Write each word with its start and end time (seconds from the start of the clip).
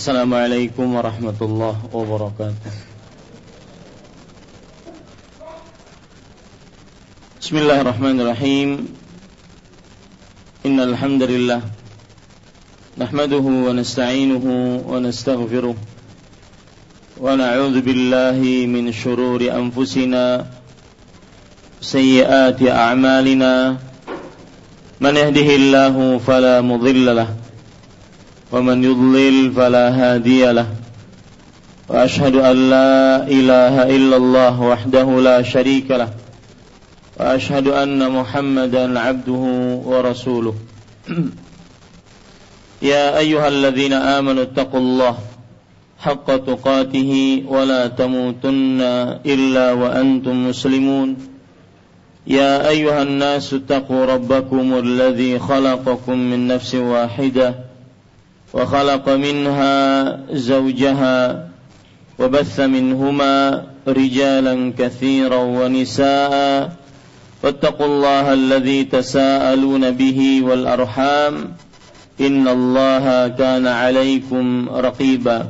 Assalamualaikum 0.00 0.96
warahmatullahi 0.96 1.76
wabarakatuh. 1.92 2.72
Bismillahirrahmanirrahim. 7.36 8.96
Innal 10.64 10.96
hamdalillah 10.96 11.60
nahmaduhu 12.96 13.68
wa 13.68 13.76
nasta'inuhu 13.76 14.88
wa 14.88 15.04
nastaghfiruh. 15.04 15.76
Wa 17.20 17.36
na'udzu 17.36 17.84
min 18.72 18.88
shururi 18.96 19.52
anfusina 19.52 20.48
sayyiati 21.84 22.72
a'malina. 22.72 23.76
Man 24.96 25.12
yahdihillahu 25.12 26.24
فلا 26.24 26.64
mudilla 26.64 27.39
ومن 28.60 28.84
يضلل 28.84 29.52
فلا 29.52 29.88
هادي 29.88 30.52
له. 30.52 30.66
وأشهد 31.88 32.34
أن 32.34 32.70
لا 32.70 33.22
إله 33.28 33.96
إلا 33.96 34.16
الله 34.16 34.60
وحده 34.60 35.20
لا 35.20 35.42
شريك 35.42 35.90
له. 35.90 36.08
وأشهد 37.20 37.68
أن 37.68 38.12
محمدا 38.12 39.00
عبده 39.00 39.44
ورسوله. 39.84 40.54
يا 42.92 43.18
أيها 43.18 43.48
الذين 43.48 43.92
آمنوا 43.92 44.42
اتقوا 44.42 44.80
الله 44.80 45.18
حق 45.98 46.36
تقاته 46.36 47.42
ولا 47.48 47.86
تموتن 47.86 48.80
إلا 49.26 49.72
وأنتم 49.72 50.48
مسلمون. 50.48 51.16
يا 52.26 52.68
أيها 52.68 53.02
الناس 53.02 53.54
اتقوا 53.54 54.04
ربكم 54.04 54.78
الذي 54.78 55.38
خلقكم 55.38 56.18
من 56.18 56.46
نفس 56.46 56.74
واحدة 56.74 57.69
وخلق 58.52 59.08
منها 59.08 59.76
زوجها 60.32 61.48
وبث 62.18 62.60
منهما 62.60 63.64
رجالا 63.88 64.72
كثيرا 64.78 65.36
ونساء 65.36 66.72
واتقوا 67.42 67.86
الله 67.86 68.32
الذي 68.32 68.84
تساءلون 68.84 69.90
به 69.90 70.42
والأرحام 70.42 71.54
إن 72.20 72.48
الله 72.48 73.28
كان 73.28 73.66
عليكم 73.66 74.68
رقيبا 74.68 75.46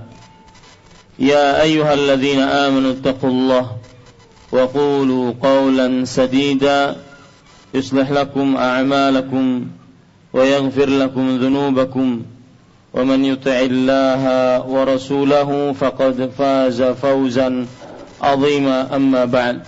يا 1.18 1.62
أيها 1.62 1.94
الذين 1.94 2.40
آمنوا 2.40 2.90
اتقوا 2.90 3.30
الله 3.30 3.70
وقولوا 4.52 5.32
قولا 5.42 6.04
سديدا 6.04 6.96
يصلح 7.74 8.10
لكم 8.10 8.56
أعمالكم 8.56 9.66
ويغفر 10.32 10.88
لكم 10.88 11.36
ذنوبكم 11.36 12.22
ومن 12.94 13.24
يطع 13.24 13.60
الله 13.60 14.22
ورسوله 14.66 15.72
فقد 15.72 16.30
فاز 16.38 16.82
فوزا 16.82 17.66
عظيما. 18.22 18.96
أما 18.96 19.24
بعد 19.24 19.62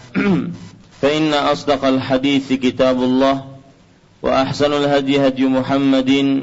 فإن 1.02 1.34
أصدق 1.34 1.84
الحديث 1.84 2.52
كتاب 2.52 3.02
الله 3.02 3.44
وأحسن 4.22 4.72
الهدي 4.72 5.26
هدي 5.26 5.46
محمد 5.46 6.42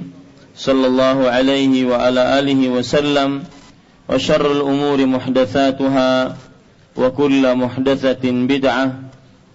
صلى 0.56 0.88
الله 0.88 1.30
عليه 1.30 1.86
وعلى 1.86 2.40
آله 2.40 2.70
وسلم 2.70 3.44
وشر 4.10 4.52
الأمور 4.52 5.06
محدثاتها 5.06 6.38
وكل 6.96 7.56
محدثة 7.56 8.24
بدعة 8.32 9.00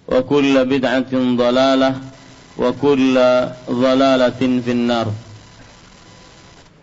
وكل 0.09 0.65
بدعة 0.65 1.13
ضلالة 1.13 1.95
وكل 2.59 3.15
ضلالة 3.71 4.41
في 4.65 4.71
النار. 4.71 5.07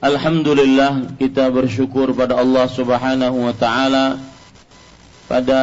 Alhamdulillah 0.01 1.13
kita 1.22 1.45
bersyukur 1.53 2.09
pada 2.17 2.41
Allah 2.41 2.66
Subhanahu 2.66 3.45
wa 3.45 3.53
taala. 3.53 4.17
Pada 5.29 5.62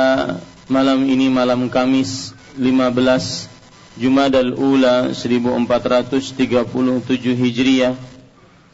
malam 0.71 1.03
ini 1.11 1.27
malam 1.27 1.67
Kamis 1.67 2.39
15 2.55 3.51
Jumadal 3.99 4.55
Ula 4.55 5.11
1437 5.11 6.23
Hijriah 7.35 7.99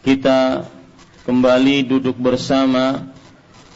kita 0.05 0.69
kembali 1.25 1.89
duduk 1.89 2.21
bersama 2.21 3.09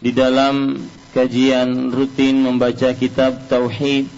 di 0.05 0.13
dalam 0.13 0.77
kajian 1.17 1.89
rutin 1.89 2.45
membaca 2.45 2.93
kitab 2.93 3.49
tauhid 3.49 4.13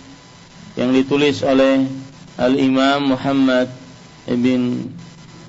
yang 0.75 0.91
ditulis 0.91 1.47
oleh 1.47 1.87
Al-Imam 2.35 3.15
Muhammad 3.15 3.71
ibn 4.27 4.91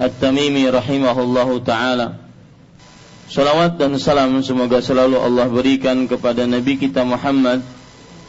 At-Tamimi 0.01 0.65
rahimahullahu 0.65 1.61
taala. 1.61 2.17
Salawat 3.29 3.77
dan 3.77 4.01
salam 4.01 4.41
semoga 4.41 4.81
selalu 4.81 5.21
Allah 5.21 5.45
berikan 5.45 6.09
kepada 6.09 6.49
Nabi 6.49 6.81
kita 6.81 7.05
Muhammad 7.05 7.61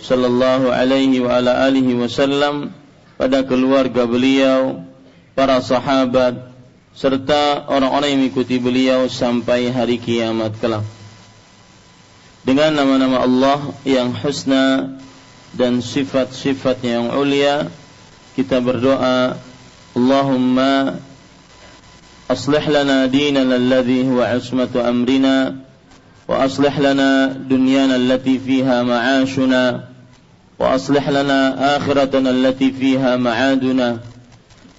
sallallahu 0.05 0.69
alaihi 0.69 1.25
wa 1.25 1.41
ala 1.41 1.65
alihi 1.65 1.97
wasallam 1.97 2.77
pada 3.17 3.41
keluarga 3.49 4.05
beliau, 4.05 4.85
para 5.33 5.65
sahabat 5.65 6.53
serta 6.93 7.65
orang-orang 7.73 8.15
yang 8.15 8.21
mengikuti 8.21 8.61
beliau 8.61 9.09
sampai 9.09 9.73
hari 9.73 9.97
kiamat 9.97 10.53
kelak. 10.61 10.85
Dengan 12.45 12.77
nama-nama 12.77 13.25
Allah 13.25 13.59
yang 13.89 14.13
husna 14.13 14.99
dan 15.57 15.81
sifat-sifat 15.81 16.85
yang 16.85 17.17
ulia, 17.17 17.73
kita 18.37 18.61
berdoa, 18.61 19.41
Allahumma 19.97 21.01
أصلح 22.32 22.70
لنا 22.70 23.06
ديننا 23.06 23.56
الذي 23.56 24.10
هو 24.10 24.22
عصمة 24.22 24.90
أمرنا 24.90 25.56
وأصلح 26.28 26.80
لنا 26.80 27.28
دنيانا 27.28 27.96
التي 27.96 28.40
فيها 28.40 28.84
معاشنا 28.84 29.84
وأصلح 30.60 31.10
لنا 31.10 31.78
آخرتنا 31.78 32.30
التي 32.30 32.72
فيها 32.72 33.16
معادنا 33.16 34.00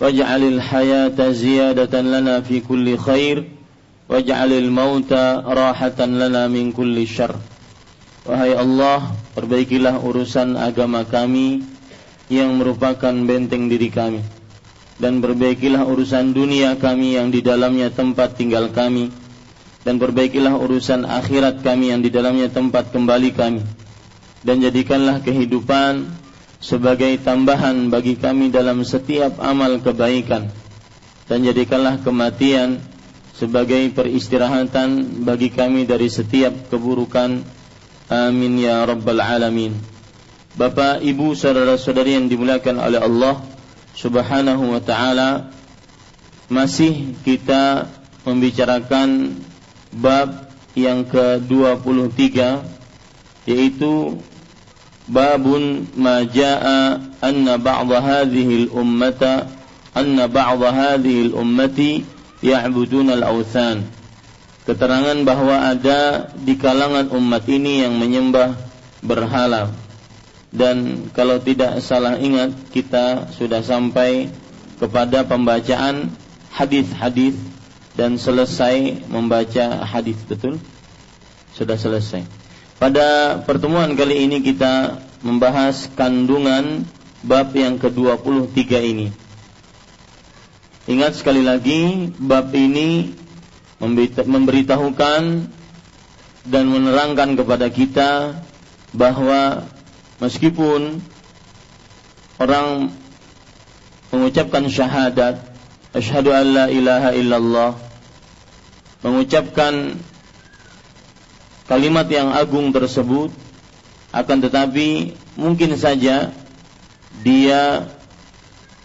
واجعل 0.00 0.42
الحياة 0.42 1.30
زيادة 1.30 2.00
لنا 2.00 2.40
في 2.40 2.60
كل 2.60 2.98
خير 2.98 3.48
واجعل 4.08 4.52
الموت 4.52 5.12
راحة 5.46 6.04
لنا 6.04 6.48
من 6.48 6.72
كل 6.72 7.06
شر 7.06 7.36
Wahai 8.28 8.52
Allah, 8.52 9.08
perbaikilah 9.32 10.04
urusan 10.04 10.52
agama 10.60 11.00
kami 11.08 11.64
yang 12.28 12.60
merupakan 12.60 13.08
benteng 13.24 13.72
diri 13.72 13.88
kami. 13.88 14.20
Dan 15.03 15.19
perbaikilah 15.19 15.83
urusan 15.83 16.31
dunia 16.31 16.79
kami 16.79 17.19
yang 17.19 17.27
di 17.27 17.43
dalamnya 17.43 17.91
tempat 17.91 18.39
tinggal 18.39 18.71
kami. 18.71 19.11
Dan 19.83 19.99
perbaikilah 19.99 20.55
urusan 20.55 21.03
akhirat 21.03 21.59
kami 21.59 21.91
yang 21.91 21.99
di 21.99 22.07
dalamnya 22.07 22.47
tempat 22.47 22.95
kembali 22.95 23.35
kami. 23.35 23.67
Dan 24.47 24.63
jadikanlah 24.63 25.19
kehidupan 25.19 26.07
sebagai 26.63 27.19
tambahan 27.19 27.91
bagi 27.91 28.15
kami 28.15 28.47
dalam 28.47 28.79
setiap 28.87 29.43
amal 29.43 29.83
kebaikan. 29.83 30.47
Dan 31.27 31.43
jadikanlah 31.43 31.99
kematian 31.99 32.79
sebagai 33.35 33.91
peristirahatan 33.91 35.19
bagi 35.27 35.51
kami 35.51 35.83
dari 35.83 36.07
setiap 36.07 36.71
keburukan. 36.71 37.43
Amin 38.07 38.55
ya 38.55 38.87
rabbal 38.87 39.19
alamin. 39.19 39.75
Bapak, 40.55 41.03
Ibu, 41.03 41.35
saudara-saudari 41.35 42.15
yang 42.15 42.31
dimuliakan 42.31 42.79
oleh 42.79 43.03
Allah 43.03 43.52
Subhanahu 43.93 44.73
wa 44.73 44.81
taala 44.81 45.53
masih 46.49 47.13
kita 47.21 47.85
membicarakan 48.25 49.37
bab 49.93 50.49
yang 50.73 51.05
ke-23 51.05 52.17
yaitu 53.45 54.17
babun 55.05 55.85
ma 55.93 56.25
jaa 56.25 56.97
anna 57.21 57.61
ba'd 57.61 57.89
hadhihi 57.93 58.67
al-ummata 58.67 59.51
anna 59.93 60.25
ba'd 60.25 60.61
hadhihi 60.63 61.29
al-ummati 61.29 62.01
ya'budun 62.41 63.13
al-awthan. 63.13 63.85
Keterangan 64.63 65.21
bahwa 65.27 65.69
ada 65.69 66.31
di 66.39 66.55
kalangan 66.55 67.11
umat 67.11 67.43
ini 67.51 67.83
yang 67.83 67.99
menyembah 67.99 68.55
berhala 69.03 69.82
dan 70.53 71.09
kalau 71.17 71.41
tidak 71.41 71.81
salah 71.81 72.21
ingat 72.21 72.53
kita 72.69 73.33
sudah 73.33 73.65
sampai 73.65 74.29
kepada 74.77 75.25
pembacaan 75.25 76.13
hadis-hadis 76.53 77.33
dan 77.97 78.21
selesai 78.21 79.01
membaca 79.09 79.81
hadis 79.81 80.21
betul? 80.29 80.61
Sudah 81.57 81.73
selesai. 81.73 82.21
Pada 82.77 83.41
pertemuan 83.41 83.97
kali 83.97 84.29
ini 84.29 84.45
kita 84.45 85.01
membahas 85.25 85.89
kandungan 85.97 86.85
bab 87.25 87.49
yang 87.57 87.81
ke-23 87.81 88.61
ini. 88.83 89.07
Ingat 90.85 91.17
sekali 91.17 91.41
lagi 91.41 92.13
bab 92.19 92.53
ini 92.53 93.09
memberitahukan 93.81 95.23
dan 96.43 96.63
menerangkan 96.67 97.39
kepada 97.39 97.71
kita 97.71 98.11
bahwa 98.91 99.72
meskipun 100.21 101.01
orang 102.37 102.93
mengucapkan 104.13 104.69
syahadat 104.69 105.41
asyhadu 105.93 106.33
an 106.33 106.45
la 106.53 106.65
ilaha 106.69 107.09
illallah 107.13 107.71
mengucapkan 109.01 109.97
kalimat 111.65 112.07
yang 112.09 112.29
agung 112.33 112.69
tersebut 112.69 113.33
akan 114.13 114.37
tetapi 114.45 115.17
mungkin 115.33 115.73
saja 115.73 116.29
dia 117.25 117.89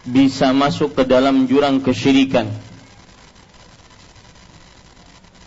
bisa 0.08 0.56
masuk 0.56 0.96
ke 0.96 1.04
dalam 1.04 1.44
jurang 1.44 1.84
kesyirikan. 1.84 2.48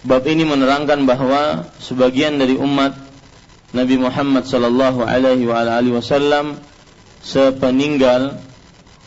Bab 0.01 0.25
ini 0.25 0.45
menerangkan 0.45 1.05
bahwa 1.05 1.69
sebagian 1.77 2.37
dari 2.37 2.57
umat 2.57 2.93
Nabi 3.71 3.95
Muhammad 3.95 4.44
sallallahu 4.44 5.07
alaihi 5.07 5.47
wasallam 5.95 6.59
sepeninggal 7.23 8.35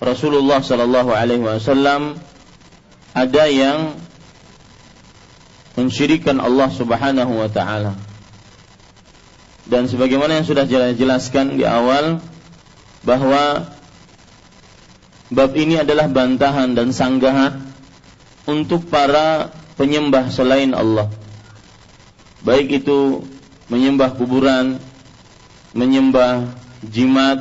Rasulullah 0.00 0.64
sallallahu 0.64 1.12
alaihi 1.12 1.44
wasallam 1.44 2.16
ada 3.12 3.44
yang 3.46 3.94
mensyirikan 5.76 6.40
Allah 6.40 6.70
Subhanahu 6.72 7.32
wa 7.44 7.48
taala. 7.50 7.92
Dan 9.64 9.88
sebagaimana 9.88 10.40
yang 10.40 10.46
sudah 10.46 10.68
jelaskan 10.68 11.56
di 11.56 11.64
awal 11.64 12.20
bahwa 13.00 13.68
bab 15.32 15.52
ini 15.56 15.80
adalah 15.80 16.08
bantahan 16.08 16.76
dan 16.76 16.92
sanggahan 16.92 17.64
untuk 18.44 18.88
para 18.92 19.52
penyembah 19.80 20.28
selain 20.28 20.76
Allah. 20.76 21.08
Baik 22.44 22.84
itu 22.84 23.24
menyembah 23.68 24.16
kuburan, 24.16 24.80
menyembah 25.72 26.52
jimat, 26.84 27.40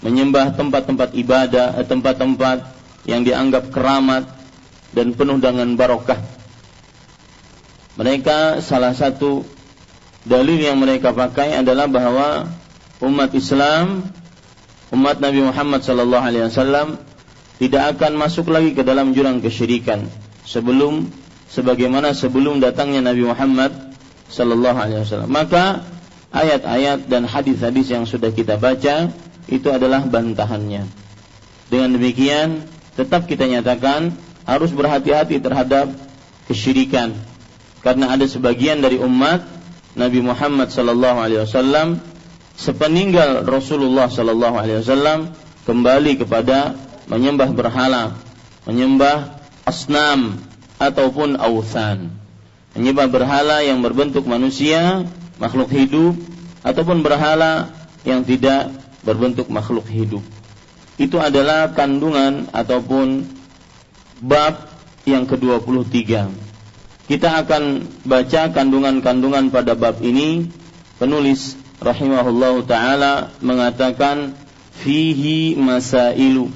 menyembah 0.00 0.56
tempat-tempat 0.56 1.12
ibadah, 1.16 1.76
eh, 1.76 1.86
tempat-tempat 1.86 2.58
yang 3.06 3.22
dianggap 3.22 3.70
keramat 3.70 4.26
dan 4.92 5.12
penuh 5.12 5.38
dengan 5.38 5.68
barokah. 5.76 6.18
Mereka 7.96 8.60
salah 8.60 8.92
satu 8.92 9.44
dalil 10.26 10.58
yang 10.60 10.76
mereka 10.76 11.16
pakai 11.16 11.56
adalah 11.56 11.88
bahwa 11.88 12.50
umat 13.00 13.30
Islam, 13.32 14.04
umat 14.92 15.22
Nabi 15.22 15.40
Muhammad 15.44 15.80
sallallahu 15.86 16.24
alaihi 16.24 16.44
wasallam 16.50 17.00
tidak 17.56 17.96
akan 17.96 18.12
masuk 18.20 18.52
lagi 18.52 18.76
ke 18.76 18.84
dalam 18.84 19.16
jurang 19.16 19.40
kesyirikan 19.40 20.04
sebelum 20.44 21.08
sebagaimana 21.48 22.12
sebelum 22.12 22.60
datangnya 22.60 23.00
Nabi 23.00 23.24
Muhammad 23.24 23.85
sallallahu 24.28 24.78
alaihi 24.78 25.02
wasallam. 25.02 25.30
Maka 25.30 25.86
ayat-ayat 26.34 27.06
dan 27.06 27.24
hadis-hadis 27.26 27.86
yang 27.90 28.04
sudah 28.04 28.30
kita 28.30 28.58
baca 28.60 29.10
itu 29.46 29.68
adalah 29.70 30.02
bantahannya. 30.04 30.86
Dengan 31.66 31.90
demikian, 31.94 32.66
tetap 32.94 33.26
kita 33.26 33.46
nyatakan 33.46 34.14
harus 34.46 34.70
berhati-hati 34.70 35.42
terhadap 35.42 35.90
kesyirikan 36.46 37.18
karena 37.86 38.18
ada 38.18 38.26
sebagian 38.26 38.82
dari 38.82 38.98
umat 38.98 39.46
Nabi 39.94 40.18
Muhammad 40.18 40.74
sallallahu 40.74 41.18
alaihi 41.22 41.46
wasallam 41.46 42.02
sepeninggal 42.58 43.46
Rasulullah 43.46 44.10
sallallahu 44.10 44.58
alaihi 44.58 44.82
wasallam 44.82 45.30
kembali 45.62 46.18
kepada 46.18 46.74
menyembah 47.06 47.50
berhala, 47.54 48.18
menyembah 48.66 49.38
asnam 49.62 50.42
ataupun 50.82 51.38
ausan. 51.38 52.10
Menyembah 52.76 53.08
berhala 53.08 53.64
yang 53.64 53.80
berbentuk 53.80 54.28
manusia, 54.28 55.08
makhluk 55.40 55.72
hidup 55.72 56.14
ataupun 56.60 57.00
berhala 57.00 57.72
yang 58.04 58.22
tidak 58.22 58.70
berbentuk 59.02 59.48
makhluk 59.48 59.88
hidup. 59.88 60.22
Itu 61.00 61.20
adalah 61.20 61.72
kandungan 61.72 62.52
ataupun 62.52 63.24
bab 64.20 64.68
yang 65.04 65.24
ke-23 65.28 66.46
kita 67.06 67.46
akan 67.46 67.86
baca 68.02 68.50
kandungan-kandungan 68.50 69.54
pada 69.54 69.78
bab 69.78 70.02
ini. 70.02 70.50
Penulis 70.98 71.54
rahimahullahu 71.78 72.66
taala 72.66 73.30
mengatakan 73.38 74.34
fihi 74.82 75.54
masailu. 75.54 76.50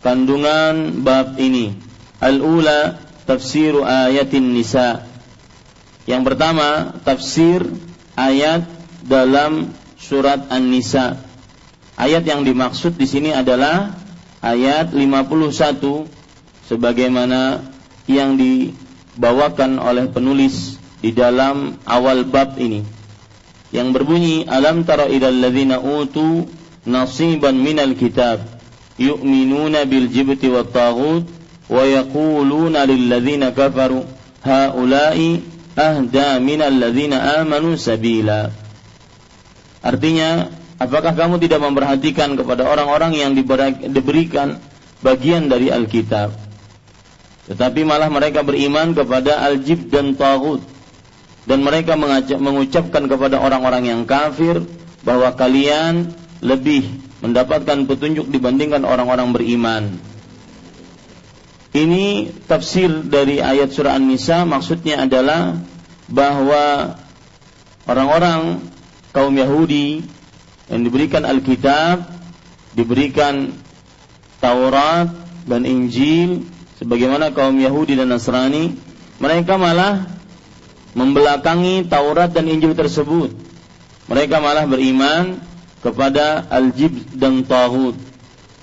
Kandungan 0.00 1.04
bab 1.04 1.36
ini. 1.36 1.76
Al-ula 2.24 3.04
tafsir 3.28 3.76
ayatin 3.84 4.56
nisa. 4.56 5.11
Yang 6.06 6.22
pertama, 6.32 6.98
tafsir 7.06 7.62
ayat 8.18 8.66
dalam 9.06 9.70
surat 9.98 10.50
An-Nisa. 10.50 11.18
Ayat 11.94 12.26
yang 12.26 12.42
dimaksud 12.42 12.98
di 12.98 13.06
sini 13.06 13.30
adalah 13.30 13.94
ayat 14.42 14.90
51 14.90 16.06
sebagaimana 16.66 17.62
yang 18.10 18.34
di 18.34 18.74
dibawakan 19.12 19.76
oleh 19.76 20.08
penulis 20.08 20.80
di 21.04 21.12
dalam 21.12 21.76
awal 21.84 22.24
bab 22.24 22.56
ini 22.56 22.80
yang 23.72 23.92
berbunyi 23.92 24.48
alam 24.48 24.88
tara 24.88 25.04
ilal 25.08 25.36
ladzina 25.36 25.80
utu 25.80 26.48
nasiban 26.88 27.56
minal 27.56 27.92
kitab 27.92 28.40
yu'minuna 28.96 29.84
bil 29.84 30.08
jibti 30.08 30.48
wat 30.48 30.72
taghut 30.72 31.28
wa 31.68 31.82
yaquluna 31.84 32.88
lil 32.88 33.04
ladzina 33.12 33.52
kafaru 33.52 34.08
haula'i 34.40 35.44
ahda 35.74 36.38
minal 36.38 36.80
amanu 37.40 37.76
sabila 37.78 38.52
artinya 39.82 40.52
apakah 40.76 41.12
kamu 41.16 41.40
tidak 41.42 41.60
memperhatikan 41.62 42.34
kepada 42.36 42.68
orang-orang 42.68 43.12
yang 43.16 43.30
diberikan 43.34 44.60
bagian 45.00 45.50
dari 45.50 45.72
Alkitab 45.72 46.42
tetapi 47.42 47.82
malah 47.82 48.06
mereka 48.06 48.46
beriman 48.46 48.94
kepada 48.94 49.42
al-jib 49.42 49.90
dan 49.90 50.14
tagut. 50.14 50.62
Dan 51.42 51.66
mereka 51.66 51.98
mengucapkan 52.38 53.10
kepada 53.10 53.42
orang-orang 53.42 53.90
yang 53.90 54.02
kafir 54.06 54.62
bahwa 55.02 55.34
kalian 55.34 56.14
lebih 56.38 56.86
mendapatkan 57.18 57.82
petunjuk 57.90 58.30
dibandingkan 58.30 58.86
orang-orang 58.86 59.34
beriman. 59.34 59.84
Ini 61.74 62.30
tafsir 62.46 62.88
dari 63.10 63.42
ayat 63.42 63.74
surah 63.74 63.98
An-Nisa 63.98 64.46
maksudnya 64.46 65.02
adalah 65.02 65.58
bahwa 66.10 66.96
orang-orang 67.86 68.62
kaum 69.12 69.34
Yahudi 69.36 70.02
yang 70.72 70.82
diberikan 70.82 71.22
Alkitab, 71.28 72.08
diberikan 72.72 73.52
Taurat 74.40 75.12
dan 75.46 75.62
Injil 75.68 76.48
sebagaimana 76.80 77.30
kaum 77.30 77.54
Yahudi 77.60 77.94
dan 77.94 78.10
Nasrani, 78.10 78.74
mereka 79.22 79.54
malah 79.54 80.08
membelakangi 80.98 81.86
Taurat 81.86 82.32
dan 82.32 82.50
Injil 82.50 82.74
tersebut. 82.74 83.30
Mereka 84.10 84.42
malah 84.42 84.66
beriman 84.66 85.38
kepada 85.78 86.46
Al-Jib 86.50 87.14
dan 87.14 87.46
Tauhid. 87.46 87.96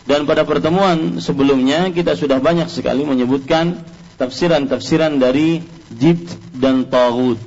Dan 0.09 0.25
pada 0.25 0.41
pertemuan 0.41 1.21
sebelumnya 1.21 1.93
kita 1.93 2.17
sudah 2.17 2.41
banyak 2.41 2.65
sekali 2.67 3.05
menyebutkan 3.05 3.85
tafsiran-tafsiran 4.17 5.21
dari 5.21 5.61
Jibt 5.93 6.37
dan 6.53 6.85
Tauhid. 6.89 7.41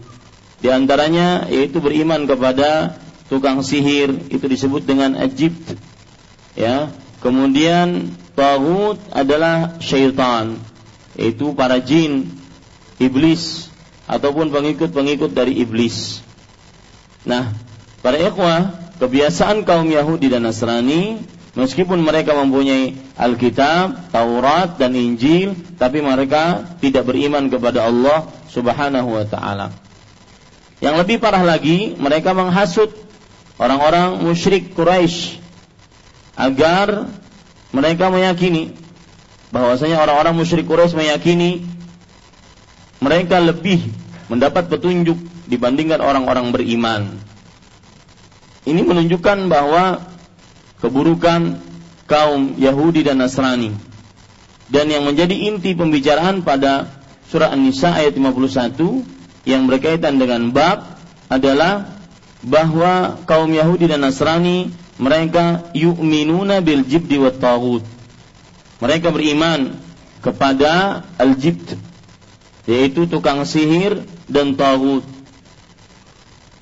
Di 0.63 0.71
antaranya 0.71 1.51
yaitu 1.51 1.83
beriman 1.83 2.27
kepada 2.27 2.99
tukang 3.27 3.63
sihir 3.67 4.31
itu 4.31 4.47
disebut 4.47 4.87
dengan 4.87 5.19
Ajibt. 5.19 5.75
Ya. 6.55 6.91
Kemudian 7.23 8.19
Tagut 8.35 8.99
adalah 9.15 9.79
syaitan, 9.79 10.59
yaitu 11.15 11.55
para 11.55 11.79
jin, 11.79 12.33
iblis, 12.99 13.69
ataupun 14.11 14.51
pengikut-pengikut 14.51 15.31
dari 15.31 15.63
iblis. 15.63 16.25
Nah, 17.23 17.55
para 18.03 18.19
ikhwah, 18.19 18.75
kebiasaan 18.99 19.63
kaum 19.63 19.87
Yahudi 19.87 20.33
dan 20.33 20.49
Nasrani, 20.49 21.23
meskipun 21.53 22.01
mereka 22.01 22.33
mempunyai 22.33 22.97
Alkitab, 23.17 24.13
Taurat, 24.13 24.81
dan 24.81 24.97
Injil, 24.97 25.57
tapi 25.77 26.01
mereka 26.01 26.77
tidak 26.81 27.09
beriman 27.09 27.49
kepada 27.53 27.89
Allah 27.89 28.29
Subhanahu 28.49 29.09
wa 29.21 29.25
Ta'ala. 29.29 29.69
Yang 30.83 30.95
lebih 31.07 31.17
parah 31.23 31.45
lagi, 31.45 31.95
mereka 31.95 32.35
menghasut 32.35 32.91
orang-orang 33.61 34.19
musyrik 34.25 34.75
Quraisy 34.75 35.39
agar 36.35 37.07
mereka 37.71 38.09
meyakini 38.09 38.75
bahwasanya 39.53 40.01
orang-orang 40.03 40.35
musyrik 40.35 40.67
Quraisy 40.67 40.97
meyakini 40.97 41.63
mereka 42.99 43.39
lebih 43.39 43.93
mendapat 44.27 44.67
petunjuk 44.73 45.19
dibandingkan 45.47 46.01
orang-orang 46.01 46.51
beriman. 46.51 47.03
Ini 48.63 48.79
menunjukkan 48.83 49.51
bahwa 49.51 50.12
keburukan 50.83 51.63
kaum 52.11 52.59
Yahudi 52.59 53.07
dan 53.07 53.23
Nasrani 53.23 53.73
dan 54.69 54.91
yang 54.91 55.07
menjadi 55.07 55.33
inti 55.53 55.79
pembicaraan 55.79 56.43
pada 56.43 56.91
surah 57.31 57.55
An-Nisa 57.55 57.95
ayat 57.95 58.19
51 58.19 58.77
yang 59.47 59.71
berkaitan 59.71 60.19
dengan 60.19 60.51
bab 60.51 60.99
adalah 61.31 61.93
bahwa 62.43 63.23
kaum 63.25 63.53
Yahudi 63.55 63.87
dan 63.87 64.03
Nasrani 64.03 64.75
mereka 64.99 65.71
yu'minuna 65.73 66.61
bil 66.61 66.85
jibdi 66.85 67.17
wa 67.17 67.31
taghut. 67.33 67.87
Mereka 68.83 69.15
beriman 69.15 69.79
kepada 70.21 71.07
al-jibt 71.17 71.79
yaitu 72.67 73.07
tukang 73.07 73.43
sihir 73.47 74.03
dan 74.27 74.55
taghut. 74.59 75.07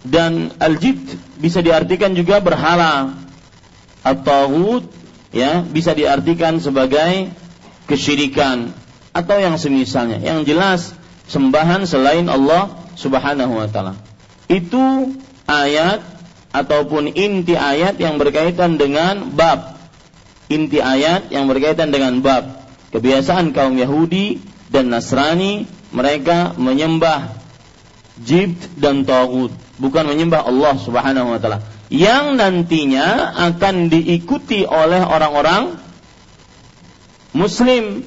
dan 0.00 0.48
al-jibt 0.56 1.12
bisa 1.36 1.60
diartikan 1.60 2.16
juga 2.16 2.40
berhala. 2.40 3.12
At-taghut 4.00 4.88
ya 5.30 5.62
bisa 5.62 5.92
diartikan 5.92 6.58
sebagai 6.58 7.30
kesyirikan 7.84 8.72
atau 9.12 9.36
yang 9.36 9.58
semisalnya. 9.60 10.22
Yang 10.22 10.40
jelas 10.54 10.80
sembahan 11.26 11.84
selain 11.84 12.26
Allah 12.26 12.74
Subhanahu 12.96 13.60
wa 13.60 13.68
taala. 13.70 13.94
Itu 14.50 15.14
ayat 15.46 16.02
ataupun 16.50 17.14
inti 17.14 17.54
ayat 17.54 17.98
yang 18.02 18.18
berkaitan 18.18 18.78
dengan 18.78 19.30
bab. 19.34 19.78
Inti 20.50 20.82
ayat 20.82 21.30
yang 21.30 21.46
berkaitan 21.46 21.94
dengan 21.94 22.18
bab. 22.18 22.66
Kebiasaan 22.90 23.54
kaum 23.54 23.78
Yahudi 23.78 24.42
dan 24.66 24.90
Nasrani 24.90 25.66
mereka 25.94 26.54
menyembah 26.58 27.38
jibt 28.20 28.68
dan 28.76 29.06
tagut, 29.06 29.54
bukan 29.80 30.04
menyembah 30.06 30.44
Allah 30.44 30.74
Subhanahu 30.76 31.34
wa 31.34 31.38
taala. 31.38 31.62
Yang 31.90 32.38
nantinya 32.38 33.34
akan 33.50 33.90
diikuti 33.90 34.62
oleh 34.62 35.02
orang-orang 35.02 35.74
muslim 37.34 38.06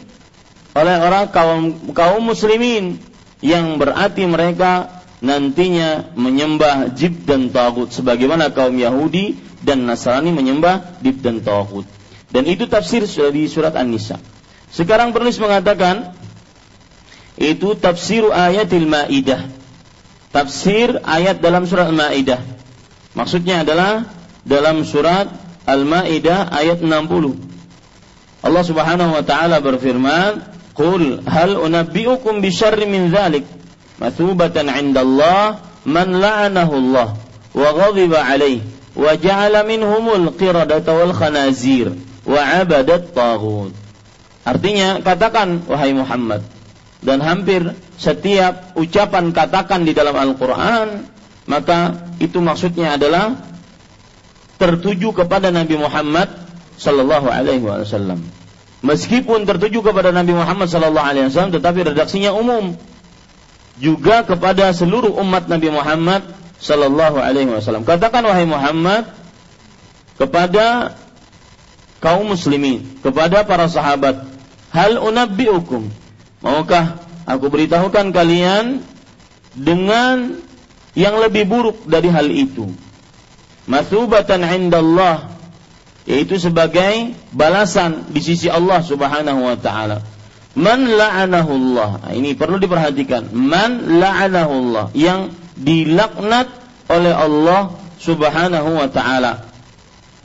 oleh 0.73 0.95
orang 0.99 1.29
kaum 1.29 1.93
kaum 1.93 2.23
muslimin 2.23 2.97
yang 3.43 3.77
berarti 3.77 4.23
mereka 4.25 5.03
nantinya 5.23 6.15
menyembah 6.15 6.95
jib 6.95 7.23
dan 7.23 7.51
tagut 7.51 7.91
sebagaimana 7.91 8.51
kaum 8.51 8.75
Yahudi 8.75 9.37
dan 9.63 9.87
Nasrani 9.87 10.31
menyembah 10.31 10.99
jib 10.99 11.23
dan 11.23 11.39
tagut. 11.39 11.87
Dan 12.33 12.49
itu 12.49 12.65
tafsir 12.65 13.05
di 13.05 13.45
surat 13.45 13.77
An-Nisa. 13.77 14.17
Sekarang 14.73 15.13
penulis 15.13 15.37
mengatakan 15.37 16.17
itu 17.37 17.77
tafsir 17.77 18.25
ayatil 18.25 18.89
Maidah. 18.89 19.47
Tafsir 20.33 20.97
ayat 21.05 21.37
dalam 21.45 21.69
surat 21.69 21.93
Al-Maidah. 21.93 22.41
Maksudnya 23.13 23.61
adalah 23.61 24.09
dalam 24.41 24.81
surat 24.81 25.29
Al-Maidah 25.63 26.51
ayat 26.51 26.83
60. 26.83 28.43
Allah 28.43 28.63
Subhanahu 28.67 29.11
wa 29.15 29.23
taala 29.23 29.63
berfirman, 29.63 30.43
"Qul 30.75 31.23
hal 31.23 31.55
unabbiukum 31.55 32.43
bi 32.43 32.51
syarri 32.51 32.89
min 32.89 33.13
dzalik 33.13 33.47
masubatan 34.01 34.67
'inda 34.67 35.05
Allah 35.05 35.63
man 35.87 36.19
la'anahu 36.19 36.73
Allah 36.75 37.07
wa 37.55 37.69
ghadiba 37.71 38.19
'alaihi 38.19 38.65
wa 38.97 39.15
ja'ala 39.15 39.63
minhumul 39.63 40.35
qiradata 40.35 40.91
wal 40.91 41.15
khanazir 41.15 41.95
wa 42.27 42.41
'abadat 42.41 43.15
taghut." 43.15 43.71
Artinya, 44.43 44.99
katakan 44.99 45.63
wahai 45.71 45.95
Muhammad 45.95 46.43
dan 46.99 47.23
hampir 47.23 47.63
setiap 47.95 48.75
ucapan 48.75 49.31
katakan 49.31 49.87
di 49.87 49.95
dalam 49.95 50.15
Al-Qur'an 50.19 51.12
maka 51.43 52.07
itu 52.23 52.39
maksudnya 52.39 52.95
adalah 52.95 53.35
tertuju 54.55 55.11
kepada 55.11 55.51
Nabi 55.51 55.75
Muhammad 55.75 56.31
sallallahu 56.79 57.27
alaihi 57.27 57.63
wasallam. 57.63 58.23
Meskipun 58.83 59.47
tertuju 59.47 59.79
kepada 59.79 60.11
Nabi 60.11 60.35
Muhammad 60.35 60.67
sallallahu 60.67 61.07
alaihi 61.07 61.25
wasallam 61.31 61.55
tetapi 61.55 61.91
redaksinya 61.91 62.35
umum 62.35 62.75
juga 63.79 64.23
kepada 64.23 64.71
seluruh 64.71 65.15
umat 65.19 65.47
Nabi 65.49 65.71
Muhammad 65.71 66.23
sallallahu 66.59 67.19
alaihi 67.19 67.51
wasallam. 67.51 67.83
Katakan 67.83 68.23
wahai 68.23 68.47
Muhammad 68.47 69.09
kepada 70.15 70.95
kaum 71.99 72.31
muslimin, 72.31 72.99
kepada 73.03 73.43
para 73.43 73.67
sahabat, 73.67 74.23
hal 74.71 74.99
unabbiukum? 74.99 75.91
Maukah 76.43 76.99
aku 77.23 77.47
beritahukan 77.47 78.11
kalian 78.11 78.83
dengan 79.55 80.43
yang 80.93 81.17
lebih 81.17 81.49
buruk 81.49 81.77
dari 81.89 82.09
hal 82.09 82.29
itu? 82.29 82.69
Masubatan 83.65 84.43
indallah 84.43 85.33
yaitu 86.03 86.35
sebagai 86.35 87.15
balasan 87.31 88.11
di 88.11 88.19
sisi 88.19 88.51
Allah 88.51 88.83
Subhanahu 88.83 89.47
wa 89.47 89.55
taala 89.55 90.03
Man 90.53 90.85
la'anahullah. 90.85 92.05
Nah, 92.05 92.13
ini 92.13 92.37
perlu 92.37 92.61
diperhatikan. 92.61 93.33
Man 93.33 93.97
la'anahullah. 93.97 94.93
Yang 94.93 95.33
dilaknat 95.57 96.53
oleh 96.93 97.13
Allah 97.13 97.73
subhanahu 97.97 98.77
wa 98.77 98.85
ta'ala. 98.89 99.49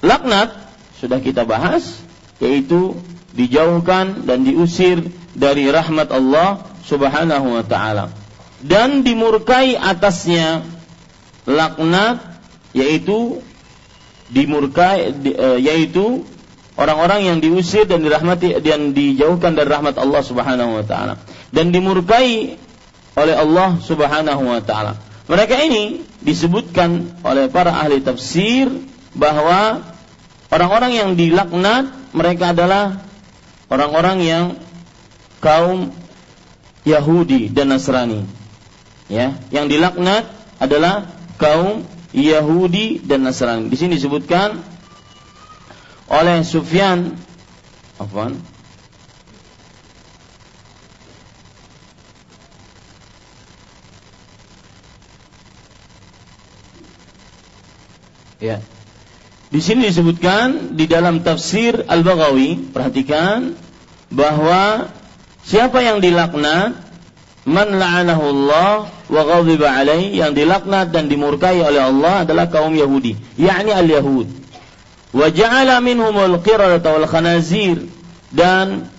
Laknat, 0.04 0.52
sudah 1.00 1.18
kita 1.24 1.48
bahas, 1.48 2.04
yaitu 2.44 3.00
dijauhkan 3.32 4.28
dan 4.28 4.44
diusir 4.44 5.00
dari 5.32 5.72
rahmat 5.72 6.12
Allah 6.12 6.60
subhanahu 6.84 7.56
wa 7.56 7.64
ta'ala. 7.64 8.12
Dan 8.58 9.06
dimurkai 9.06 9.78
atasnya 9.78 10.66
laknat, 11.46 12.42
yaitu 12.74 13.38
dimurkai, 14.28 15.14
eh, 15.14 15.58
yaitu 15.62 16.26
orang-orang 16.78 17.26
yang 17.26 17.36
diusir 17.42 17.84
dan 17.90 18.06
dirahmati 18.06 18.62
dan 18.62 18.94
dijauhkan 18.94 19.58
dari 19.58 19.66
rahmat 19.66 19.98
Allah 19.98 20.22
Subhanahu 20.22 20.78
wa 20.78 20.84
taala 20.86 21.18
dan 21.50 21.74
dimurkai 21.74 22.54
oleh 23.18 23.34
Allah 23.34 23.82
Subhanahu 23.82 24.42
wa 24.46 24.62
taala. 24.62 24.94
Mereka 25.26 25.58
ini 25.58 26.06
disebutkan 26.22 27.20
oleh 27.26 27.50
para 27.50 27.74
ahli 27.74 28.00
tafsir 28.00 28.70
bahwa 29.12 29.82
orang-orang 30.48 30.92
yang 30.94 31.10
dilaknat 31.18 31.90
mereka 32.14 32.54
adalah 32.56 33.02
orang-orang 33.68 34.18
yang 34.24 34.44
kaum 35.42 35.92
Yahudi 36.86 37.52
dan 37.52 37.74
Nasrani. 37.74 38.24
Ya, 39.08 39.40
yang 39.48 39.72
dilaknat 39.72 40.28
adalah 40.60 41.08
kaum 41.40 41.88
Yahudi 42.12 43.00
dan 43.00 43.24
Nasrani. 43.24 43.72
Di 43.72 43.76
sini 43.80 43.96
disebutkan 43.96 44.60
oleh 46.08 46.44
Sufyan 46.44 47.16
Afwan 48.00 48.36
Ya. 58.38 58.62
Di 59.50 59.58
sini 59.58 59.90
disebutkan 59.90 60.78
di 60.78 60.86
dalam 60.86 61.26
tafsir 61.26 61.82
Al-Baghawi, 61.90 62.70
perhatikan 62.70 63.58
bahwa 64.14 64.94
siapa 65.42 65.82
yang 65.82 65.98
dilaknat 65.98 66.87
man 67.48 67.72
la'anahu 67.72 68.24
Allah 68.28 68.92
wa 69.08 69.22
ghadiba 69.24 69.72
alaih 69.72 70.12
yang 70.12 70.36
dilaknat 70.36 70.92
dan 70.92 71.08
dimurkai 71.08 71.64
oleh 71.64 71.80
Allah 71.80 72.28
adalah 72.28 72.52
kaum 72.52 72.76
Yahudi, 72.76 73.16
yakni 73.40 73.72
al-Yahud 73.72 74.28
wa 75.12 75.26
ja'ala 75.32 75.80
minhumul 75.80 76.36
qiradata 76.44 76.92
wal 76.92 77.08
khanazir 77.08 77.88
dan 78.28 78.92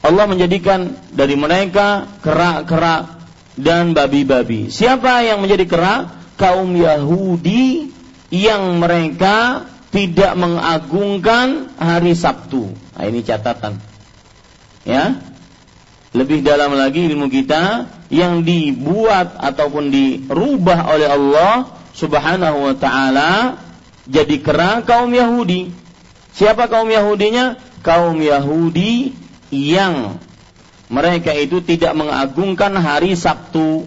Allah 0.00 0.24
menjadikan 0.30 0.96
dari 1.12 1.36
mereka 1.36 2.08
kera-kera 2.24 3.20
dan 3.60 3.92
babi-babi. 3.92 4.72
Siapa 4.72 5.20
yang 5.20 5.44
menjadi 5.44 5.68
kera? 5.68 5.94
Kaum 6.40 6.72
Yahudi 6.72 7.92
yang 8.32 8.80
mereka 8.80 9.68
tidak 9.92 10.32
mengagungkan 10.40 11.76
hari 11.76 12.16
Sabtu. 12.16 12.72
Nah, 12.96 13.04
ini 13.04 13.20
catatan. 13.20 13.76
Ya. 14.88 15.20
Lebih 16.10 16.42
dalam 16.42 16.74
lagi 16.74 17.06
ilmu 17.06 17.30
kita 17.30 17.86
yang 18.10 18.42
dibuat 18.42 19.38
ataupun 19.38 19.94
dirubah 19.94 20.90
oleh 20.90 21.06
Allah 21.06 21.70
Subhanahu 21.94 22.66
wa 22.66 22.74
taala 22.74 23.30
jadi 24.10 24.42
kera 24.42 24.82
kaum 24.82 25.14
Yahudi. 25.14 25.70
Siapa 26.34 26.66
kaum 26.66 26.90
Yahudinya? 26.90 27.54
Kaum 27.86 28.18
Yahudi 28.18 29.14
yang 29.54 30.18
mereka 30.90 31.30
itu 31.30 31.62
tidak 31.62 31.94
mengagungkan 31.94 32.74
hari 32.74 33.14
Sabtu, 33.14 33.86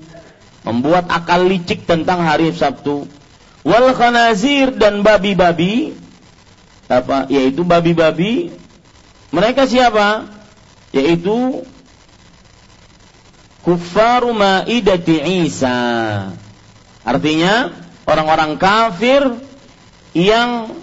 membuat 0.63 1.11
akal 1.11 1.43
licik 1.43 1.83
tentang 1.83 2.23
hari 2.23 2.55
Sabtu. 2.55 3.03
Wal 3.67 3.91
khanazir 3.91 4.75
dan 4.75 5.03
babi-babi 5.03 5.95
apa 6.87 7.27
yaitu 7.31 7.63
babi-babi 7.63 8.51
mereka 9.31 9.67
siapa? 9.67 10.27
Yaitu 10.95 11.67
kufaru 13.63 14.36
ma'idati 14.36 15.48
Isa. 15.48 15.79
Artinya 17.03 17.72
orang-orang 18.03 18.60
kafir 18.60 19.24
yang 20.13 20.75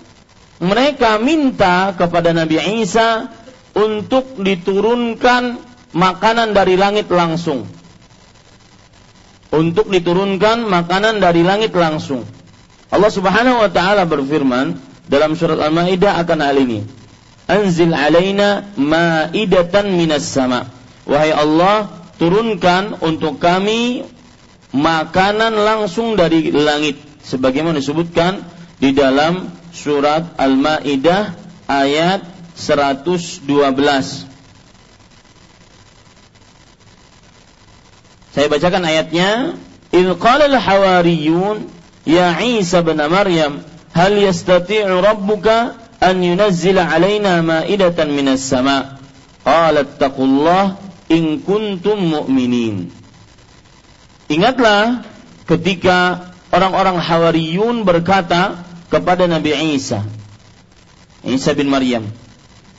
mereka 0.60 1.16
minta 1.20 1.92
kepada 1.94 2.32
Nabi 2.32 2.60
Isa 2.82 3.32
untuk 3.76 4.40
diturunkan 4.40 5.60
makanan 5.92 6.56
dari 6.56 6.74
langit 6.74 7.06
langsung. 7.08 7.68
Untuk 9.50 9.90
diturunkan 9.90 10.62
makanan 10.66 11.20
dari 11.20 11.42
langit 11.42 11.74
langsung. 11.74 12.22
Allah 12.90 13.10
Subhanahu 13.10 13.62
wa 13.62 13.70
taala 13.70 14.02
berfirman 14.06 14.78
dalam 15.10 15.34
surat 15.34 15.58
Al-Maidah 15.58 16.22
akan 16.22 16.38
hal 16.42 16.56
ini. 16.58 16.80
Anzil 17.50 17.90
alaina 17.90 18.70
ma'idatan 18.78 19.90
minas 19.90 20.30
sama. 20.30 20.70
Wahai 21.02 21.34
Allah, 21.34 21.99
turunkan 22.20 23.00
untuk 23.00 23.40
kami 23.40 24.04
makanan 24.76 25.56
langsung 25.56 26.20
dari 26.20 26.52
langit 26.52 27.00
sebagaimana 27.24 27.80
disebutkan 27.80 28.44
di 28.76 28.92
dalam 28.92 29.48
surat 29.72 30.36
Al-Maidah 30.36 31.32
ayat 31.64 32.20
112. 32.60 33.48
Saya 38.30 38.46
bacakan 38.46 38.84
ayatnya. 38.84 39.56
Il 39.90 40.14
qala 40.22 40.46
al-hawariyun 40.46 41.66
ya 42.06 42.38
Isa 42.38 42.78
bin 42.84 43.02
Maryam 43.02 43.66
hal 43.90 44.14
yastati'u 44.14 45.02
rabbuka 45.02 45.74
an 45.98 46.22
yunazzila 46.22 46.86
alaina 46.86 47.42
ma'idatan 47.42 48.14
minas 48.14 48.46
sama' 48.46 49.02
qala 49.42 49.82
taqullah 49.82 50.78
in 51.10 51.42
kuntum 51.42 51.98
mu'minin 51.98 52.94
Ingatlah 54.30 55.02
ketika 55.50 56.30
orang-orang 56.54 57.02
Hawariyun 57.02 57.82
berkata 57.82 58.62
kepada 58.86 59.26
Nabi 59.26 59.74
Isa 59.74 60.06
Isa 61.26 61.52
bin 61.58 61.66
Maryam 61.66 62.06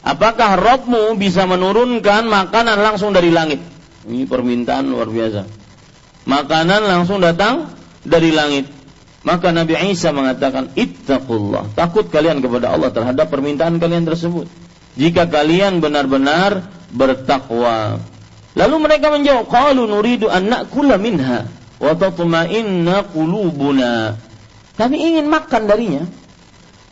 Apakah 0.02 0.58
Robmu 0.58 1.14
bisa 1.14 1.46
menurunkan 1.46 2.26
makanan 2.26 2.82
langsung 2.82 3.14
dari 3.14 3.30
langit? 3.30 3.62
Ini 4.02 4.26
permintaan 4.26 4.90
luar 4.90 5.06
biasa. 5.06 5.46
Makanan 6.26 6.82
langsung 6.90 7.22
datang 7.22 7.70
dari 8.02 8.34
langit. 8.34 8.66
Maka 9.22 9.54
Nabi 9.54 9.78
Isa 9.94 10.10
mengatakan, 10.10 10.74
Ittaqullah. 10.74 11.78
Takut 11.78 12.10
kalian 12.10 12.42
kepada 12.42 12.74
Allah 12.74 12.90
terhadap 12.90 13.30
permintaan 13.30 13.78
kalian 13.78 14.10
tersebut. 14.10 14.50
Jika 14.98 15.30
kalian 15.30 15.78
benar-benar 15.78 16.66
bertakwa. 16.90 18.02
Lalu 18.56 18.76
mereka 18.84 19.08
menjawab, 19.12 19.48
Qalu 19.48 19.88
nuridu 19.88 20.28
an 20.28 20.52
na'kula 20.52 21.00
minha 21.00 21.48
wa 21.80 21.92
tatma'inna 21.96 23.10
qulubuna. 23.12 24.20
Kami 24.76 24.96
ingin 24.98 25.28
makan 25.32 25.68
darinya. 25.68 26.04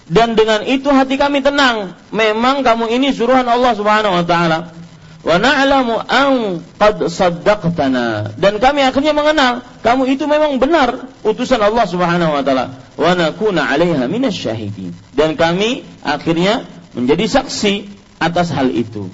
Dan 0.10 0.34
dengan 0.34 0.66
itu 0.66 0.90
hati 0.90 1.22
kami 1.22 1.46
tenang. 1.46 1.94
Memang 2.10 2.66
kamu 2.66 2.90
ini 2.90 3.14
suruhan 3.14 3.46
Allah 3.46 3.78
Subhanahu 3.78 4.18
wa 4.18 4.26
taala 4.26 4.80
wa 5.20 5.36
na'lamu 5.36 6.00
an 6.00 6.64
qad 6.80 7.04
saddaqtana 7.12 8.40
dan 8.40 8.56
kami 8.56 8.88
akhirnya 8.88 9.12
mengenal 9.12 9.68
kamu 9.84 10.16
itu 10.16 10.24
memang 10.24 10.56
benar 10.64 11.12
utusan 11.28 11.60
Allah 11.60 11.84
Subhanahu 11.84 12.40
wa 12.40 12.44
taala 12.44 12.80
wa 12.96 13.12
nakuna 13.20 13.68
'alaiha 13.68 14.08
minasyahidin 14.08 14.96
dan 15.12 15.36
kami 15.36 15.84
akhirnya 16.08 16.64
menjadi 16.96 17.28
saksi 17.28 17.92
atas 18.24 18.56
hal 18.56 18.72
itu 18.72 19.12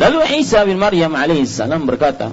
lalu 0.00 0.40
Isa 0.40 0.64
bin 0.64 0.80
Maryam 0.80 1.12
alaihi 1.12 1.44
salam 1.44 1.84
berkata 1.84 2.32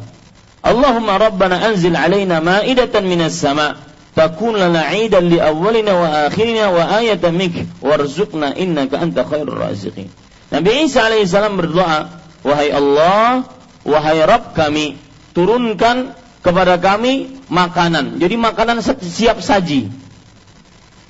Allahumma 0.63 1.19
rabbana 1.19 1.59
anzil 1.59 1.93
'alaina 1.93 2.39
ma'idatan 2.39 3.03
minas 3.03 3.36
sama' 3.36 3.77
takun 4.15 4.55
lana 4.55 4.95
'idan 4.95 5.27
li 5.27 5.38
awwalina 5.38 5.91
wa 5.93 6.07
akhirina 6.31 6.71
wa 6.71 6.97
ayatan 7.03 7.36
mink 7.36 7.67
warzuqna 7.83 8.55
innaka 8.55 9.03
anta 9.03 9.27
khairur 9.27 9.59
raziqin 9.59 10.07
Nabi 10.47 10.88
Isa 10.88 11.03
alaihi 11.03 11.27
salam 11.27 11.59
berdoa 11.59 12.17
Wahai 12.47 12.69
Allah, 12.71 13.43
wahai 13.83 14.24
Rabb 14.24 14.53
kami, 14.53 14.95
turunkan 15.33 16.13
kepada 16.39 16.77
kami 16.77 17.43
makanan. 17.51 18.21
Jadi 18.24 18.36
makanan 18.39 18.80
siap 18.84 19.43
saji. 19.43 19.91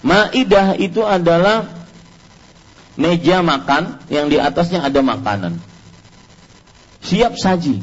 Maidah 0.01 0.77
itu 0.81 1.03
adalah 1.03 1.67
meja 2.97 3.45
makan 3.45 4.01
yang 4.09 4.33
di 4.33 4.41
atasnya 4.41 4.81
ada 4.81 4.97
makanan. 5.05 5.61
Siap 7.07 7.39
saji. 7.39 7.79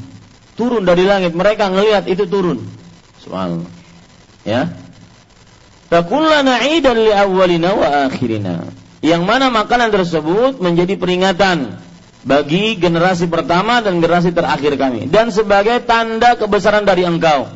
Turun 0.55 0.85
dari 0.85 1.09
langit. 1.09 1.33
Mereka 1.33 1.73
ngelihat 1.73 2.05
itu 2.07 2.29
turun. 2.29 2.61
Subhanallah. 3.25 3.73
Ya. 4.45 4.71
Takullana 5.89 6.61
idan 6.69 7.01
li 7.01 7.13
awwalina 7.13 7.73
wa 7.73 7.89
akhirina. 8.07 8.69
Yang 9.05 9.23
mana 9.25 9.49
makanan 9.49 9.93
tersebut 9.93 10.61
menjadi 10.61 10.97
peringatan 10.97 11.81
bagi 12.25 12.81
generasi 12.81 13.29
pertama 13.29 13.85
dan 13.85 14.01
generasi 14.01 14.33
terakhir 14.33 14.81
kami 14.81 15.13
dan 15.13 15.29
sebagai 15.29 15.85
tanda 15.85 16.41
kebesaran 16.41 16.89
dari 16.89 17.05
engkau 17.05 17.53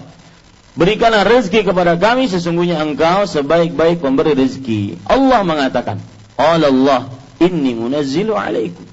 berikanlah 0.77 1.25
rezeki 1.25 1.65
kepada 1.65 1.97
kami 1.97 2.29
sesungguhnya 2.29 2.77
engkau 2.85 3.25
sebaik-baik 3.25 4.05
pemberi 4.05 4.37
rezeki 4.37 5.01
Allah 5.09 5.41
mengatakan 5.41 6.05
Allah 6.37 7.09
inni 7.41 7.73
munazzilu 7.73 8.37
alaikum 8.37 8.85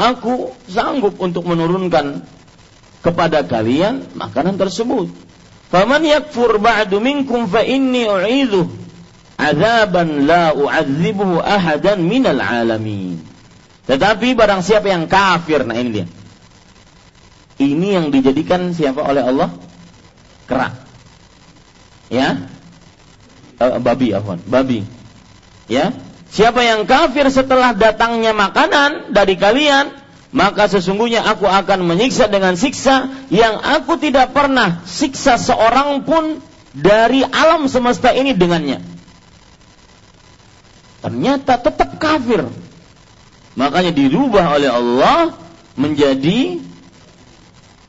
aku 0.00 0.56
sanggup 0.64 1.20
untuk 1.20 1.44
menurunkan 1.44 2.24
kepada 3.04 3.44
kalian 3.44 4.08
makanan 4.16 4.56
tersebut 4.56 5.12
faman 5.68 6.08
yakfur 6.08 6.56
ba'du 6.56 7.04
minkum 7.04 7.44
fa 7.44 7.60
inni 7.60 8.08
u'idhu 8.08 8.64
azaban 9.36 10.24
la 10.24 10.56
u'adzibuhu 10.56 11.44
ahadan 11.44 12.00
minal 12.00 12.40
alamin 12.40 13.30
tetapi 13.90 14.38
barang 14.38 14.62
siapa 14.62 14.86
yang 14.86 15.10
kafir, 15.10 15.66
nah 15.66 15.74
ini 15.74 15.90
dia. 15.90 16.06
Ini 17.58 17.88
yang 17.98 18.06
dijadikan 18.14 18.70
siapa 18.70 19.02
oleh 19.02 19.26
Allah? 19.26 19.50
Kera. 20.46 20.70
Ya. 22.06 22.46
Uh, 23.58 23.82
babi 23.82 24.14
afwan, 24.14 24.38
babi. 24.46 24.86
Ya. 25.66 25.90
Siapa 26.30 26.62
yang 26.62 26.86
kafir 26.86 27.26
setelah 27.28 27.74
datangnya 27.74 28.30
makanan 28.30 29.10
dari 29.10 29.34
kalian, 29.34 29.90
maka 30.30 30.70
sesungguhnya 30.70 31.26
aku 31.26 31.50
akan 31.50 31.82
menyiksa 31.82 32.30
dengan 32.30 32.54
siksa 32.54 33.10
yang 33.34 33.58
aku 33.58 33.98
tidak 33.98 34.30
pernah 34.30 34.86
siksa 34.86 35.34
seorang 35.34 36.06
pun 36.06 36.38
dari 36.70 37.26
alam 37.26 37.66
semesta 37.66 38.14
ini 38.14 38.30
dengannya. 38.30 38.78
Ternyata 41.02 41.58
tetap 41.58 41.98
kafir 41.98 42.46
Makanya 43.58 43.90
dirubah 43.90 44.56
oleh 44.56 44.70
Allah 44.70 45.34
menjadi 45.74 46.62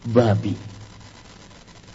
babi. 0.04 0.58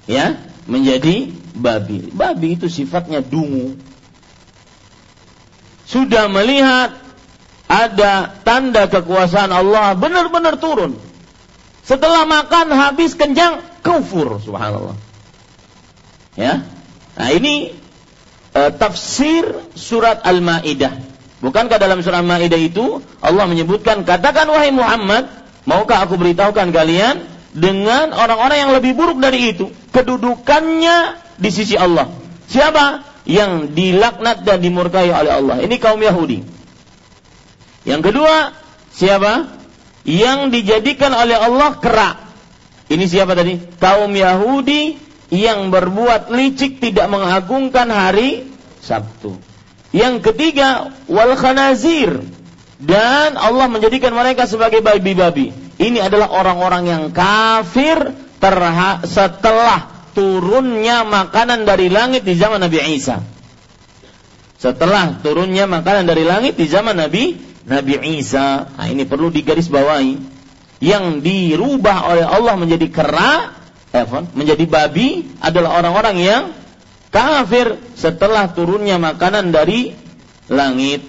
Ya, 0.07 0.39
menjadi 0.71 1.35
babi. 1.53 2.15
Babi 2.15 2.55
itu 2.55 2.71
sifatnya 2.71 3.19
dungu. 3.21 3.75
Sudah 5.87 6.27
melihat 6.27 6.99
ada 7.70 8.35
tanda 8.42 8.90
kekuasaan 8.90 9.55
Allah 9.55 9.94
benar-benar 9.94 10.59
turun. 10.59 10.99
Setelah 11.87 12.27
makan 12.27 12.75
habis 12.75 13.14
kenyang 13.14 13.62
kufur 13.87 14.42
subhanallah. 14.42 14.99
Ya. 16.35 16.66
Nah, 17.16 17.31
ini 17.33 17.72
uh, 18.53 18.70
tafsir 18.75 19.46
surat 19.79 20.27
Al-Maidah. 20.27 21.07
Bukankah 21.40 21.79
dalam 21.79 22.01
surah 22.01 22.25
Maidah 22.25 22.59
itu 22.59 23.05
Allah 23.20 23.44
menyebutkan 23.46 24.03
katakan 24.03 24.49
wahai 24.51 24.72
Muhammad, 24.72 25.29
maukah 25.68 26.03
aku 26.03 26.18
beritahukan 26.18 26.75
kalian 26.75 27.22
dengan 27.53 28.12
orang-orang 28.12 28.68
yang 28.68 28.72
lebih 28.75 28.96
buruk 28.96 29.20
dari 29.20 29.53
itu, 29.55 29.70
kedudukannya 29.92 31.22
di 31.37 31.51
sisi 31.53 31.77
Allah. 31.77 32.09
Siapa? 32.49 33.16
Yang 33.27 33.75
dilaknat 33.75 34.47
dan 34.47 34.62
dimurkai 34.62 35.11
oleh 35.11 35.33
Allah. 35.35 35.57
Ini 35.61 35.77
kaum 35.83 35.99
Yahudi. 35.99 36.47
Yang 37.83 38.03
kedua, 38.11 38.55
siapa? 38.95 39.51
Yang 40.07 40.55
dijadikan 40.55 41.11
oleh 41.11 41.35
Allah 41.35 41.75
kerak. 41.83 42.17
Ini 42.87 43.05
siapa 43.11 43.35
tadi? 43.35 43.59
Kaum 43.83 44.15
Yahudi 44.15 44.95
yang 45.35 45.75
berbuat 45.75 46.31
licik 46.31 46.79
tidak 46.79 47.11
mengagungkan 47.11 47.91
hari 47.91 48.47
Sabtu. 48.79 49.35
Yang 49.91 50.31
ketiga, 50.31 50.95
wal 51.11 51.35
khanazir. 51.35 52.23
Dan 52.77 53.35
Allah 53.35 53.67
menjadikan 53.67 54.15
mereka 54.15 54.47
sebagai 54.47 54.85
babi-babi. 54.85 55.51
Ini 55.77 55.99
adalah 56.07 56.31
orang-orang 56.31 56.85
yang 56.87 57.05
kafir 57.11 58.15
setelah 59.05 59.96
turunnya 60.17 61.05
makanan 61.05 61.69
dari 61.69 61.93
langit 61.93 62.25
di 62.25 62.33
zaman 62.33 62.65
Nabi 62.65 62.81
Isa. 62.97 63.21
Setelah 64.57 65.21
turunnya 65.21 65.69
makanan 65.69 66.09
dari 66.09 66.25
langit 66.25 66.57
di 66.57 66.65
zaman 66.65 66.97
Nabi 66.97 67.37
Nabi 67.69 68.01
Isa. 68.17 68.65
Nah, 68.73 68.89
ini 68.89 69.05
perlu 69.05 69.29
digarisbawahi. 69.29 70.35
Yang 70.81 71.05
dirubah 71.21 72.09
oleh 72.09 72.25
Allah 72.25 72.57
menjadi 72.57 72.89
kera, 72.89 73.53
eh, 73.93 74.05
menjadi 74.33 74.65
babi 74.65 75.25
adalah 75.41 75.81
orang-orang 75.81 76.17
yang 76.21 76.43
kafir 77.13 77.77
setelah 77.97 78.53
turunnya 78.53 79.01
makanan 79.01 79.53
dari 79.53 79.93
langit 80.53 81.01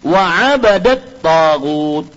wa 0.00 0.56
abadat 0.56 1.20
tagut 1.20 2.08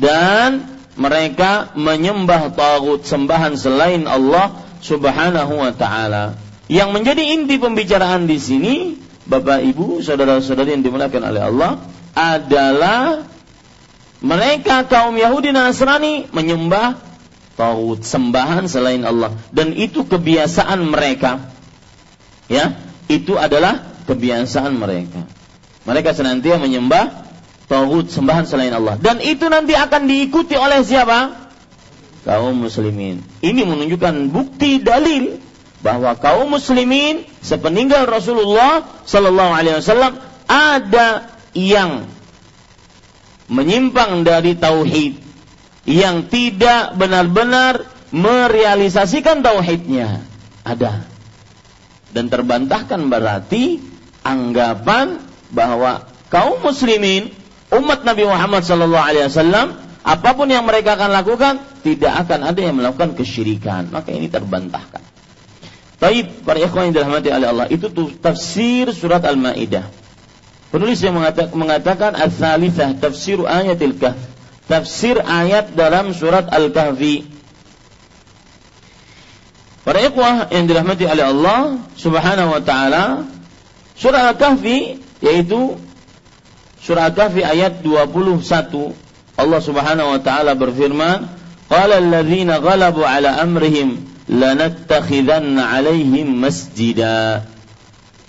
dan 0.00 0.64
mereka 0.96 1.76
menyembah 1.76 2.56
tagut 2.56 3.04
sembahan 3.04 3.60
selain 3.60 4.08
Allah 4.08 4.65
Subhanahu 4.82 5.60
wa 5.60 5.72
taala. 5.72 6.36
Yang 6.66 6.90
menjadi 6.90 7.22
inti 7.22 7.56
pembicaraan 7.62 8.26
di 8.26 8.38
sini 8.42 8.74
Bapak 9.26 9.62
Ibu, 9.62 10.02
saudara-saudari 10.02 10.74
yang 10.74 10.82
dimuliakan 10.82 11.22
oleh 11.22 11.42
Allah 11.42 11.72
adalah 12.16 13.26
mereka 14.22 14.86
kaum 14.86 15.14
Yahudi 15.14 15.54
Nasrani 15.54 16.26
menyembah 16.34 16.98
tagut 17.54 18.02
sembahan 18.02 18.66
selain 18.66 19.06
Allah 19.06 19.32
dan 19.54 19.72
itu 19.72 20.04
kebiasaan 20.04 20.80
mereka 20.88 21.52
ya 22.50 22.86
Itu 23.06 23.38
adalah 23.38 24.02
kebiasaan 24.06 24.74
mereka. 24.74 25.22
Mereka 25.86 26.10
senantiasa 26.10 26.58
menyembah 26.58 27.26
tauhid 27.70 28.10
sembahan 28.10 28.46
selain 28.46 28.74
Allah. 28.74 28.98
Dan 28.98 29.22
itu 29.22 29.46
nanti 29.46 29.78
akan 29.78 30.10
diikuti 30.10 30.58
oleh 30.58 30.82
siapa? 30.82 31.45
Kaum 32.26 32.66
muslimin. 32.66 33.22
Ini 33.38 33.62
menunjukkan 33.62 34.34
bukti 34.34 34.82
dalil 34.82 35.38
bahwa 35.78 36.18
kaum 36.18 36.50
muslimin 36.50 37.22
sepeninggal 37.38 38.10
Rasulullah 38.10 38.82
sallallahu 39.06 39.52
alaihi 39.54 39.78
wasallam 39.78 40.18
ada 40.50 41.38
yang 41.54 42.10
menyimpang 43.46 44.26
dari 44.26 44.58
tauhid 44.58 45.22
yang 45.86 46.26
tidak 46.26 46.98
benar-benar 46.98 47.86
merealisasikan 48.10 49.46
tauhidnya. 49.46 50.26
Ada. 50.66 51.06
Dan 52.10 52.26
terbantahkan 52.26 53.06
berarti 53.06 53.78
anggapan 54.26 55.22
bahwa 55.54 56.10
kaum 56.26 56.58
muslimin 56.58 57.30
umat 57.70 58.02
Nabi 58.02 58.26
Muhammad 58.26 58.66
sallallahu 58.66 59.06
alaihi 59.06 59.30
wasallam 59.30 59.85
apa 60.06 60.38
pun 60.38 60.46
yang 60.46 60.62
mereka 60.62 60.94
akan 60.94 61.10
lakukan 61.10 61.58
tidak 61.82 62.14
akan 62.22 62.46
ada 62.46 62.60
yang 62.62 62.78
melakukan 62.78 63.18
kesyirikan. 63.18 63.90
Maka 63.90 64.14
ini 64.14 64.30
terbantahkan. 64.30 65.02
Taib 65.98 66.46
para 66.46 66.62
ikhwan 66.62 66.94
yang 66.94 67.02
dirahmati 67.02 67.28
oleh 67.34 67.48
Allah 67.50 67.66
itu 67.66 67.90
tafsir 68.22 68.94
surat 68.94 69.26
Al-Maidah. 69.26 69.90
Penulis 70.70 71.02
yang 71.02 71.18
mengatakan 71.58 72.14
al-thalithah 72.14 72.94
tafsir 73.02 73.42
ayatil 73.42 73.98
kahf. 73.98 74.18
Tafsir 74.66 75.22
ayat 75.22 75.78
dalam 75.78 76.10
surat 76.10 76.50
Al-Kahfi. 76.50 77.22
Para 79.86 80.02
ikhwah 80.02 80.50
yang 80.50 80.66
dirahmati 80.66 81.06
oleh 81.06 81.22
Allah 81.22 81.78
Subhanahu 81.94 82.58
wa 82.58 82.62
taala, 82.66 83.30
surah 83.94 84.34
Al-Kahfi 84.34 84.98
yaitu 85.22 85.78
surah 86.82 87.14
Al-Kahfi 87.14 87.46
ayat 87.46 87.86
21. 87.86 89.05
Allah 89.36 89.60
Subhanahu 89.60 90.16
wa 90.16 90.20
taala 90.20 90.56
berfirman, 90.56 91.28
"Qala 91.68 92.00
alladziina 92.00 92.60
ghalabu 92.60 93.04
'ala 93.04 93.40
amrihim 93.44 94.04
lanattakhidanna 94.26 95.60
'alaihim 95.60 96.32
masjida. 96.36 97.44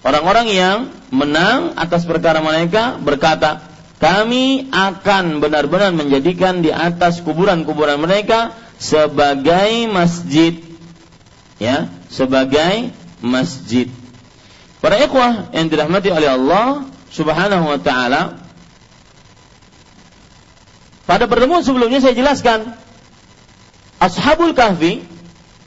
Orang-orang 0.03 0.47
yang 0.51 0.77
menang 1.11 1.73
atas 1.79 2.03
perkara 2.03 2.43
mereka 2.43 2.99
berkata, 2.99 3.67
kami 3.97 4.69
akan 4.69 5.41
benar-benar 5.41 5.89
menjadikan 5.89 6.61
di 6.61 6.69
atas 6.69 7.25
kuburan-kuburan 7.25 7.97
mereka 7.97 8.53
sebagai 8.77 9.89
masjid. 9.89 10.53
Ya, 11.57 11.89
sebagai 12.13 12.93
masjid. 13.25 13.89
Para 14.77 15.01
ikhwah 15.01 15.49
yang 15.49 15.73
dirahmati 15.73 16.13
oleh 16.13 16.29
Allah 16.29 16.85
Subhanahu 17.09 17.65
wa 17.73 17.79
taala, 17.81 18.37
pada 21.07 21.25
pertemuan 21.25 21.63
sebelumnya 21.63 22.03
saya 22.03 22.13
jelaskan 22.13 22.75
Ashabul 23.97 24.53
Kahfi 24.53 25.01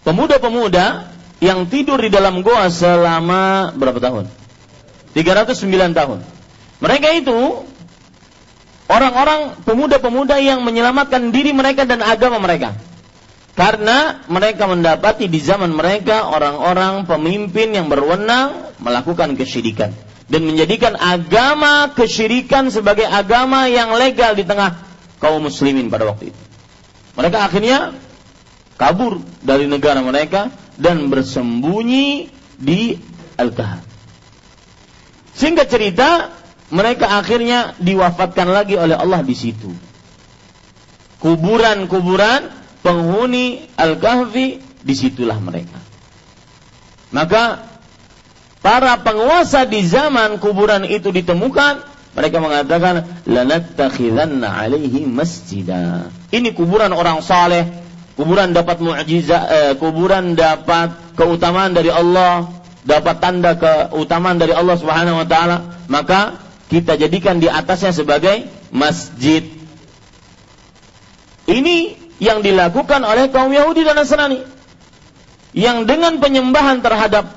pemuda-pemuda 0.07 1.11
yang 1.41 1.67
tidur 1.67 1.99
di 1.99 2.13
dalam 2.13 2.45
goa 2.45 2.69
selama 2.69 3.73
berapa 3.75 3.97
tahun? 3.99 4.29
309 5.17 5.97
tahun. 5.97 6.19
Mereka 6.79 7.09
itu 7.19 7.67
orang-orang 8.87 9.65
pemuda-pemuda 9.67 10.39
yang 10.39 10.63
menyelamatkan 10.63 11.35
diri 11.35 11.51
mereka 11.51 11.89
dan 11.89 12.05
agama 12.05 12.39
mereka. 12.39 12.77
Karena 13.59 14.23
mereka 14.31 14.71
mendapati 14.71 15.27
di 15.27 15.43
zaman 15.43 15.75
mereka 15.75 16.31
orang-orang 16.31 17.05
pemimpin 17.05 17.75
yang 17.75 17.91
berwenang 17.91 18.73
melakukan 18.79 19.35
kesyirikan 19.35 19.91
dan 20.31 20.47
menjadikan 20.47 20.95
agama 20.95 21.91
kesyirikan 21.93 22.71
sebagai 22.71 23.05
agama 23.05 23.67
yang 23.67 23.93
legal 23.99 24.39
di 24.39 24.47
tengah 24.47 24.90
kaum 25.21 25.47
muslimin 25.47 25.93
pada 25.93 26.09
waktu 26.09 26.33
itu. 26.33 26.43
Mereka 27.15 27.39
akhirnya 27.39 27.95
kabur 28.81 29.21
dari 29.45 29.69
negara 29.69 30.01
mereka 30.01 30.49
dan 30.81 31.13
bersembunyi 31.13 32.33
di 32.57 32.97
Al-Kahf. 33.37 33.85
Singkat 35.37 35.69
cerita, 35.69 36.33
mereka 36.73 37.21
akhirnya 37.21 37.77
diwafatkan 37.77 38.49
lagi 38.49 38.81
oleh 38.81 38.97
Allah 38.97 39.21
di 39.21 39.37
situ. 39.37 39.69
Kuburan-kuburan 41.21 42.49
penghuni 42.81 43.69
Al-Kahfi 43.77 44.61
di 44.81 44.95
situlah 44.97 45.37
mereka. 45.37 45.77
Maka 47.13 47.69
para 48.65 48.97
penguasa 49.05 49.69
di 49.69 49.85
zaman 49.85 50.41
kuburan 50.41 50.89
itu 50.89 51.13
ditemukan, 51.13 51.85
mereka 52.11 52.43
mengatakan 52.43 53.23
lanattakhidanna 53.27 54.49
alaihi 54.51 55.07
masjidah. 55.07 56.11
Ini 56.35 56.51
kuburan 56.55 56.91
orang 56.91 57.23
saleh, 57.23 57.67
kuburan 58.19 58.51
dapat 58.51 58.83
mukjizat, 58.83 59.45
eh, 59.47 59.73
kuburan 59.79 60.35
dapat 60.35 61.15
keutamaan 61.15 61.71
dari 61.71 61.89
Allah, 61.89 62.51
dapat 62.83 63.17
tanda 63.23 63.55
keutamaan 63.55 64.43
dari 64.43 64.51
Allah 64.51 64.75
Subhanahu 64.75 65.23
wa 65.23 65.27
taala, 65.27 65.57
maka 65.87 66.41
kita 66.67 66.99
jadikan 66.99 67.39
di 67.39 67.47
atasnya 67.47 67.95
sebagai 67.95 68.47
masjid. 68.75 69.43
Ini 71.51 71.99
yang 72.23 72.45
dilakukan 72.45 73.03
oleh 73.03 73.33
kaum 73.35 73.51
Yahudi 73.51 73.83
dan 73.83 73.99
Nasrani. 73.99 74.45
Yang 75.51 75.79
dengan 75.91 76.23
penyembahan 76.23 76.79
terhadap 76.79 77.35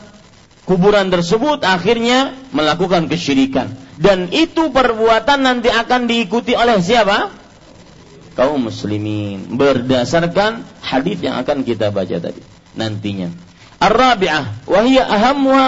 kuburan 0.70 1.10
tersebut 1.10 1.66
akhirnya 1.66 2.38
melakukan 2.54 3.10
kesyirikan. 3.10 3.74
Dan 3.98 4.34
itu 4.34 4.74
perbuatan 4.74 5.46
nanti 5.46 5.70
akan 5.70 6.10
diikuti 6.10 6.58
oleh 6.58 6.82
siapa? 6.82 7.44
kaum 8.34 8.70
muslimin 8.70 9.56
berdasarkan 9.56 10.66
hadis 10.82 11.22
yang 11.22 11.38
akan 11.42 11.62
kita 11.62 11.94
baca 11.94 12.18
tadi 12.18 12.42
nantinya. 12.74 13.30
Ar-rabi'ah 13.78 14.66
wa 14.66 14.80
hiya 14.82 15.06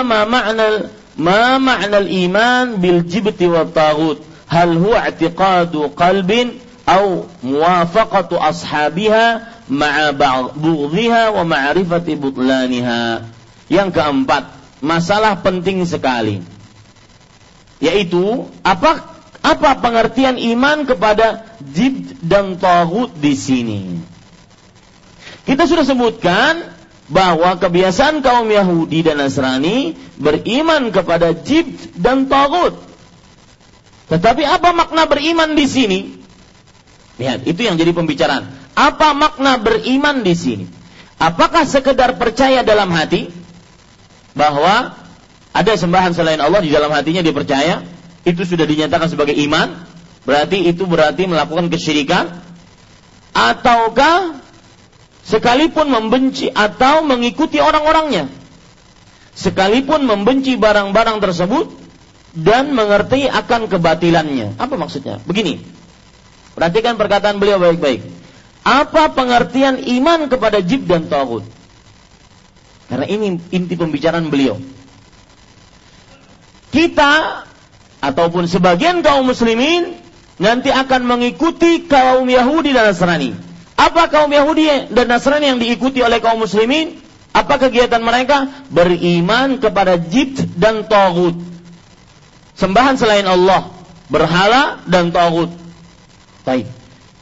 ma 0.02 0.26
ma'na 0.26 0.90
ma 1.16 1.62
ma'na 1.62 1.98
al-iman 2.02 2.82
bil 2.82 3.06
jibti 3.06 3.46
wa 3.46 3.66
taghut. 3.70 4.22
Hal 4.46 4.78
huwa 4.78 5.10
i'tiqadu 5.10 5.94
qalbin 5.98 6.62
aw 6.86 7.26
muwafaqatu 7.42 8.38
ashabiha 8.38 9.42
ma'a 9.70 10.14
bughdhiha 10.54 11.34
wa 11.34 11.44
ma'rifati 11.46 12.14
butlaniha. 12.14 13.26
Yang 13.66 13.90
keempat, 13.98 14.54
masalah 14.86 15.42
penting 15.42 15.82
sekali 15.90 16.55
yaitu 17.86 18.50
apa 18.66 19.14
apa 19.46 19.78
pengertian 19.78 20.42
iman 20.42 20.90
kepada 20.90 21.46
jib 21.62 22.18
dan 22.26 22.58
tagut 22.58 23.14
di 23.22 23.38
sini? 23.38 24.02
Kita 25.46 25.70
sudah 25.70 25.86
sebutkan 25.86 26.74
bahwa 27.06 27.54
kebiasaan 27.62 28.26
kaum 28.26 28.50
Yahudi 28.50 29.06
dan 29.06 29.22
Nasrani 29.22 29.94
beriman 30.18 30.90
kepada 30.90 31.38
jib 31.38 31.70
dan 31.94 32.26
tagut. 32.26 32.74
Tetapi 34.10 34.42
apa 34.42 34.74
makna 34.74 35.06
beriman 35.06 35.54
di 35.54 35.66
sini? 35.70 36.00
Lihat, 37.22 37.46
itu 37.46 37.62
yang 37.62 37.78
jadi 37.78 37.94
pembicaraan. 37.94 38.50
Apa 38.74 39.14
makna 39.14 39.62
beriman 39.62 40.26
di 40.26 40.34
sini? 40.34 40.66
Apakah 41.22 41.64
sekedar 41.64 42.18
percaya 42.18 42.66
dalam 42.66 42.90
hati 42.92 43.30
bahwa 44.36 45.05
ada 45.56 45.72
sembahan 45.80 46.12
selain 46.12 46.44
Allah 46.44 46.60
di 46.60 46.68
dalam 46.68 46.92
hatinya 46.92 47.24
dia 47.24 47.32
percaya? 47.32 47.96
itu 48.26 48.42
sudah 48.42 48.66
dinyatakan 48.66 49.08
sebagai 49.08 49.38
iman, 49.46 49.86
berarti 50.26 50.66
itu 50.66 50.90
berarti 50.90 51.30
melakukan 51.30 51.70
kesyirikan 51.70 52.42
ataukah 53.38 54.42
sekalipun 55.22 55.94
membenci 55.94 56.50
atau 56.50 57.06
mengikuti 57.06 57.62
orang-orangnya 57.62 58.34
sekalipun 59.38 60.10
membenci 60.10 60.58
barang-barang 60.58 61.22
tersebut 61.22 61.70
dan 62.34 62.74
mengerti 62.74 63.30
akan 63.30 63.70
kebatilannya. 63.70 64.58
Apa 64.58 64.76
maksudnya? 64.76 65.22
Begini. 65.24 65.62
Perhatikan 66.58 66.96
perkataan 66.96 67.38
beliau 67.38 67.62
baik-baik. 67.62 68.04
Apa 68.66 69.14
pengertian 69.14 69.78
iman 69.78 70.32
kepada 70.32 70.64
jib 70.64 70.88
dan 70.90 71.06
tauhid? 71.06 71.46
Karena 72.90 73.06
ini 73.06 73.38
inti 73.52 73.76
pembicaraan 73.76 74.32
beliau. 74.32 74.58
Kita 76.76 77.48
ataupun 78.04 78.52
sebagian 78.52 79.00
kaum 79.00 79.32
muslimin 79.32 79.96
nanti 80.36 80.68
akan 80.76 81.08
mengikuti 81.08 81.88
kaum 81.88 82.28
Yahudi 82.28 82.76
dan 82.76 82.92
Nasrani. 82.92 83.32
Apa 83.80 84.12
kaum 84.12 84.28
Yahudi 84.28 84.92
dan 84.92 85.08
Nasrani 85.08 85.56
yang 85.56 85.60
diikuti 85.64 86.04
oleh 86.04 86.20
kaum 86.20 86.44
muslimin? 86.44 87.00
Apa 87.32 87.64
kegiatan 87.64 88.04
mereka? 88.04 88.68
Beriman 88.68 89.64
kepada 89.64 89.96
jibt 89.96 90.44
dan 90.60 90.88
togut. 90.92 91.40
Sembahan 92.60 93.00
selain 93.00 93.28
Allah, 93.28 93.72
berhala 94.12 94.84
dan 94.84 95.16
togut. 95.16 95.52
Baik. 96.44 96.68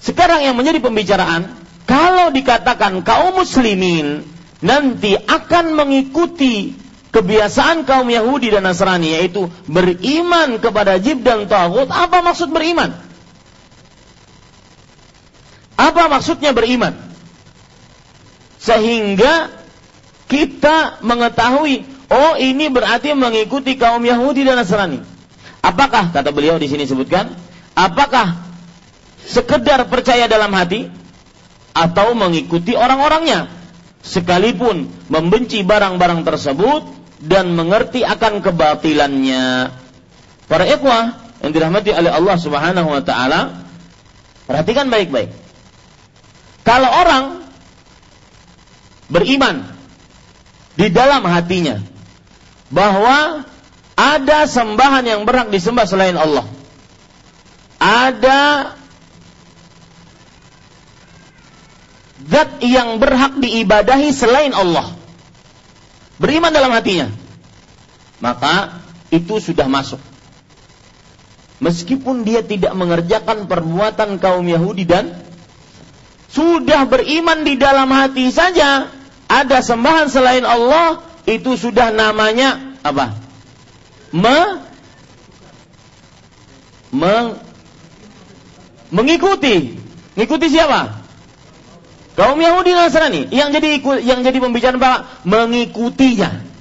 Sekarang 0.01 0.41
yang 0.41 0.57
menjadi 0.57 0.81
pembicaraan, 0.81 1.61
kalau 1.85 2.33
dikatakan 2.33 3.05
kaum 3.05 3.37
muslimin 3.37 4.25
nanti 4.65 5.13
akan 5.13 5.77
mengikuti 5.77 6.82
kebiasaan 7.13 7.85
kaum 7.85 8.09
Yahudi 8.09 8.49
dan 8.49 8.65
Nasrani 8.65 9.13
yaitu 9.13 9.47
beriman 9.69 10.57
kepada 10.57 10.97
jib 10.97 11.21
dan 11.21 11.45
tagut. 11.45 11.87
Apa 11.93 12.25
maksud 12.25 12.49
beriman? 12.49 12.97
Apa 15.77 16.09
maksudnya 16.09 16.57
beriman? 16.57 16.97
Sehingga 18.57 19.53
kita 20.25 21.05
mengetahui, 21.05 21.85
oh 22.09 22.33
ini 22.41 22.73
berarti 22.73 23.13
mengikuti 23.13 23.77
kaum 23.77 24.01
Yahudi 24.01 24.41
dan 24.41 24.57
Nasrani. 24.57 25.05
Apakah 25.61 26.09
kata 26.09 26.33
beliau 26.33 26.57
di 26.57 26.65
sini 26.65 26.89
sebutkan? 26.89 27.29
Apakah 27.77 28.41
sekedar 29.23 29.85
percaya 29.87 30.25
dalam 30.25 30.49
hati 30.51 30.89
atau 31.77 32.17
mengikuti 32.17 32.73
orang-orangnya 32.73 33.47
sekalipun 34.03 34.91
membenci 35.07 35.63
barang-barang 35.63 36.21
tersebut 36.27 37.02
dan 37.23 37.55
mengerti 37.55 38.03
akan 38.03 38.43
kebatilannya. 38.43 39.71
Para 40.51 40.67
ikhwah 40.67 41.23
yang 41.39 41.51
dirahmati 41.55 41.95
oleh 41.95 42.11
Allah 42.11 42.35
Subhanahu 42.35 42.91
wa 42.91 42.99
taala, 42.99 43.63
perhatikan 44.43 44.91
baik-baik. 44.91 45.31
Kalau 46.67 46.87
orang 46.91 47.47
beriman 49.07 49.71
di 50.75 50.91
dalam 50.91 51.23
hatinya 51.27 51.79
bahwa 52.67 53.47
ada 53.93 54.39
sembahan 54.49 55.05
yang 55.05 55.21
berhak 55.23 55.53
disembah 55.53 55.85
selain 55.85 56.17
Allah. 56.17 56.47
Ada 57.77 58.73
zat 62.25 62.51
yang 62.63 62.97
berhak 62.97 63.37
diibadahi 63.37 64.09
selain 64.15 64.55
Allah. 64.55 65.02
Beriman 66.23 66.55
dalam 66.55 66.71
hatinya. 66.71 67.11
Maka 68.23 68.79
itu 69.11 69.43
sudah 69.43 69.67
masuk. 69.67 69.99
Meskipun 71.59 72.23
dia 72.23 72.39
tidak 72.39 72.71
mengerjakan 72.79 73.51
perbuatan 73.51 74.23
kaum 74.23 74.47
Yahudi 74.47 74.87
dan 74.87 75.19
sudah 76.31 76.87
beriman 76.87 77.43
di 77.43 77.59
dalam 77.59 77.91
hati 77.91 78.31
saja 78.31 78.87
ada 79.27 79.59
sembahan 79.59 80.07
selain 80.07 80.47
Allah 80.47 81.03
itu 81.27 81.59
sudah 81.59 81.91
namanya 81.91 82.79
apa? 82.87 83.19
Me, 84.15 84.63
meng, 86.95 87.35
mengikuti. 88.95 89.75
Mengikuti 90.15 90.47
siapa? 90.47 91.02
Kaum 92.13 92.37
Yahudi 92.37 92.77
Nasrani 92.77 93.25
yang 93.33 93.49
jadi 93.49 93.81
yang 94.05 94.21
jadi 94.21 94.37
pembicaraan 94.37 94.77
Pak 94.77 95.25
mengikutinya. 95.25 96.53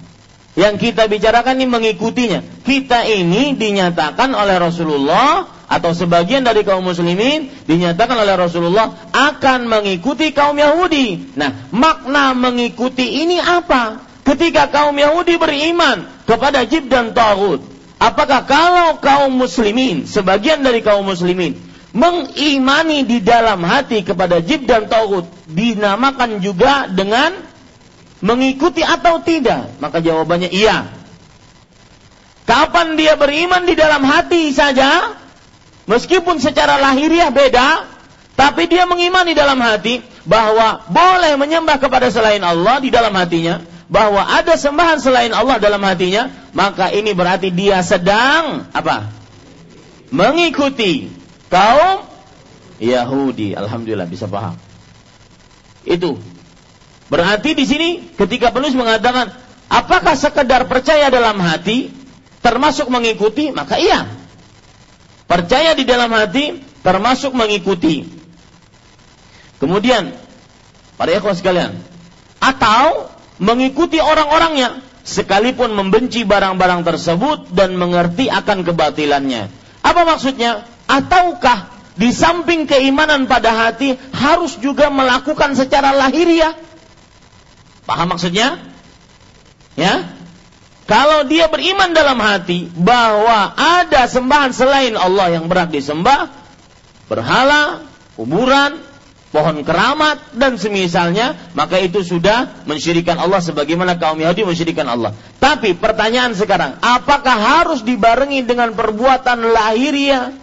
Yang 0.53 0.75
kita 0.81 1.09
bicarakan 1.09 1.61
ini 1.61 1.69
mengikutinya. 1.69 2.41
Kita 2.65 3.09
ini 3.09 3.57
dinyatakan 3.57 4.37
oleh 4.37 4.57
Rasulullah 4.61 5.49
atau 5.65 5.97
sebagian 5.97 6.45
dari 6.45 6.61
kaum 6.61 6.85
muslimin 6.85 7.49
dinyatakan 7.65 8.21
oleh 8.21 8.37
Rasulullah 8.37 9.09
akan 9.13 9.65
mengikuti 9.65 10.37
kaum 10.37 10.57
Yahudi. 10.57 11.37
Nah, 11.41 11.73
makna 11.73 12.37
mengikuti 12.37 13.25
ini 13.25 13.41
apa? 13.41 14.05
Ketika 14.29 14.69
kaum 14.69 14.93
Yahudi 14.93 15.41
beriman 15.41 16.05
kepada 16.29 16.69
jib 16.69 16.93
dan 16.93 17.17
tagut, 17.17 17.65
apakah 17.97 18.45
kalau 18.45 19.01
kaum 19.01 19.33
muslimin, 19.33 20.05
sebagian 20.05 20.61
dari 20.61 20.85
kaum 20.85 21.09
muslimin 21.09 21.72
mengimani 21.93 23.05
di 23.05 23.21
dalam 23.21 23.61
hati 23.65 24.05
kepada 24.05 24.41
jib 24.41 24.65
dan 24.65 24.89
tagut 24.89 25.29
dinamakan 25.49 26.41
juga 26.41 26.89
dengan 26.89 27.37
mengikuti 28.25 28.81
atau 28.81 29.21
tidak? 29.21 29.77
Maka 29.81 30.01
jawabannya 30.01 30.49
iya. 30.49 30.89
Kapan 32.49 32.99
dia 32.99 33.15
beriman 33.15 33.65
di 33.65 33.79
dalam 33.79 34.03
hati 34.03 34.51
saja, 34.51 35.23
Meskipun 35.83 36.39
secara 36.39 36.79
lahiriah 36.79 37.35
beda, 37.35 37.91
tapi 38.39 38.71
dia 38.71 38.87
mengimani 38.87 39.35
dalam 39.35 39.59
hati 39.59 39.99
bahwa 40.23 40.87
boleh 40.87 41.35
menyembah 41.35 41.83
kepada 41.83 42.07
selain 42.07 42.39
Allah 42.39 42.79
di 42.79 42.91
dalam 42.95 43.11
hatinya, 43.19 43.67
bahwa 43.91 44.23
ada 44.23 44.55
sembahan 44.55 45.03
selain 45.03 45.35
Allah 45.35 45.59
dalam 45.59 45.83
hatinya, 45.83 46.31
maka 46.55 46.95
ini 46.95 47.11
berarti 47.11 47.51
dia 47.51 47.83
sedang 47.83 48.71
apa? 48.71 49.11
Mengikuti 50.15 51.11
kaum 51.53 52.09
Yahudi. 52.81 53.53
Alhamdulillah 53.53 54.09
bisa 54.09 54.25
paham. 54.25 54.57
Itu. 55.85 56.17
Berarti 57.13 57.53
di 57.53 57.69
sini 57.69 57.89
ketika 58.17 58.49
penulis 58.49 58.73
mengatakan 58.73 59.37
apakah 59.69 60.17
sekedar 60.17 60.65
percaya 60.65 61.13
dalam 61.13 61.37
hati 61.45 61.93
termasuk 62.41 62.89
mengikuti, 62.89 63.53
maka 63.53 63.77
iya, 63.77 64.09
Percaya 65.33 65.73
di 65.73 65.89
dalam 65.89 66.13
hati 66.13 66.61
termasuk 66.85 67.33
mengikuti. 67.33 68.05
Kemudian, 69.57 70.13
para 71.01 71.09
ikhwan 71.17 71.33
sekalian, 71.33 71.73
atau 72.37 73.09
mengikuti 73.41 73.97
orang-orangnya 73.97 74.85
sekalipun 75.09 75.73
membenci 75.73 76.29
barang-barang 76.29 76.85
tersebut 76.85 77.49
dan 77.49 77.81
mengerti 77.81 78.29
akan 78.29 78.61
kebatilannya. 78.61 79.49
Apa 79.81 80.05
maksudnya? 80.05 80.69
Ataukah 80.93 81.73
di 81.97 82.13
samping 82.13 82.69
keimanan 82.69 83.25
pada 83.25 83.49
hati 83.49 83.97
harus 84.13 84.61
juga 84.61 84.93
melakukan 84.93 85.57
secara 85.57 85.97
lahiriah? 85.97 86.53
Paham 87.89 88.13
maksudnya? 88.13 88.61
Ya? 89.73 90.05
Kalau 90.85 91.25
dia 91.25 91.49
beriman 91.49 91.97
dalam 91.97 92.21
hati 92.21 92.69
bahwa 92.77 93.57
ada 93.57 94.05
sembahan 94.05 94.53
selain 94.53 94.93
Allah 94.93 95.41
yang 95.41 95.49
berhak 95.49 95.73
disembah, 95.73 96.29
berhala, 97.09 97.89
kuburan, 98.13 98.77
pohon 99.33 99.65
keramat 99.65 100.37
dan 100.37 100.61
semisalnya, 100.61 101.33
maka 101.57 101.81
itu 101.81 102.05
sudah 102.05 102.69
mensyirikan 102.69 103.17
Allah 103.17 103.41
sebagaimana 103.41 103.97
kaum 103.97 104.21
Yahudi 104.21 104.45
mensyirikan 104.45 104.85
Allah. 104.85 105.17
Tapi 105.41 105.73
pertanyaan 105.73 106.37
sekarang, 106.37 106.77
apakah 106.85 107.65
harus 107.65 107.81
dibarengi 107.81 108.45
dengan 108.45 108.77
perbuatan 108.77 109.57
lahiriah? 109.57 110.42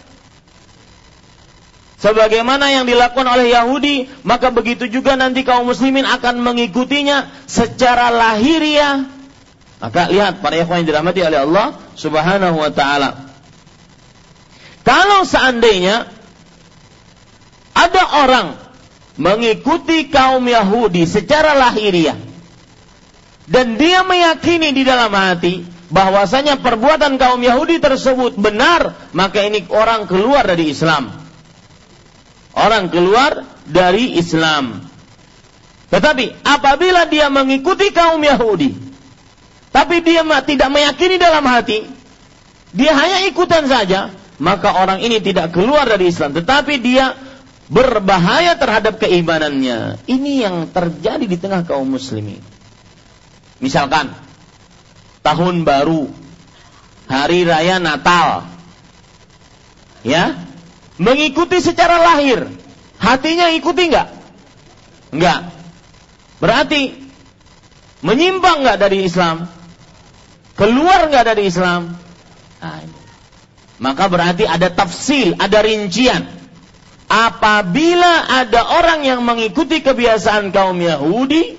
Sebagaimana 2.00 2.72
yang 2.72 2.88
dilakukan 2.88 3.28
oleh 3.28 3.52
Yahudi, 3.52 4.08
maka 4.24 4.56
begitu 4.56 4.88
juga 4.88 5.20
nanti 5.20 5.44
kaum 5.44 5.68
muslimin 5.68 6.08
akan 6.08 6.40
mengikutinya 6.40 7.28
secara 7.44 8.08
lahiriah 8.08 9.20
maka 9.80 10.12
lihat 10.12 10.44
para 10.44 10.60
ikhwan 10.60 10.84
yang 10.84 10.88
dirahmati 10.92 11.24
oleh 11.24 11.40
Allah 11.48 11.68
Subhanahu 11.96 12.60
wa 12.60 12.72
taala. 12.72 13.32
Kalau 14.84 15.24
seandainya 15.24 16.04
ada 17.72 18.04
orang 18.28 18.48
mengikuti 19.16 20.12
kaum 20.12 20.44
Yahudi 20.44 21.08
secara 21.08 21.56
lahiriah 21.56 22.20
dan 23.48 23.80
dia 23.80 24.04
meyakini 24.04 24.76
di 24.76 24.84
dalam 24.84 25.16
hati 25.16 25.64
bahwasanya 25.90 26.60
perbuatan 26.60 27.16
kaum 27.16 27.40
Yahudi 27.40 27.80
tersebut 27.80 28.36
benar, 28.36 29.10
maka 29.16 29.48
ini 29.48 29.64
orang 29.72 30.12
keluar 30.12 30.44
dari 30.44 30.76
Islam. 30.76 31.19
Orang 32.60 32.92
keluar 32.92 33.48
dari 33.64 34.20
Islam. 34.20 34.84
Tetapi 35.90 36.46
apabila 36.46 37.10
dia 37.10 37.32
mengikuti 37.34 37.90
kaum 37.90 38.22
Yahudi 38.22 38.90
tapi 39.70 40.02
dia 40.02 40.26
tidak 40.26 40.70
meyakini 40.74 41.22
dalam 41.22 41.46
hati, 41.46 41.86
dia 42.74 42.94
hanya 42.98 43.26
ikutan 43.30 43.70
saja, 43.70 44.10
maka 44.42 44.74
orang 44.82 45.02
ini 45.06 45.22
tidak 45.22 45.54
keluar 45.54 45.86
dari 45.86 46.10
Islam, 46.10 46.34
tetapi 46.34 46.82
dia 46.82 47.14
berbahaya 47.70 48.58
terhadap 48.58 48.98
keimanannya. 48.98 50.02
Ini 50.10 50.32
yang 50.42 50.56
terjadi 50.74 51.22
di 51.22 51.38
tengah 51.38 51.62
kaum 51.70 51.86
muslimin. 51.86 52.42
Misalkan 53.62 54.10
tahun 55.22 55.62
baru, 55.62 56.10
hari 57.06 57.46
raya 57.46 57.78
Natal. 57.78 58.50
Ya, 60.02 60.49
mengikuti 61.00 61.64
secara 61.64 62.04
lahir. 62.14 62.46
Hatinya 63.00 63.50
ikuti 63.56 63.88
enggak? 63.88 64.12
Enggak. 65.16 65.40
Berarti 66.44 67.00
menyimpang 68.04 68.62
enggak 68.62 68.78
dari 68.84 69.08
Islam? 69.08 69.60
keluar 70.60 71.08
nggak 71.08 71.26
dari 71.32 71.48
Islam? 71.48 71.96
Nah, 72.60 72.84
maka 73.80 74.12
berarti 74.12 74.44
ada 74.44 74.68
tafsil, 74.68 75.40
ada 75.40 75.64
rincian. 75.64 76.28
Apabila 77.10 78.28
ada 78.28 78.62
orang 78.84 79.08
yang 79.08 79.24
mengikuti 79.24 79.82
kebiasaan 79.82 80.52
kaum 80.52 80.78
Yahudi 80.78 81.58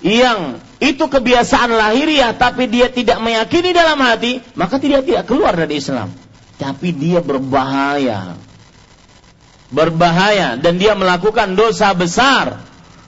yang 0.00 0.62
itu 0.80 1.04
kebiasaan 1.04 1.76
lahiriah 1.76 2.32
tapi 2.38 2.70
dia 2.70 2.88
tidak 2.88 3.20
meyakini 3.20 3.74
dalam 3.74 4.00
hati, 4.00 4.40
maka 4.54 4.78
dia 4.78 5.02
tidak 5.02 5.26
keluar 5.26 5.52
dari 5.58 5.82
Islam. 5.82 6.14
Tapi 6.56 6.94
dia 6.94 7.20
berbahaya. 7.20 8.38
Berbahaya 9.72 10.60
dan 10.60 10.76
dia 10.76 10.92
melakukan 10.92 11.56
dosa 11.56 11.96
besar 11.96 12.60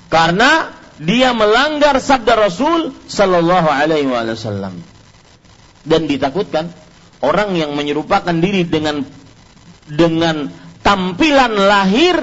karena 0.08 0.72
dia 0.96 1.36
melanggar 1.36 2.00
sabda 2.00 2.48
Rasul 2.48 2.94
sallallahu 3.04 3.68
alaihi 3.68 4.08
wasallam. 4.08 4.80
Dan 5.84 6.08
ditakutkan 6.08 6.72
orang 7.20 7.52
yang 7.52 7.76
menyerupakan 7.76 8.32
diri 8.32 8.64
dengan 8.64 9.04
dengan 9.84 10.48
tampilan 10.80 11.52
lahir 11.52 12.16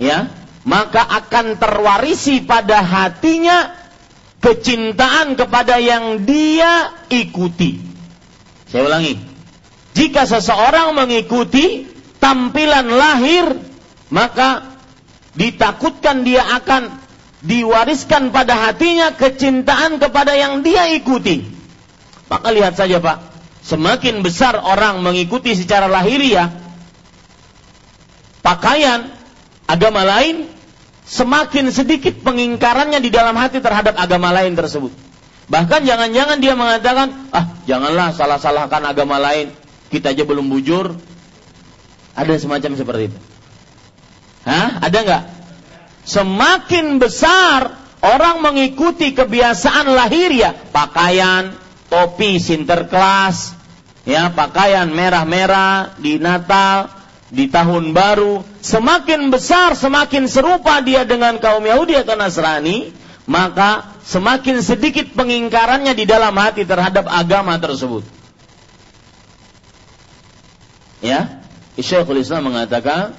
ya, 0.00 0.32
maka 0.64 1.04
akan 1.04 1.60
terwarisi 1.60 2.40
pada 2.40 2.80
hatinya 2.80 3.76
kecintaan 4.40 5.36
kepada 5.36 5.76
yang 5.80 6.24
dia 6.24 6.92
ikuti. 7.12 7.80
Saya 8.68 8.88
ulangi. 8.88 9.16
Jika 9.94 10.26
seseorang 10.26 10.96
mengikuti 10.96 11.93
tampilan 12.24 12.88
lahir, 12.88 13.52
maka 14.08 14.80
ditakutkan 15.36 16.24
dia 16.24 16.40
akan 16.40 16.88
diwariskan 17.44 18.32
pada 18.32 18.56
hatinya 18.56 19.12
kecintaan 19.12 20.00
kepada 20.00 20.32
yang 20.32 20.64
dia 20.64 20.88
ikuti. 20.96 21.44
Maka 22.32 22.48
lihat 22.48 22.80
saja 22.80 22.96
Pak, 23.04 23.20
semakin 23.60 24.24
besar 24.24 24.56
orang 24.56 25.04
mengikuti 25.04 25.52
secara 25.52 25.84
lahiriah 25.84 26.48
pakaian 28.40 29.12
agama 29.68 30.00
lain, 30.08 30.48
semakin 31.04 31.68
sedikit 31.68 32.24
pengingkarannya 32.24 33.04
di 33.04 33.12
dalam 33.12 33.36
hati 33.36 33.60
terhadap 33.60 34.00
agama 34.00 34.32
lain 34.32 34.56
tersebut. 34.56 34.92
Bahkan 35.44 35.84
jangan-jangan 35.84 36.40
dia 36.40 36.56
mengatakan, 36.56 37.28
ah 37.36 37.52
janganlah 37.68 38.16
salah-salahkan 38.16 38.80
agama 38.80 39.20
lain, 39.20 39.52
kita 39.92 40.16
aja 40.16 40.24
belum 40.24 40.48
bujur. 40.48 40.96
Ada 42.14 42.38
semacam 42.38 42.72
seperti 42.78 43.02
itu. 43.10 43.18
Hah? 44.46 44.78
Ada 44.82 44.98
nggak? 45.02 45.24
Semakin 46.04 47.02
besar 47.02 47.74
orang 48.04 48.44
mengikuti 48.44 49.16
kebiasaan 49.16 49.88
lahiriah, 49.88 50.52
pakaian, 50.70 51.56
topi 51.88 52.36
sinterklas, 52.36 53.56
ya, 54.04 54.28
pakaian 54.30 54.86
merah-merah 54.92 55.96
di 55.96 56.20
Natal, 56.20 56.92
di 57.32 57.48
tahun 57.48 57.96
baru, 57.96 58.44
semakin 58.60 59.32
besar, 59.32 59.74
semakin 59.74 60.28
serupa 60.28 60.78
dia 60.84 61.08
dengan 61.08 61.40
kaum 61.40 61.64
Yahudi 61.64 61.96
atau 61.98 62.14
Nasrani, 62.14 62.92
maka 63.24 63.96
semakin 64.04 64.60
sedikit 64.60 65.08
pengingkarannya 65.16 65.96
di 65.96 66.04
dalam 66.04 66.36
hati 66.36 66.68
terhadap 66.68 67.08
agama 67.08 67.56
tersebut. 67.56 68.04
Ya, 71.00 71.43
Syekhul 71.82 72.22
Islam 72.22 72.54
mengatakan 72.54 73.18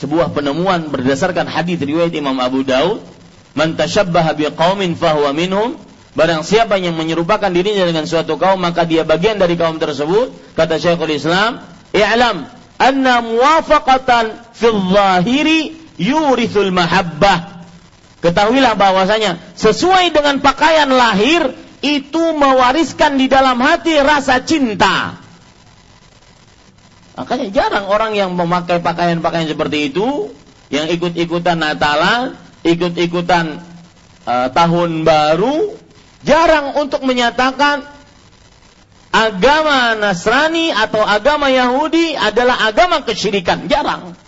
sebuah 0.00 0.32
penemuan 0.32 0.88
berdasarkan 0.88 1.44
hadis 1.48 1.80
riwayat 1.80 2.12
Imam 2.16 2.36
Abu 2.40 2.64
Daud, 2.64 3.04
"Man 3.52 3.76
tashabbaha 3.76 4.32
biqaumin 4.36 4.96
fahuwa 4.96 5.36
minhum." 5.36 5.76
Barang 6.14 6.46
siapa 6.46 6.78
yang 6.78 6.94
menyerupakan 6.94 7.50
dirinya 7.50 7.82
dengan 7.90 8.06
suatu 8.06 8.38
kaum 8.38 8.62
maka 8.62 8.86
dia 8.86 9.02
bagian 9.02 9.34
dari 9.34 9.58
kaum 9.58 9.82
tersebut. 9.82 10.30
Kata 10.54 10.78
Syekhul 10.78 11.10
Islam, 11.10 11.58
"I'lam 11.90 12.46
anna 12.78 13.14
muwafaqatan 13.18 14.54
fil 14.54 14.78
zahiri 14.94 15.74
yurithul 15.98 16.70
mahabbah." 16.70 17.66
Ketahuilah 18.22 18.78
bahwasanya 18.78 19.36
sesuai 19.58 20.14
dengan 20.14 20.40
pakaian 20.40 20.88
lahir 20.88 21.50
itu 21.84 22.24
mewariskan 22.32 23.20
di 23.20 23.28
dalam 23.28 23.60
hati 23.60 24.00
rasa 24.00 24.40
cinta. 24.40 25.23
Makanya 27.14 27.48
jarang 27.54 27.86
orang 27.86 28.18
yang 28.18 28.34
memakai 28.34 28.82
pakaian-pakaian 28.82 29.46
seperti 29.46 29.94
itu, 29.94 30.34
yang 30.74 30.90
ikut-ikutan 30.90 31.62
Natalan, 31.62 32.34
ikut-ikutan 32.66 33.62
uh, 34.26 34.48
tahun 34.50 35.06
baru, 35.06 35.78
jarang 36.26 36.74
untuk 36.74 37.06
menyatakan 37.06 37.86
agama 39.14 39.94
Nasrani 39.94 40.74
atau 40.74 41.06
agama 41.06 41.54
Yahudi 41.54 42.18
adalah 42.18 42.66
agama 42.66 43.06
kesyirikan. 43.06 43.70
Jarang. 43.70 44.18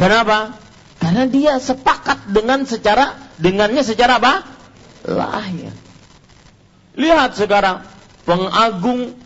Kenapa? 0.00 0.56
Karena 0.96 1.28
dia 1.28 1.60
sepakat 1.60 2.32
dengan 2.32 2.64
secara 2.64 3.20
dengannya 3.36 3.84
secara 3.84 4.16
apa? 4.16 4.48
Lahir. 5.04 5.76
Lihat 6.96 7.36
sekarang 7.36 7.84
pengagung 8.24 9.19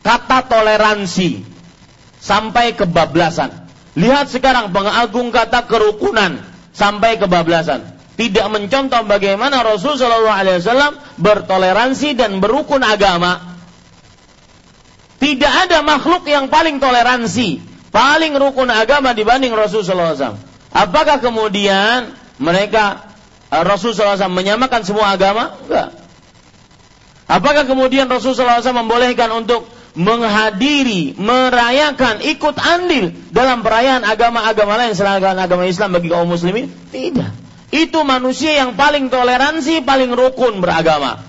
kata 0.00 0.48
toleransi 0.48 1.44
sampai 2.20 2.76
kebablasan. 2.76 3.50
Lihat 3.98 4.30
sekarang 4.30 4.70
pengagung 4.70 5.34
kata 5.34 5.66
kerukunan 5.66 6.40
sampai 6.70 7.18
kebablasan. 7.18 7.98
Tidak 8.20 8.46
mencontoh 8.52 9.00
bagaimana 9.08 9.64
Rasul 9.64 9.96
Shallallahu 9.96 10.36
Alaihi 10.36 10.60
Wasallam 10.60 10.92
bertoleransi 11.16 12.20
dan 12.20 12.36
berukun 12.36 12.84
agama. 12.84 13.56
Tidak 15.16 15.52
ada 15.68 15.80
makhluk 15.80 16.28
yang 16.28 16.52
paling 16.52 16.80
toleransi, 16.80 17.60
paling 17.88 18.36
rukun 18.36 18.68
agama 18.68 19.16
dibanding 19.16 19.56
Rasul 19.56 19.80
Shallallahu 19.84 20.12
Alaihi 20.12 20.20
Wasallam. 20.20 20.42
Apakah 20.70 21.16
kemudian 21.24 22.12
mereka 22.36 23.08
eh, 23.48 23.64
Rasul 23.64 23.96
Wasallam 23.96 24.36
menyamakan 24.36 24.84
semua 24.84 25.16
agama? 25.16 25.56
Enggak. 25.64 25.88
Apakah 27.24 27.64
kemudian 27.64 28.04
Rasul 28.04 28.36
Wasallam 28.36 28.84
membolehkan 28.84 29.32
untuk 29.32 29.64
menghadiri, 29.94 31.18
merayakan, 31.18 32.22
ikut 32.22 32.56
andil 32.58 33.10
dalam 33.34 33.66
perayaan 33.66 34.06
agama-agama 34.06 34.78
lain 34.78 34.94
selain 34.94 35.22
agama 35.22 35.66
Islam 35.66 35.98
bagi 35.98 36.08
kaum 36.10 36.30
muslimin? 36.30 36.70
Tidak. 36.90 37.30
Itu 37.70 38.02
manusia 38.02 38.58
yang 38.58 38.74
paling 38.74 39.10
toleransi, 39.10 39.86
paling 39.86 40.10
rukun 40.10 40.58
beragama. 40.58 41.22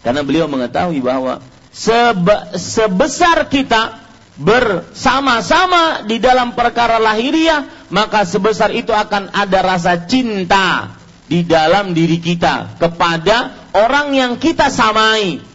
Karena 0.00 0.22
beliau 0.22 0.46
mengetahui 0.46 1.02
bahwa 1.02 1.42
sebe 1.70 2.56
sebesar 2.56 3.50
kita 3.50 4.00
bersama-sama 4.40 6.08
di 6.08 6.16
dalam 6.16 6.56
perkara 6.56 6.96
lahiriah, 6.96 7.68
maka 7.92 8.24
sebesar 8.24 8.72
itu 8.72 8.94
akan 8.94 9.34
ada 9.34 9.60
rasa 9.60 10.08
cinta 10.08 10.96
di 11.28 11.44
dalam 11.44 11.92
diri 11.92 12.18
kita 12.18 12.80
kepada 12.80 13.68
orang 13.76 14.16
yang 14.16 14.32
kita 14.40 14.72
samai. 14.72 15.49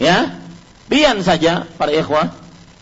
Ya, 0.00 0.40
pian 0.88 1.20
saja 1.20 1.68
para 1.76 1.92
ikhwah, 1.92 2.32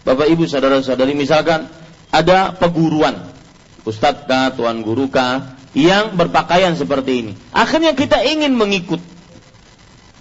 Bapak 0.06 0.30
Ibu 0.30 0.46
saudara-saudari 0.46 1.18
misalkan 1.18 1.66
ada 2.14 2.54
peguruan, 2.54 3.28
ustadz 3.82 4.30
kah, 4.30 4.54
tuan 4.54 4.86
guru 4.86 5.10
kah, 5.10 5.58
yang 5.74 6.14
berpakaian 6.14 6.78
seperti 6.78 7.26
ini. 7.26 7.32
Akhirnya 7.50 7.92
kita 7.98 8.22
ingin 8.22 8.54
mengikut. 8.54 9.02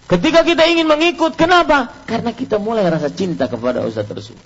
Ketika 0.10 0.42
kita 0.42 0.66
ingin 0.66 0.90
mengikut, 0.90 1.38
kenapa? 1.38 1.94
Karena 2.10 2.34
kita 2.34 2.58
mulai 2.58 2.90
rasa 2.90 3.14
cinta 3.14 3.46
kepada 3.46 3.86
ustadz 3.86 4.10
tersebut. 4.10 4.42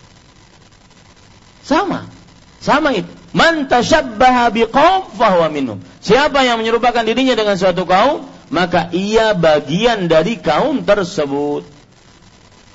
Sama. 1.63 2.11
Sama 2.59 2.91
itu. 2.93 3.09
Man 3.31 3.71
tashabbaha 3.71 4.51
biqaum 4.51 5.15
fahuwa 5.15 5.47
minhum. 5.47 5.79
Siapa 6.03 6.43
yang 6.43 6.59
menyerupakan 6.59 7.01
dirinya 7.07 7.33
dengan 7.33 7.55
suatu 7.55 7.87
kaum, 7.87 8.27
maka 8.51 8.91
ia 8.91 9.31
bagian 9.31 10.11
dari 10.11 10.37
kaum 10.37 10.83
tersebut. 10.83 11.80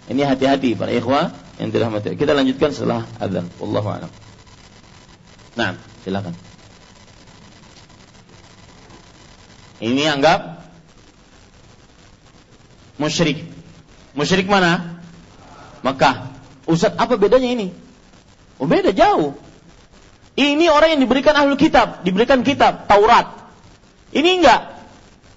Ini 0.06 0.22
hati-hati 0.22 0.78
para 0.78 0.94
ikhwah 0.94 1.34
yang 1.58 1.74
dirahmati. 1.74 2.14
Kita 2.14 2.30
lanjutkan 2.30 2.70
setelah 2.70 3.02
azan. 3.18 3.50
Wallahu 3.58 3.88
a'lam. 3.90 4.10
Nah, 5.58 5.74
silakan. 6.06 6.34
Ini 9.82 10.08
anggap 10.08 10.62
musyrik. 13.02 13.44
Musyrik 14.14 14.46
mana? 14.46 15.02
Mekah. 15.82 16.32
Ustaz, 16.70 16.94
apa 16.96 17.18
bedanya 17.18 17.50
ini? 17.50 17.68
Oh, 18.62 18.70
beda 18.70 18.94
jauh. 18.94 19.34
Ini 20.36 20.68
orang 20.68 20.96
yang 20.96 21.00
diberikan 21.02 21.34
ahlul 21.34 21.58
kitab, 21.58 22.04
diberikan 22.06 22.44
kitab, 22.46 22.86
Taurat. 22.86 23.32
Ini 24.14 24.30
enggak. 24.38 24.60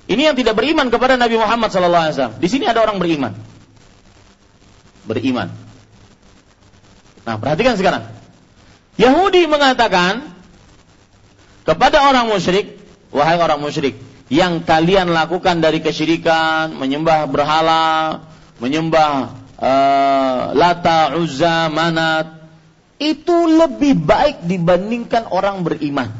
Ini 0.09 0.31
yang 0.31 0.35
tidak 0.37 0.57
beriman 0.57 0.91
kepada 0.93 1.15
Nabi 1.15 1.37
Muhammad 1.37 1.69
SAW. 1.71 2.37
Di 2.37 2.47
sini 2.49 2.65
ada 2.67 2.81
orang 2.83 2.97
beriman 3.01 3.48
beriman. 5.09 5.49
Nah, 7.25 7.41
perhatikan 7.41 7.73
sekarang. 7.73 8.05
Yahudi 9.01 9.49
mengatakan 9.49 10.29
kepada 11.65 12.05
orang 12.05 12.29
musyrik, 12.29 12.77
wahai 13.09 13.41
orang 13.41 13.57
musyrik, 13.57 13.97
yang 14.29 14.61
kalian 14.61 15.09
lakukan 15.09 15.57
dari 15.57 15.81
kesyirikan, 15.81 16.77
menyembah 16.77 17.25
berhala, 17.25 18.21
menyembah 18.61 19.33
uh, 19.57 20.53
Lata, 20.53 21.17
Uzza, 21.17 21.65
Manat, 21.73 22.37
itu 23.01 23.37
lebih 23.47 23.97
baik 23.97 24.45
dibandingkan 24.45 25.31
orang 25.31 25.65
beriman. 25.65 26.11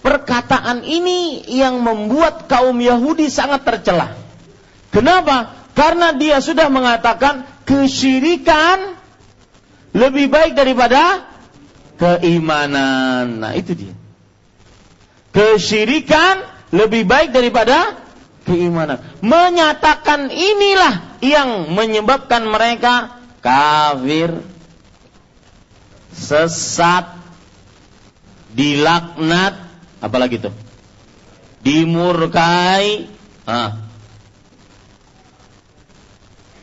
Perkataan 0.00 0.82
ini 0.82 1.44
yang 1.46 1.84
membuat 1.84 2.48
kaum 2.48 2.80
Yahudi 2.80 3.28
sangat 3.28 3.62
tercelah. 3.68 4.16
Kenapa? 4.90 5.59
Karena 5.80 6.12
dia 6.12 6.44
sudah 6.44 6.68
mengatakan 6.68 7.48
kesyirikan 7.64 9.00
lebih 9.96 10.28
baik 10.28 10.52
daripada 10.52 11.24
keimanan. 11.96 13.40
Nah, 13.40 13.56
itu 13.56 13.72
dia. 13.72 13.96
Kesyirikan 15.32 16.44
lebih 16.76 17.08
baik 17.08 17.32
daripada 17.32 17.96
keimanan. 18.44 19.00
Menyatakan 19.24 20.28
inilah 20.28 21.16
yang 21.24 21.72
menyebabkan 21.72 22.44
mereka 22.44 23.16
kafir, 23.40 24.36
sesat, 26.12 27.08
dilaknat, 28.52 29.56
apalagi 30.04 30.44
itu? 30.44 30.52
Dimurkai, 31.64 33.08
ah, 33.48 33.89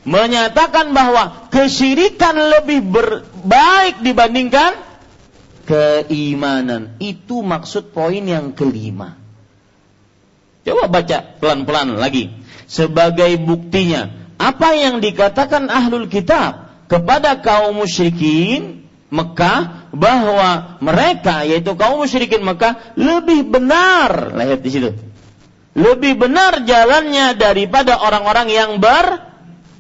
menyatakan 0.08 0.96
bahwa 0.96 1.52
kesyirikan 1.52 2.32
lebih 2.34 2.80
baik 3.44 4.00
dibandingkan 4.08 4.80
keimanan. 5.68 6.96
Itu 7.04 7.44
maksud 7.44 7.92
poin 7.92 8.24
yang 8.24 8.56
kelima. 8.56 9.20
Coba 10.64 10.88
baca 10.88 11.18
pelan-pelan 11.44 12.00
lagi. 12.00 12.32
Sebagai 12.68 13.36
buktinya, 13.40 14.32
apa 14.40 14.76
yang 14.76 15.04
dikatakan 15.04 15.68
ahlul 15.68 16.08
kitab 16.08 16.72
kepada 16.88 17.44
kaum 17.44 17.84
musyrikin 17.84 18.88
Mekah 19.08 19.92
bahwa 19.96 20.80
mereka 20.84 21.48
yaitu 21.48 21.76
kaum 21.80 22.04
musyrikin 22.04 22.44
Mekah 22.44 22.96
lebih 23.00 23.48
benar 23.48 24.36
lihat 24.36 24.60
di 24.60 24.72
situ 24.72 24.92
lebih 25.80 26.20
benar 26.20 26.68
jalannya 26.68 27.40
daripada 27.40 28.04
orang-orang 28.04 28.52
yang 28.52 28.72
ber 28.84 29.27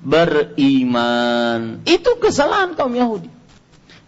beriman. 0.07 1.83
Itu 1.83 2.15
kesalahan 2.23 2.79
kaum 2.79 2.95
Yahudi. 2.95 3.27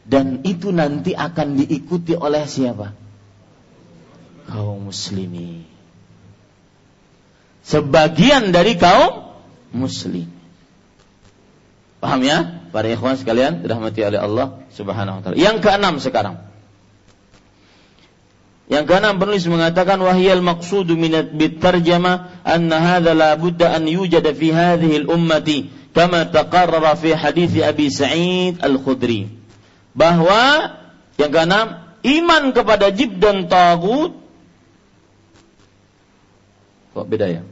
Dan 0.08 0.42
itu 0.48 0.72
nanti 0.72 1.14
akan 1.14 1.60
diikuti 1.60 2.16
oleh 2.16 2.48
siapa? 2.48 2.96
Kaum 4.50 4.90
muslimin. 4.90 5.68
Sebagian 7.62 8.50
dari 8.50 8.80
kaum 8.80 9.38
muslim. 9.76 10.26
Paham 12.00 12.24
ya? 12.26 12.58
Para 12.74 12.88
ikhwan 12.90 13.20
sekalian, 13.20 13.62
dirahmati 13.62 14.02
oleh 14.02 14.18
Allah 14.18 14.64
Subhanahu 14.74 15.20
wa 15.20 15.22
taala. 15.22 15.36
Yang 15.38 15.58
keenam 15.68 16.02
sekarang. 16.02 16.42
Yang 18.70 18.86
keenam 18.86 19.18
penulis 19.18 19.46
mengatakan 19.50 19.98
wahyal 20.02 20.46
maqsudu 20.46 20.94
minat 20.94 21.34
bitarjama 21.34 22.30
anna 22.46 22.78
hadza 22.78 23.18
la 23.18 23.34
budda 23.34 23.74
an 23.74 23.86
yujada 23.90 24.34
fi 24.34 24.54
hadhihi 24.54 25.06
al-ummati 25.06 25.70
kama 25.94 26.30
taqarrara 26.30 26.94
fi 26.96 27.14
hadis 27.18 27.54
Abi 27.60 27.90
Sa'id 27.90 28.62
Al-Khudri 28.62 29.30
bahwa 29.98 30.76
yang 31.20 31.32
keenam 31.34 31.68
iman 32.06 32.44
kepada 32.56 32.94
jib 32.94 33.20
dan 33.20 33.50
tagut 33.52 34.16
kok 36.94 37.08
beda 37.08 37.28
ya? 37.28 37.44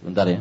Sebentar 0.00 0.28
ya. 0.30 0.40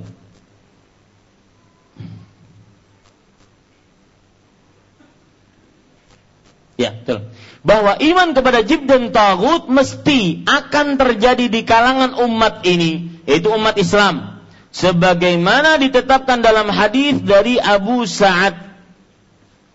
Ya, 6.75 6.91
betul. 6.91 7.31
Bahwa 7.65 7.97
iman 7.97 8.37
kepada 8.37 8.61
jib 8.61 8.85
dan 8.85 9.09
tagut 9.09 9.65
mesti 9.65 10.45
akan 10.45 11.01
terjadi 11.01 11.49
di 11.49 11.65
kalangan 11.65 12.13
umat 12.21 12.61
ini, 12.61 13.21
yaitu 13.25 13.49
umat 13.49 13.73
Islam. 13.81 14.37
Sebagaimana 14.69 15.81
ditetapkan 15.81 16.45
dalam 16.45 16.69
hadis 16.69 17.17
dari 17.25 17.57
Abu 17.57 18.05
Sa'ad. 18.05 18.53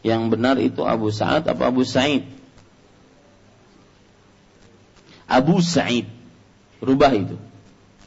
Yang 0.07 0.23
benar 0.29 0.57
itu 0.63 0.87
Abu 0.87 1.11
Sa'ad 1.11 1.51
apa 1.51 1.67
Abu 1.67 1.83
Sa'id? 1.83 2.29
Abu 5.31 5.63
Sa'id. 5.63 6.05
Rubah 6.83 7.15
itu. 7.15 7.39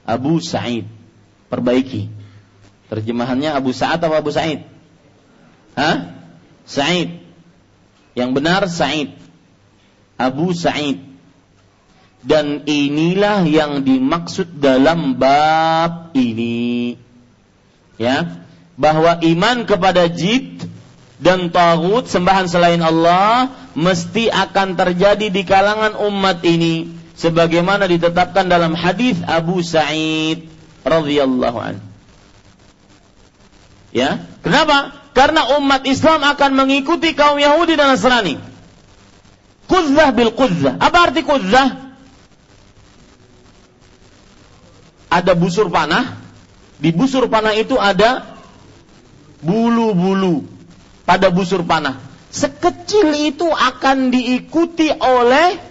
Abu 0.04 0.44
Sa'id. 0.44 0.86
Perbaiki. 1.48 2.12
Terjemahannya 2.92 3.56
Abu 3.56 3.72
Sa'ad 3.72 4.04
apa 4.04 4.20
Abu 4.20 4.30
Sa'id? 4.30 4.68
Hah? 5.80 6.14
Sa'id. 6.68 7.24
Yang 8.14 8.30
benar 8.36 8.62
Sa'id. 8.68 9.23
Abu 10.24 10.56
Sa'id. 10.56 11.04
Dan 12.24 12.64
inilah 12.64 13.44
yang 13.44 13.84
dimaksud 13.84 14.64
dalam 14.64 15.20
bab 15.20 16.16
ini. 16.16 16.96
Ya, 18.00 18.44
bahwa 18.80 19.20
iman 19.22 19.68
kepada 19.68 20.08
jid 20.08 20.64
dan 21.22 21.54
tagut 21.54 22.10
sembahan 22.10 22.50
selain 22.50 22.82
Allah 22.82 23.54
mesti 23.78 24.34
akan 24.34 24.76
terjadi 24.76 25.30
di 25.30 25.44
kalangan 25.46 25.96
umat 26.10 26.42
ini 26.44 26.90
sebagaimana 27.14 27.86
ditetapkan 27.88 28.50
dalam 28.50 28.74
hadis 28.74 29.22
Abu 29.24 29.62
Sa'id 29.62 30.50
radhiyallahu 30.84 31.58
anhu. 31.60 31.84
Ya, 33.94 34.26
kenapa? 34.42 34.98
Karena 35.14 35.54
umat 35.62 35.86
Islam 35.86 36.26
akan 36.26 36.52
mengikuti 36.58 37.14
kaum 37.14 37.38
Yahudi 37.38 37.78
dan 37.78 37.94
Nasrani. 37.94 38.42
Kudzah 39.68 40.10
bil 40.12 40.32
kudzah. 40.36 40.76
Apa 40.80 41.10
arti 41.10 41.22
kudzah? 41.24 41.96
Ada 45.10 45.34
busur 45.38 45.70
panah. 45.70 46.20
Di 46.82 46.92
busur 46.92 47.32
panah 47.32 47.56
itu 47.56 47.80
ada 47.80 48.36
bulu-bulu 49.40 50.44
pada 51.08 51.32
busur 51.32 51.64
panah. 51.64 52.00
Sekecil 52.34 53.30
itu 53.30 53.46
akan 53.46 54.10
diikuti 54.10 54.90
oleh 54.90 55.62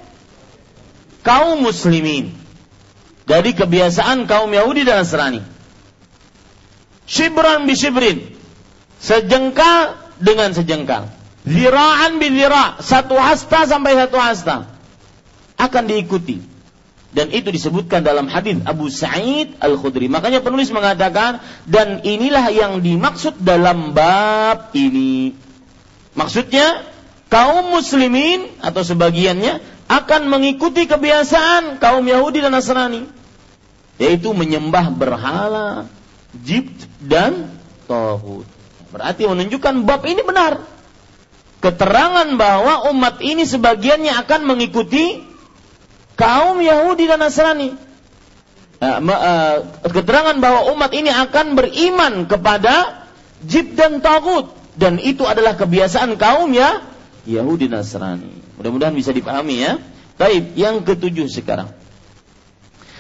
kaum 1.27 1.67
muslimin. 1.67 2.31
Jadi 3.27 3.51
kebiasaan 3.55 4.31
kaum 4.31 4.51
Yahudi 4.51 4.87
dan 4.87 5.03
Nasrani. 5.03 5.43
Shibran 7.07 7.67
bi 7.67 7.75
shibrin 7.75 8.19
Sejengkal 9.03 9.99
dengan 10.23 10.55
sejengkal. 10.55 11.11
Zira'an 11.43 12.23
zira' 12.23 12.79
Satu 12.79 13.19
hasta 13.19 13.67
sampai 13.67 13.99
satu 13.99 14.19
hasta. 14.19 14.57
Akan 15.59 15.91
diikuti. 15.91 16.39
Dan 17.13 17.29
itu 17.29 17.53
disebutkan 17.53 18.01
dalam 18.01 18.25
hadis 18.25 18.57
Abu 18.65 18.89
Sa'id 18.89 19.61
Al-Khudri. 19.61 20.09
Makanya 20.09 20.41
penulis 20.41 20.73
mengatakan, 20.73 21.45
dan 21.69 22.01
inilah 22.09 22.49
yang 22.49 22.81
dimaksud 22.81 23.37
dalam 23.37 23.93
bab 23.93 24.73
ini. 24.73 25.37
Maksudnya, 26.17 26.89
kaum 27.29 27.69
muslimin 27.69 28.49
atau 28.65 28.81
sebagiannya 28.81 29.61
akan 29.93 30.23
mengikuti 30.33 30.89
kebiasaan 30.89 31.77
kaum 31.85 32.01
Yahudi 32.09 32.41
dan 32.41 32.57
Nasrani. 32.57 33.05
Yaitu 34.01 34.33
menyembah 34.33 34.89
berhala, 34.97 35.85
jibt, 36.33 36.89
dan 36.97 37.53
tohut. 37.85 38.49
Berarti 38.89 39.29
menunjukkan 39.29 39.85
bab 39.85 40.01
ini 40.09 40.25
benar. 40.25 40.65
Keterangan 41.63 42.27
bahwa 42.35 42.91
umat 42.91 43.23
ini 43.23 43.47
sebagiannya 43.47 44.11
akan 44.27 44.41
mengikuti 44.51 45.23
kaum 46.19 46.59
Yahudi 46.59 47.07
dan 47.07 47.23
Nasrani. 47.23 47.71
Eh, 48.83 48.99
eh, 48.99 49.57
keterangan 49.87 50.35
bahwa 50.43 50.75
umat 50.75 50.91
ini 50.91 51.15
akan 51.15 51.55
beriman 51.55 52.27
kepada 52.27 53.07
jib 53.47 53.79
dan 53.79 54.03
tagut 54.03 54.51
dan 54.75 54.99
itu 54.99 55.23
adalah 55.23 55.55
kebiasaan 55.55 56.19
kaum 56.19 56.51
ya 56.51 56.83
Yahudi 57.31 57.71
Nasrani. 57.71 58.43
Mudah-mudahan 58.59 58.95
bisa 58.95 59.15
dipahami 59.15 59.63
ya. 59.63 59.79
Baik, 60.19 60.59
yang 60.59 60.83
ketujuh 60.83 61.31
sekarang. 61.31 61.71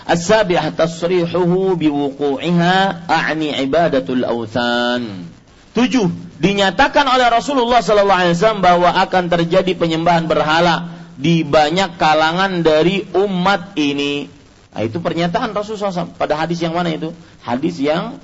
As-sabi'ah 0.02 0.74
tasrihuhu 0.74 1.78
biwuqu'iha 1.78 3.06
a'ni 3.06 3.54
ibadatul 3.62 4.26
awthan. 4.26 5.30
Tujuh, 5.74 6.10
dinyatakan 6.42 7.06
oleh 7.06 7.30
Rasulullah 7.30 7.78
Sallallahu 7.78 8.20
Alaihi 8.26 8.34
Wasallam 8.34 8.66
bahwa 8.66 8.90
akan 8.90 9.30
terjadi 9.30 9.78
penyembahan 9.78 10.26
berhala 10.26 10.90
di 11.14 11.46
banyak 11.46 11.94
kalangan 12.02 12.66
dari 12.66 13.06
umat 13.14 13.78
ini. 13.78 14.26
Nah, 14.74 14.82
itu 14.82 14.98
pernyataan 14.98 15.54
Rasulullah 15.54 15.92
SAW. 15.94 16.18
Pada 16.18 16.34
hadis 16.34 16.58
yang 16.58 16.74
mana 16.74 16.90
itu? 16.90 17.14
Hadis 17.44 17.78
yang 17.78 18.18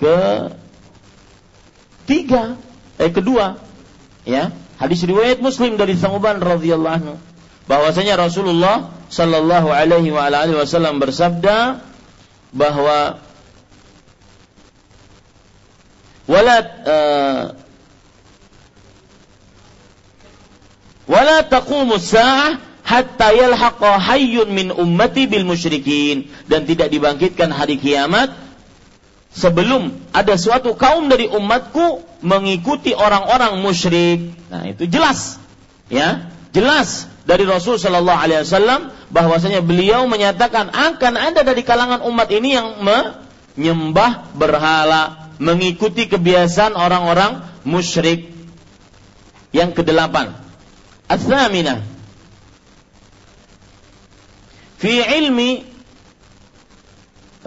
ke 0.00 0.16
tiga, 2.08 2.56
eh 2.96 3.12
kedua, 3.12 3.60
ya. 4.24 4.54
Hadis 4.78 5.02
riwayat 5.02 5.42
Muslim 5.42 5.74
dari 5.74 5.98
Sa'uban 5.98 6.38
radhiyallahu 6.38 6.96
anhu 7.02 7.14
bahwasanya 7.66 8.16
Rasulullah 8.16 8.94
Sallallahu 9.10 9.68
Alaihi 9.74 10.14
Wasallam 10.14 11.02
bersabda 11.02 11.82
bahwa 12.54 13.18
wala 16.28 16.56
uh, 16.84 17.42
wala 21.08 21.36
taqumu 21.48 21.96
sa'ah 21.96 22.60
hatta 22.84 23.32
yalhaqa 23.32 23.96
hayyun 23.96 24.48
min 24.52 24.68
ummati 24.72 25.24
bil 25.24 25.48
dan 26.48 26.60
tidak 26.68 26.88
dibangkitkan 26.92 27.48
hari 27.48 27.80
kiamat 27.80 28.32
sebelum 29.32 29.92
ada 30.12 30.36
suatu 30.40 30.72
kaum 30.76 31.08
dari 31.08 31.28
umatku 31.28 32.04
mengikuti 32.24 32.96
orang-orang 32.96 33.60
musyrik. 33.60 34.32
Nah, 34.48 34.64
itu 34.66 34.88
jelas. 34.88 35.36
Ya, 35.88 36.32
jelas 36.52 37.08
dari 37.28 37.44
Rasul 37.44 37.76
sallallahu 37.76 38.20
alaihi 38.24 38.44
wasallam 38.44 38.92
bahwasanya 39.12 39.60
beliau 39.60 40.04
menyatakan 40.08 40.72
akan 40.72 41.14
ada 41.16 41.44
dari 41.44 41.64
kalangan 41.64 42.04
umat 42.08 42.28
ini 42.32 42.56
yang 42.56 42.80
menyembah 42.80 44.32
berhala 44.36 45.27
mengikuti 45.38 46.06
kebiasaan 46.10 46.74
orang-orang 46.74 47.42
musyrik. 47.64 48.30
Yang 49.48 49.80
kedelapan, 49.80 50.36
Ats-tsaminah. 51.08 51.80
Fi 54.76 55.00
ilmi 55.00 55.64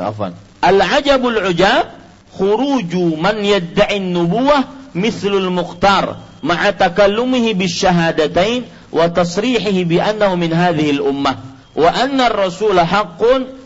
Afwan. 0.02 0.34
Al-ajabul 0.66 1.38
ujab 1.46 1.94
khuruju 2.34 3.22
man 3.22 3.38
yadda'i 3.46 4.02
nubuwah 4.02 4.92
mithlul 4.98 5.54
mukhtar 5.54 6.26
ma'a 6.42 6.74
takallumihi 6.74 7.54
bisyahadatain 7.54 8.66
wa 8.90 9.06
tasrihihi 9.14 9.86
bi 9.86 10.02
annahu 10.02 10.42
min 10.42 10.50
hadhihi 10.50 10.98
al-ummah 10.98 11.51
وأن 11.76 12.22
الرسول 12.22 12.80
حق 12.80 13.22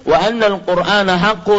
وأن 0.05 0.43
القرآن 0.43 1.17
حق 1.17 1.49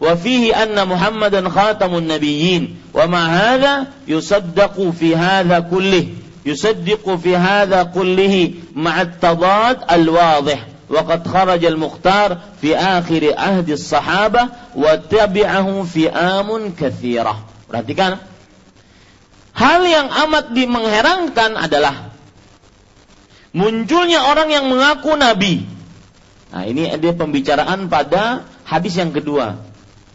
وفيه 0.00 0.62
أن 0.62 0.88
محمدا 0.88 1.48
خاتم 1.48 1.98
النبيين. 1.98 2.76
ومع 2.94 3.26
هذا 3.26 3.86
يصدق 4.08 4.76
في 5.00 5.16
هذا 5.16 5.60
كله 5.60 6.06
يصدق 6.46 7.14
في 7.14 7.36
هذا 7.36 7.82
كله 7.82 8.54
مع 8.74 9.00
التضاد 9.02 9.78
الواضح. 9.90 10.60
وقد 10.88 11.28
خرج 11.28 11.64
المختار 11.64 12.38
في 12.62 12.76
آخر 12.76 13.34
عهد 13.38 13.68
الصحابة 13.70 14.42
وتبعه 14.78 15.66
فئام 15.82 16.48
كثيرة. 16.78 17.34
Perhatikan. 17.66 18.22
Hal 19.50 19.82
yang 19.82 20.06
amat 20.06 20.54
mengherankan 20.54 21.58
adalah 21.58 22.14
munculnya 23.50 24.22
orang 24.30 24.54
yang 24.54 24.70
mengaku 24.70 25.18
nabi. 25.18 25.75
Nah 26.56 26.64
ini 26.64 26.88
ada 26.88 27.12
pembicaraan 27.12 27.92
pada 27.92 28.48
hadis 28.64 28.96
yang 28.96 29.12
kedua 29.12 29.60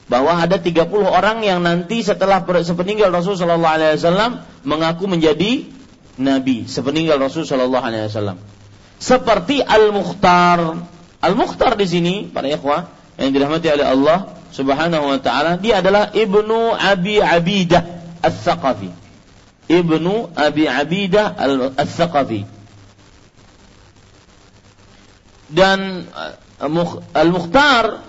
bahwa 0.10 0.42
ada 0.42 0.58
30 0.58 0.90
orang 1.06 1.46
yang 1.46 1.62
nanti 1.62 2.02
setelah 2.02 2.42
sepeninggal 2.42 3.14
Rasul 3.14 3.38
Shallallahu 3.38 3.76
Alaihi 3.78 4.02
Wasallam 4.02 4.42
mengaku 4.66 5.06
menjadi 5.06 5.70
nabi 6.18 6.66
sepeninggal 6.66 7.22
Rasul 7.22 7.46
Shallallahu 7.46 7.86
Alaihi 7.86 8.10
Wasallam 8.10 8.42
seperti 9.02 9.66
Al-Mukhtar. 9.66 10.78
Al-Mukhtar 11.22 11.74
di 11.74 11.86
sini 11.90 12.14
para 12.30 12.46
ikhwah 12.50 12.90
yang 13.18 13.34
dirahmati 13.34 13.70
oleh 13.70 13.86
Allah 13.86 14.38
Subhanahu 14.54 15.10
wa 15.10 15.20
taala, 15.22 15.58
dia 15.58 15.82
adalah 15.82 16.14
Ibnu 16.14 16.78
Abi 16.78 17.18
Abidah 17.18 17.82
Al-Thaqafi. 18.22 18.90
Ibnu 19.70 20.34
Abi 20.38 20.70
Abidah 20.70 21.34
Al-Thaqafi. 21.78 22.61
Dan 25.52 26.08
uh, 26.08 26.34
Al-Mukhtar 27.12 28.00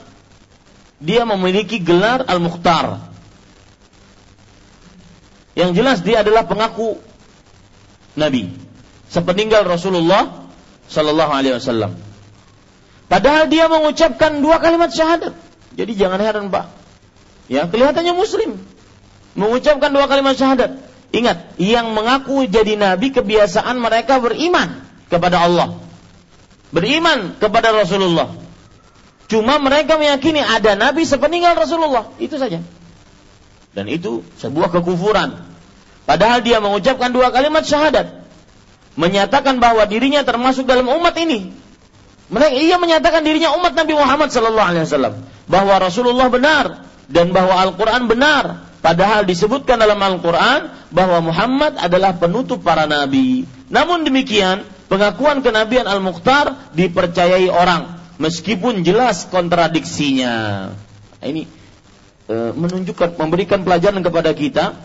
dia 1.02 1.26
memiliki 1.26 1.82
gelar 1.82 2.22
Al-Mukhtar. 2.30 3.10
Yang 5.58 5.70
jelas 5.76 5.98
dia 6.00 6.22
adalah 6.22 6.46
pengaku 6.46 6.96
Nabi. 8.16 8.48
Sepeninggal 9.10 9.68
Rasulullah 9.68 10.48
Sallallahu 10.88 11.32
Alaihi 11.34 11.58
Wasallam. 11.58 11.92
Padahal 13.10 13.50
dia 13.52 13.68
mengucapkan 13.68 14.40
dua 14.40 14.56
kalimat 14.62 14.88
syahadat. 14.88 15.36
Jadi 15.76 15.92
jangan 15.92 16.16
heran 16.22 16.48
pak. 16.48 16.72
Ya 17.50 17.68
kelihatannya 17.68 18.16
Muslim 18.16 18.56
mengucapkan 19.36 19.92
dua 19.92 20.08
kalimat 20.08 20.36
syahadat. 20.36 20.80
Ingat, 21.12 21.60
yang 21.60 21.92
mengaku 21.92 22.48
jadi 22.48 22.72
nabi 22.80 23.12
kebiasaan 23.12 23.76
mereka 23.76 24.16
beriman 24.16 24.80
kepada 25.12 25.44
Allah. 25.44 25.76
Beriman 26.72 27.36
kepada 27.36 27.70
Rasulullah. 27.70 28.32
Cuma 29.28 29.60
mereka 29.60 30.00
meyakini 30.00 30.40
ada 30.40 30.76
nabi 30.76 31.04
sepeninggal 31.04 31.56
Rasulullah. 31.56 32.08
Itu 32.16 32.40
saja. 32.40 32.60
Dan 33.72 33.88
itu 33.88 34.24
sebuah 34.40 34.72
kekufuran. 34.72 35.36
Padahal 36.04 36.44
dia 36.44 36.60
mengucapkan 36.60 37.12
dua 37.12 37.32
kalimat 37.32 37.64
syahadat 37.64 38.22
menyatakan 38.96 39.56
bahwa 39.56 39.84
dirinya 39.88 40.20
termasuk 40.20 40.68
dalam 40.68 40.88
umat 40.88 41.16
ini. 41.16 41.52
Mereka 42.32 42.56
ia 42.56 42.76
menyatakan 42.80 43.24
dirinya 43.24 43.52
umat 43.60 43.76
Nabi 43.76 43.92
Muhammad 43.92 44.32
sallallahu 44.32 44.68
alaihi 44.72 44.84
wasallam 44.88 45.14
bahwa 45.48 45.74
Rasulullah 45.76 46.28
benar 46.32 46.66
dan 47.08 47.28
bahwa 47.32 47.60
Al-Qur'an 47.60 48.08
benar. 48.08 48.44
Padahal 48.82 49.22
disebutkan 49.28 49.78
dalam 49.78 50.00
Al-Qur'an 50.00 50.90
bahwa 50.90 51.22
Muhammad 51.22 51.78
adalah 51.78 52.18
penutup 52.18 52.64
para 52.66 52.88
nabi. 52.88 53.46
Namun 53.70 54.02
demikian, 54.02 54.66
pengakuan 54.92 55.40
kenabian 55.40 55.88
Al-Mukhtar 55.88 56.76
dipercayai 56.76 57.48
orang 57.48 57.96
meskipun 58.20 58.84
jelas 58.84 59.24
kontradiksinya. 59.24 60.68
Nah, 61.16 61.26
ini 61.26 61.48
e, 62.28 62.36
menunjukkan 62.52 63.16
memberikan 63.16 63.64
pelajaran 63.64 64.04
kepada 64.04 64.36
kita 64.36 64.76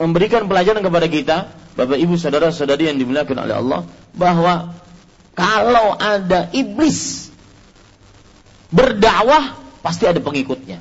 memberikan 0.00 0.48
pelajaran 0.48 0.80
kepada 0.80 1.06
kita 1.12 1.36
Bapak 1.76 2.00
Ibu 2.00 2.16
saudara-saudari 2.16 2.88
yang 2.88 2.96
dimuliakan 2.96 3.36
oleh 3.44 3.54
Allah 3.60 3.80
bahwa 4.16 4.72
kalau 5.36 5.92
ada 6.00 6.48
iblis 6.56 7.28
berdakwah 8.72 9.60
pasti 9.84 10.08
ada 10.08 10.24
pengikutnya. 10.24 10.80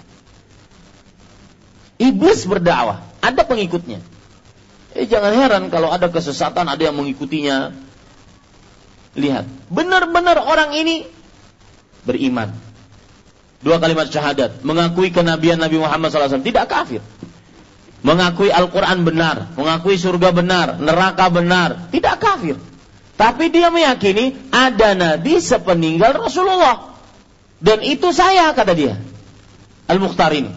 Iblis 1.99 2.47
berdakwah, 2.47 3.03
ada 3.19 3.43
pengikutnya. 3.43 3.99
Eh 4.95 5.05
jangan 5.05 5.35
heran 5.35 5.63
kalau 5.67 5.91
ada 5.91 6.07
kesesatan 6.07 6.65
ada 6.65 6.79
yang 6.79 6.95
mengikutinya. 6.95 7.88
Lihat, 9.17 9.45
benar-benar 9.73 10.37
orang 10.41 10.75
ini 10.77 11.07
beriman. 12.05 12.53
Dua 13.59 13.81
kalimat 13.81 14.07
syahadat, 14.07 14.63
mengakui 14.63 15.11
kenabian 15.11 15.59
Nabi 15.59 15.81
Muhammad 15.81 16.13
SAW, 16.13 16.45
tidak 16.45 16.71
kafir 16.71 17.03
mengakui 17.99 18.47
Al-Quran 18.47 19.03
benar, 19.03 19.51
mengakui 19.59 19.99
surga 19.99 20.31
benar, 20.31 20.79
neraka 20.79 21.27
benar, 21.27 21.91
tidak 21.91 22.19
kafir. 22.19 22.55
Tapi 23.19 23.51
dia 23.51 23.67
meyakini 23.67 24.31
ada 24.47 24.95
nabi 24.95 25.43
sepeninggal 25.43 26.15
Rasulullah. 26.15 26.95
Dan 27.59 27.83
itu 27.83 28.15
saya, 28.15 28.55
kata 28.55 28.71
dia. 28.71 28.95
Al-Mukhtar 29.91 30.31
ini. 30.31 30.55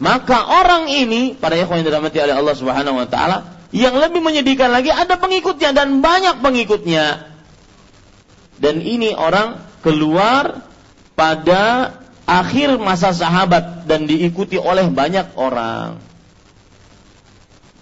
Maka 0.00 0.64
orang 0.64 0.88
ini, 0.88 1.36
pada 1.36 1.60
yang 1.60 1.84
dirahmati 1.84 2.16
oleh 2.24 2.32
Allah 2.32 2.56
Subhanahu 2.56 2.96
wa 2.96 3.04
taala, 3.04 3.53
yang 3.74 3.98
lebih 3.98 4.22
menyedihkan 4.22 4.70
lagi 4.70 4.94
ada 4.94 5.18
pengikutnya 5.18 5.74
dan 5.74 5.98
banyak 5.98 6.38
pengikutnya. 6.38 7.26
Dan 8.62 8.78
ini 8.78 9.10
orang 9.18 9.58
keluar 9.82 10.62
pada 11.18 11.98
akhir 12.22 12.78
masa 12.78 13.10
sahabat 13.10 13.82
dan 13.90 14.06
diikuti 14.06 14.62
oleh 14.62 14.86
banyak 14.86 15.34
orang. 15.34 15.98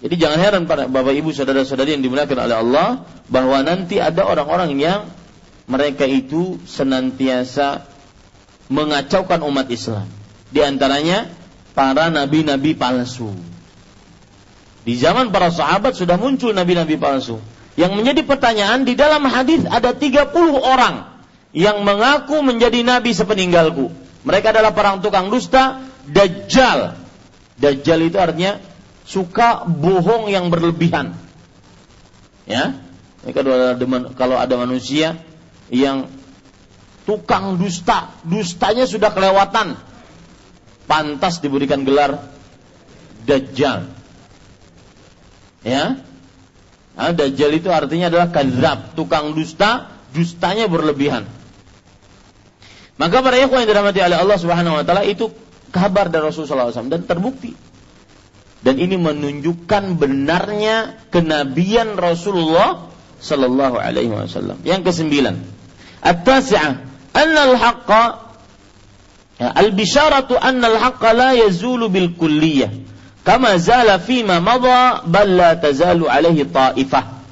Jadi 0.01 0.15
jangan 0.17 0.39
heran 0.41 0.63
para 0.65 0.89
bapak 0.89 1.13
ibu 1.13 1.29
saudara-saudari 1.29 1.93
yang 1.93 2.03
dimuliakan 2.03 2.41
oleh 2.41 2.57
Allah 2.57 2.89
bahwa 3.29 3.61
nanti 3.61 4.01
ada 4.01 4.25
orang-orang 4.25 4.73
yang 4.81 5.07
mereka 5.69 6.09
itu 6.09 6.57
senantiasa 6.65 7.85
mengacaukan 8.67 9.45
umat 9.45 9.69
Islam. 9.69 10.09
Di 10.49 10.65
antaranya 10.65 11.29
para 11.77 12.09
nabi-nabi 12.09 12.73
palsu. 12.73 13.52
Di 14.83 14.99
zaman 14.99 15.31
para 15.31 15.47
sahabat 15.47 15.95
sudah 15.95 16.19
muncul 16.19 16.51
nabi-nabi 16.51 16.99
palsu. 16.99 17.39
Yang 17.79 17.91
menjadi 17.97 18.21
pertanyaan 18.27 18.85
di 18.85 18.93
dalam 18.93 19.23
hadis 19.25 19.65
ada 19.65 19.95
30 19.95 20.29
orang 20.59 21.09
yang 21.55 21.81
mengaku 21.81 22.43
menjadi 22.43 22.83
nabi 22.83 23.15
sepeninggalku. 23.15 23.89
Mereka 24.27 24.51
adalah 24.51 24.75
perang 24.75 24.99
tukang 24.99 25.31
dusta, 25.31 25.81
dajjal. 26.05 26.99
Dajjal 27.57 27.99
itu 28.03 28.17
artinya 28.19 28.59
suka 29.07 29.63
bohong 29.65 30.27
yang 30.29 30.51
berlebihan. 30.51 31.15
Ya, 32.43 32.75
kalau 34.19 34.35
ada 34.35 34.55
manusia 34.59 35.15
yang 35.71 36.11
tukang 37.07 37.55
dusta, 37.55 38.11
dustanya 38.27 38.83
sudah 38.83 39.15
kelewatan, 39.15 39.79
pantas 40.87 41.39
diberikan 41.39 41.87
gelar 41.87 42.19
dajjal. 43.23 44.02
Ya, 45.63 46.03
nah, 46.99 47.11
dajjal 47.15 47.55
itu 47.55 47.71
artinya 47.71 48.11
adalah 48.11 48.29
kadzab, 48.35 48.99
tukang 48.99 49.31
dusta, 49.31 49.95
dustanya 50.11 50.67
berlebihan. 50.67 51.23
Maka 52.99 53.23
para 53.23 53.39
ikhwan 53.39 53.63
yang 53.63 53.69
dirahmati 53.71 53.99
oleh 54.03 54.19
Allah 54.19 54.37
Subhanahu 54.37 54.77
wa 54.77 54.83
taala 54.85 55.07
itu 55.07 55.31
kabar 55.73 56.11
dari 56.13 56.29
Rasulullah 56.29 56.69
SAW 56.69 56.93
dan 56.93 57.09
terbukti 57.09 57.57
dan 58.61 58.77
ini 58.77 58.95
menunjukkan 58.95 59.97
benarnya 59.97 61.03
kenabian 61.09 61.97
Rasulullah 61.99 62.93
sallallahu 63.17 63.81
alaihi 63.81 64.13
wasallam. 64.13 64.61
Yang 64.61 64.93
kesembilan, 64.93 65.35
at-tasi'ah 65.99 66.73
anna 67.17 67.41
al-haqqa 67.49 68.23
Ya, 69.33 69.49
al-bisyaratu 69.49 70.37
anna 70.37 70.69
al-haqqa 70.69 71.09
la 71.17 71.33
yazulu 71.33 71.89
bil 71.89 72.13
kulliyah. 72.13 72.69
Kama 73.23 73.55
zala 73.55 74.03
fima 74.03 74.43
madha 74.43 74.99
bal 75.07 75.39
tazalu 75.63 76.11
alaihi 76.11 76.43
ta'ifah. 76.43 77.23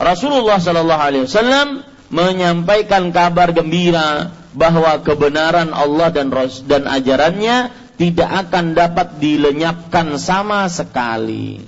Rasulullah 0.00 0.56
sallallahu 0.56 1.02
alaihi 1.04 1.24
wasallam 1.28 1.84
menyampaikan 2.08 3.12
kabar 3.12 3.52
gembira 3.52 4.32
bahwa 4.56 4.96
kebenaran 5.04 5.76
Allah 5.76 6.08
dan 6.08 6.32
dan 6.64 6.88
ajarannya 6.88 7.72
tidak 8.00 8.48
akan 8.48 8.72
dapat 8.76 9.20
dilenyapkan 9.20 10.16
sama 10.16 10.68
sekali. 10.72 11.60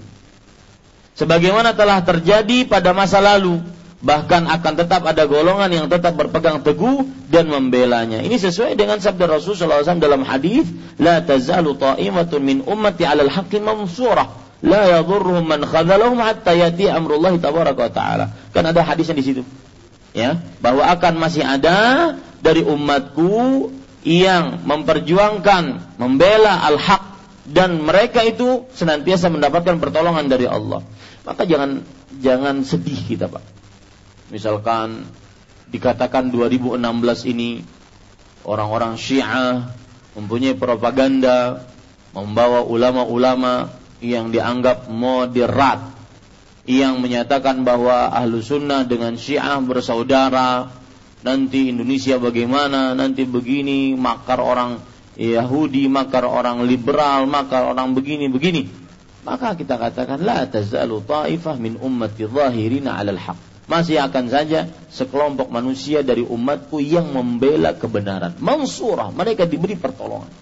Sebagaimana 1.16 1.74
telah 1.76 2.00
terjadi 2.04 2.68
pada 2.68 2.94
masa 2.96 3.18
lalu, 3.18 3.60
bahkan 3.98 4.46
akan 4.46 4.72
tetap 4.78 5.02
ada 5.02 5.26
golongan 5.26 5.70
yang 5.70 5.86
tetap 5.90 6.14
berpegang 6.14 6.62
teguh 6.62 7.02
dan 7.26 7.50
membelanya. 7.50 8.22
Ini 8.22 8.38
sesuai 8.38 8.78
dengan 8.78 9.02
sabda 9.02 9.26
Rasulullah 9.26 9.82
SAW 9.82 9.98
dalam 9.98 10.22
hadis, 10.22 10.70
"La 11.02 11.18
tazalu 11.18 11.74
ta'imatun 11.74 12.40
min 12.42 12.58
ummati 12.62 13.02
'alal 13.02 13.30
haqqi 13.30 13.58
mansurah, 13.58 14.38
la 14.62 14.98
yadhurruhum 14.98 15.42
man 15.42 15.66
khadhalahum 15.66 16.22
hatta 16.22 16.54
yati 16.54 16.86
amrullah 16.86 17.34
tabaraka 17.42 17.90
wa 17.90 17.92
ta'ala." 17.92 18.26
Kan 18.54 18.70
ada 18.70 18.86
hadisnya 18.86 19.18
di 19.18 19.24
situ. 19.26 19.42
Ya, 20.14 20.40
bahwa 20.62 20.88
akan 20.88 21.20
masih 21.20 21.44
ada 21.44 22.16
dari 22.40 22.62
umatku 22.64 23.70
yang 24.06 24.62
memperjuangkan, 24.62 25.98
membela 25.98 26.64
al-haq 26.70 27.02
dan 27.44 27.82
mereka 27.82 28.22
itu 28.24 28.64
senantiasa 28.72 29.28
mendapatkan 29.28 29.82
pertolongan 29.82 30.30
dari 30.30 30.46
Allah. 30.46 30.86
Maka 31.28 31.44
jangan 31.44 31.84
jangan 32.22 32.64
sedih 32.64 32.98
kita, 33.04 33.28
Pak 33.28 33.58
Misalkan 34.28 35.08
dikatakan 35.72 36.28
2016 36.28 36.80
ini 37.32 37.64
orang-orang 38.44 38.96
Syiah 39.00 39.72
mempunyai 40.18 40.56
propaganda 40.56 41.68
membawa 42.10 42.64
ulama-ulama 42.64 43.70
yang 44.02 44.34
dianggap 44.34 44.90
moderat 44.90 45.98
yang 46.68 47.00
menyatakan 47.00 47.64
bahwa 47.64 48.12
ahlu 48.12 48.44
sunnah 48.44 48.84
dengan 48.84 49.16
syiah 49.16 49.56
bersaudara 49.64 50.68
nanti 51.24 51.72
Indonesia 51.72 52.20
bagaimana 52.20 52.92
nanti 52.92 53.24
begini 53.24 53.96
makar 53.96 54.38
orang 54.38 54.76
Yahudi 55.16 55.88
makar 55.90 56.28
orang 56.28 56.62
liberal 56.68 57.24
makar 57.24 57.72
orang 57.72 57.96
begini 57.96 58.28
begini. 58.28 58.68
Maka 59.26 59.58
kita 59.58 59.80
katakan 59.80 60.22
la 60.22 60.46
tazalu 60.46 61.02
ta'ifah 61.02 61.56
min 61.58 61.80
ummati 61.80 62.28
zahirina 62.28 63.00
'alal 63.00 63.18
haqq 63.18 63.47
masih 63.68 64.00
akan 64.00 64.32
saja 64.32 64.72
sekelompok 64.88 65.52
manusia 65.52 66.00
dari 66.00 66.24
umatku 66.24 66.80
yang 66.80 67.12
membela 67.12 67.76
kebenaran. 67.76 68.34
Mansurah, 68.40 69.12
mereka 69.12 69.44
diberi 69.44 69.76
pertolongan. 69.76 70.32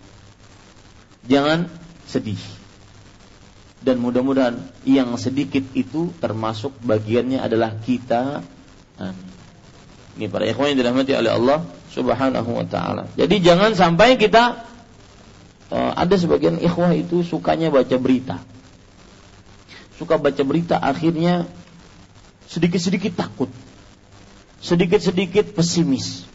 Jangan 1.27 1.67
sedih. 2.07 2.39
Dan 3.83 3.99
mudah-mudahan 3.99 4.57
yang 4.87 5.15
sedikit 5.19 5.63
itu 5.75 6.15
termasuk 6.23 6.75
bagiannya 6.87 7.43
adalah 7.43 7.75
kita. 7.83 8.47
Ini 10.17 10.27
para 10.33 10.47
ikhwan 10.49 10.73
yang 10.73 10.79
dirahmati 10.81 11.13
oleh 11.13 11.29
Allah 11.35 11.61
Subhanahu 11.93 12.51
wa 12.57 12.67
taala. 12.67 13.11
Jadi 13.19 13.43
jangan 13.43 13.77
sampai 13.77 14.17
kita 14.17 14.65
uh, 15.71 15.93
ada 15.93 16.15
sebagian 16.17 16.57
ikhwah 16.63 16.95
itu 16.97 17.21
sukanya 17.27 17.69
baca 17.69 17.97
berita. 18.01 18.41
Suka 20.01 20.17
baca 20.17 20.43
berita 20.45 20.81
akhirnya 20.81 21.45
sedikit-sedikit 22.47 23.19
takut, 23.19 23.51
sedikit-sedikit 24.63 25.55
pesimis. 25.55 26.27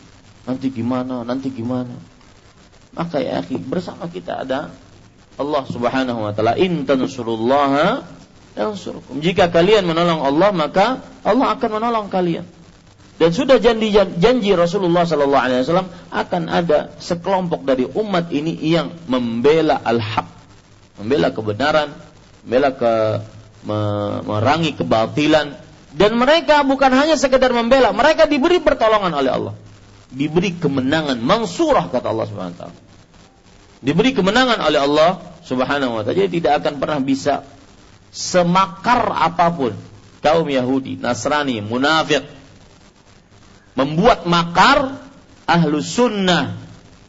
Nanti 0.46 0.74
gimana, 0.74 1.22
nanti 1.22 1.54
gimana. 1.54 1.94
Maka 2.92 3.24
ya 3.24 3.40
akhi, 3.40 3.56
bersama 3.62 4.12
kita 4.12 4.44
ada 4.44 4.74
Allah 5.40 5.64
Subhanahu 5.70 6.28
wa 6.28 6.32
taala. 6.36 6.60
In 6.60 6.84
tansurullaha 6.84 8.04
yansurkum. 8.56 9.24
Jika 9.24 9.48
kalian 9.48 9.88
menolong 9.88 10.22
Allah, 10.28 10.50
maka 10.52 11.00
Allah 11.24 11.56
akan 11.56 11.70
menolong 11.80 12.08
kalian. 12.12 12.44
Dan 13.22 13.30
sudah 13.38 13.62
janji, 13.62 13.94
janji 13.94 14.50
Rasulullah 14.58 15.06
Sallallahu 15.06 15.46
Alaihi 15.46 15.62
Wasallam 15.62 15.94
akan 16.10 16.44
ada 16.50 16.90
sekelompok 16.98 17.62
dari 17.70 17.86
umat 17.86 18.34
ini 18.34 18.58
yang 18.66 18.98
membela 19.06 19.78
al-haq, 19.78 20.26
membela 20.98 21.30
kebenaran, 21.30 21.94
membela 22.42 22.74
ke 22.74 22.94
merangi 24.26 24.74
kebatilan, 24.74 25.54
dan 25.92 26.16
mereka 26.16 26.64
bukan 26.64 26.92
hanya 26.96 27.20
sekedar 27.20 27.52
membela, 27.52 27.92
mereka 27.92 28.24
diberi 28.24 28.64
pertolongan 28.64 29.12
oleh 29.12 29.32
Allah. 29.32 29.56
Diberi 30.12 30.56
kemenangan, 30.56 31.20
mansurah 31.20 31.88
kata 31.88 32.12
Allah 32.12 32.28
Subhanahu 32.28 32.56
wa. 32.60 32.76
Diberi 33.80 34.12
kemenangan 34.12 34.60
oleh 34.60 34.80
Allah 34.80 35.12
Subhanahu 35.44 36.00
wa 36.00 36.02
taala. 36.04 36.16
Jadi 36.16 36.40
tidak 36.40 36.64
akan 36.64 36.74
pernah 36.80 37.00
bisa 37.00 37.44
semakar 38.12 39.08
apa 39.08 39.52
pun 39.56 39.74
kaum 40.20 40.48
Yahudi, 40.48 41.00
Nasrani, 41.00 41.64
munafik 41.64 42.28
membuat 43.76 44.28
makar 44.28 45.00
ahlu 45.48 45.80
sunnah 45.80 46.60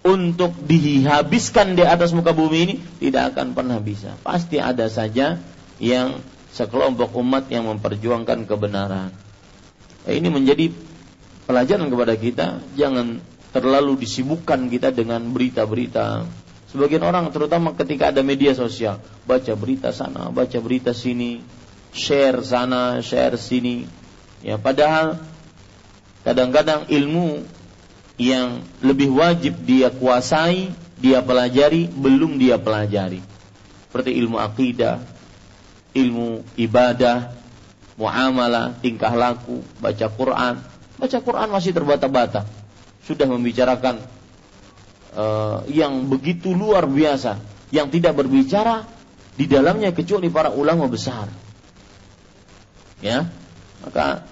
untuk 0.03 0.55
dihabiskan 0.67 1.79
di 1.79 1.87
atas 1.87 2.11
muka 2.11 2.35
bumi 2.35 2.59
ini 2.67 2.75
tidak 2.99 3.35
akan 3.35 3.55
pernah 3.55 3.79
bisa. 3.79 4.19
Pasti 4.27 4.59
ada 4.59 4.91
saja 4.91 5.39
yang 5.79 6.19
sekelompok 6.53 7.17
umat 7.17 7.49
yang 7.49 7.67
memperjuangkan 7.69 8.45
kebenaran. 8.45 9.11
Eh, 10.05 10.21
ini 10.21 10.29
menjadi 10.29 10.69
pelajaran 11.49 11.89
kepada 11.89 12.15
kita, 12.15 12.47
jangan 12.77 13.25
terlalu 13.53 14.01
disibukkan 14.05 14.69
kita 14.69 14.93
dengan 14.93 15.25
berita-berita. 15.33 16.29
Sebagian 16.73 17.05
orang 17.05 17.29
terutama 17.29 17.77
ketika 17.77 18.09
ada 18.13 18.25
media 18.25 18.57
sosial, 18.57 19.01
baca 19.29 19.53
berita 19.53 19.93
sana, 19.93 20.33
baca 20.33 20.57
berita 20.61 20.97
sini, 20.97 21.45
share 21.93 22.41
sana, 22.41 23.05
share 23.05 23.37
sini. 23.37 23.85
Ya, 24.41 24.57
padahal 24.57 25.21
kadang-kadang 26.25 26.89
ilmu 26.89 27.45
yang 28.17 28.65
lebih 28.81 29.13
wajib 29.13 29.61
dia 29.69 29.93
kuasai, 29.93 30.73
dia 30.97 31.21
pelajari, 31.21 31.93
belum 31.93 32.41
dia 32.41 32.57
pelajari. 32.57 33.21
Seperti 33.93 34.17
ilmu 34.17 34.41
akidah, 34.41 35.12
ilmu 35.93 36.45
ibadah, 36.57 37.33
muamalah, 38.01 38.77
tingkah 38.81 39.13
laku, 39.13 39.61
baca 39.79 40.07
Quran. 40.09 40.55
Baca 40.97 41.19
Quran 41.21 41.49
masih 41.53 41.73
terbata-bata. 41.77 42.49
Sudah 43.03 43.27
membicarakan 43.27 44.01
uh, 45.17 45.67
yang 45.69 46.09
begitu 46.09 46.55
luar 46.55 46.89
biasa, 46.89 47.39
yang 47.75 47.91
tidak 47.93 48.17
berbicara 48.17 48.87
di 49.37 49.49
dalamnya 49.49 49.93
kecuali 49.93 50.29
para 50.29 50.53
ulama 50.53 50.87
besar. 50.89 51.29
Ya, 53.03 53.27
maka 53.83 54.23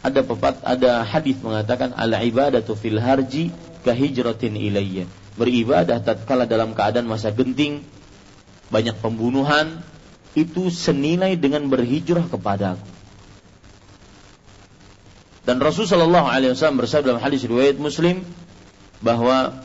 ada 0.00 0.20
pepat 0.24 0.64
ada 0.64 1.04
hadis 1.04 1.36
mengatakan 1.44 1.92
al 1.92 2.08
ibadatu 2.24 2.72
fil 2.72 2.96
harji 2.96 3.52
kahijratin 3.84 4.56
ilayya. 4.56 5.04
Beribadah 5.36 6.02
tatkala 6.02 6.48
dalam 6.48 6.72
keadaan 6.74 7.06
masa 7.06 7.30
genting, 7.30 7.84
banyak 8.72 8.96
pembunuhan, 8.98 9.84
itu 10.36 10.68
senilai 10.68 11.38
dengan 11.38 11.64
berhijrah 11.70 12.28
kepadaku. 12.28 12.84
Dan 15.48 15.64
Rasulullah 15.64 16.04
Shallallahu 16.04 16.28
Alaihi 16.28 16.50
Wasallam 16.52 16.76
bersabda 16.84 17.16
dalam 17.16 17.24
hadis 17.24 17.40
riwayat 17.48 17.80
Muslim 17.80 18.20
bahwa 19.00 19.64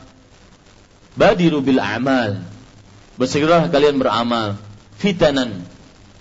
badiru 1.19 1.59
bil 1.59 1.83
amal. 1.83 2.39
Bersegeralah 3.19 3.67
kalian 3.67 3.99
beramal 3.99 4.57
fitanan 4.95 5.67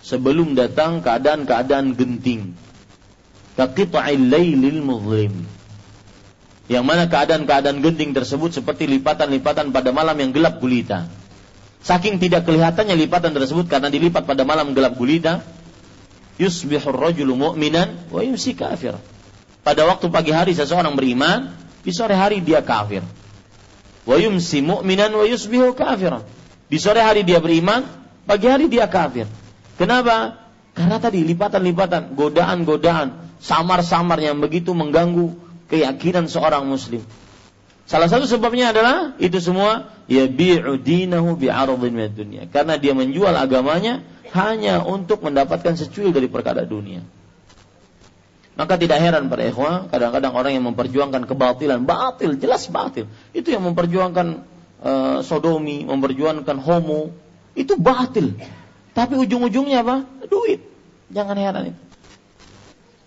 sebelum 0.03 0.59
datang 0.59 0.99
keadaan-keadaan 1.01 1.95
genting. 1.95 2.59
Kaqita'il 3.55 4.28
lailil 4.28 4.82
muzlim. 4.82 5.47
Yang 6.66 6.84
mana 6.84 7.07
keadaan-keadaan 7.07 7.80
genting 7.86 8.18
tersebut 8.18 8.51
seperti 8.59 8.90
lipatan-lipatan 8.90 9.70
pada 9.70 9.95
malam 9.95 10.18
yang 10.18 10.34
gelap 10.34 10.59
gulita 10.59 11.07
Saking 11.83 12.22
tidak 12.22 12.47
kelihatannya 12.47 12.95
lipatan 12.95 13.35
tersebut 13.35 13.66
karena 13.66 13.91
dilipat 13.91 14.22
pada 14.22 14.47
malam 14.47 14.70
gelap 14.70 14.95
gulita, 14.95 15.43
yusbihur 16.39 16.95
rajulu 16.95 17.35
mu'minan 17.35 18.07
wa 18.09 18.22
yumsi 18.22 18.55
kafir. 18.55 18.95
Pada 19.66 19.83
waktu 19.87 20.07
pagi 20.11 20.30
hari 20.30 20.55
seseorang 20.55 20.95
beriman, 20.95 21.55
di 21.83 21.91
sore 21.91 22.14
hari 22.14 22.39
dia 22.39 22.62
kafir. 22.62 23.03
Wa 24.07 24.14
yumsi 24.14 24.62
mu'minan 24.62 25.11
wa 25.11 25.26
yusbihu 25.26 25.74
kafir. 25.74 26.22
Di 26.70 26.78
sore 26.78 27.03
hari 27.03 27.26
dia 27.26 27.43
beriman, 27.43 27.83
pagi 28.26 28.47
hari 28.47 28.70
dia 28.70 28.87
kafir. 28.87 29.26
Kenapa? 29.74 30.39
Karena 30.72 31.03
tadi 31.03 31.26
lipatan-lipatan, 31.26 32.14
godaan-godaan, 32.14 33.39
samar-samar 33.43 34.22
yang 34.22 34.39
begitu 34.39 34.70
mengganggu 34.72 35.35
keyakinan 35.66 36.30
seorang 36.30 36.62
muslim. 36.64 37.03
Salah 37.83 38.07
satu 38.07 38.24
sebabnya 38.30 38.70
adalah 38.70 39.18
itu 39.18 39.43
semua 39.43 39.91
ya 40.07 40.30
bi'u 40.30 40.78
dinahu 40.78 41.35
bi'aradin 41.35 41.93
min 41.93 42.09
dunia. 42.14 42.43
Karena 42.49 42.78
dia 42.78 42.95
menjual 42.95 43.35
agamanya 43.35 44.01
hanya 44.33 44.80
untuk 44.87 45.20
mendapatkan 45.20 45.76
secuil 45.76 46.14
dari 46.14 46.30
perkara 46.30 46.64
dunia. 46.64 47.05
Maka 48.53 48.76
tidak 48.76 49.01
heran 49.01 49.33
para 49.33 49.49
ikhwah, 49.49 49.89
kadang-kadang 49.89 50.33
orang 50.37 50.53
yang 50.53 50.64
memperjuangkan 50.68 51.24
kebatilan, 51.24 51.89
batil, 51.89 52.37
jelas 52.37 52.68
batil. 52.68 53.09
Itu 53.33 53.49
yang 53.49 53.64
memperjuangkan 53.64 54.26
uh, 54.85 55.18
sodomi, 55.24 55.89
memperjuangkan 55.89 56.61
homo, 56.61 57.16
itu 57.57 57.80
batil. 57.80 58.37
Tapi 58.93 59.16
ujung-ujungnya 59.16 59.80
apa? 59.80 60.05
Duit. 60.28 60.61
Jangan 61.09 61.37
heran 61.41 61.72
itu. 61.72 61.80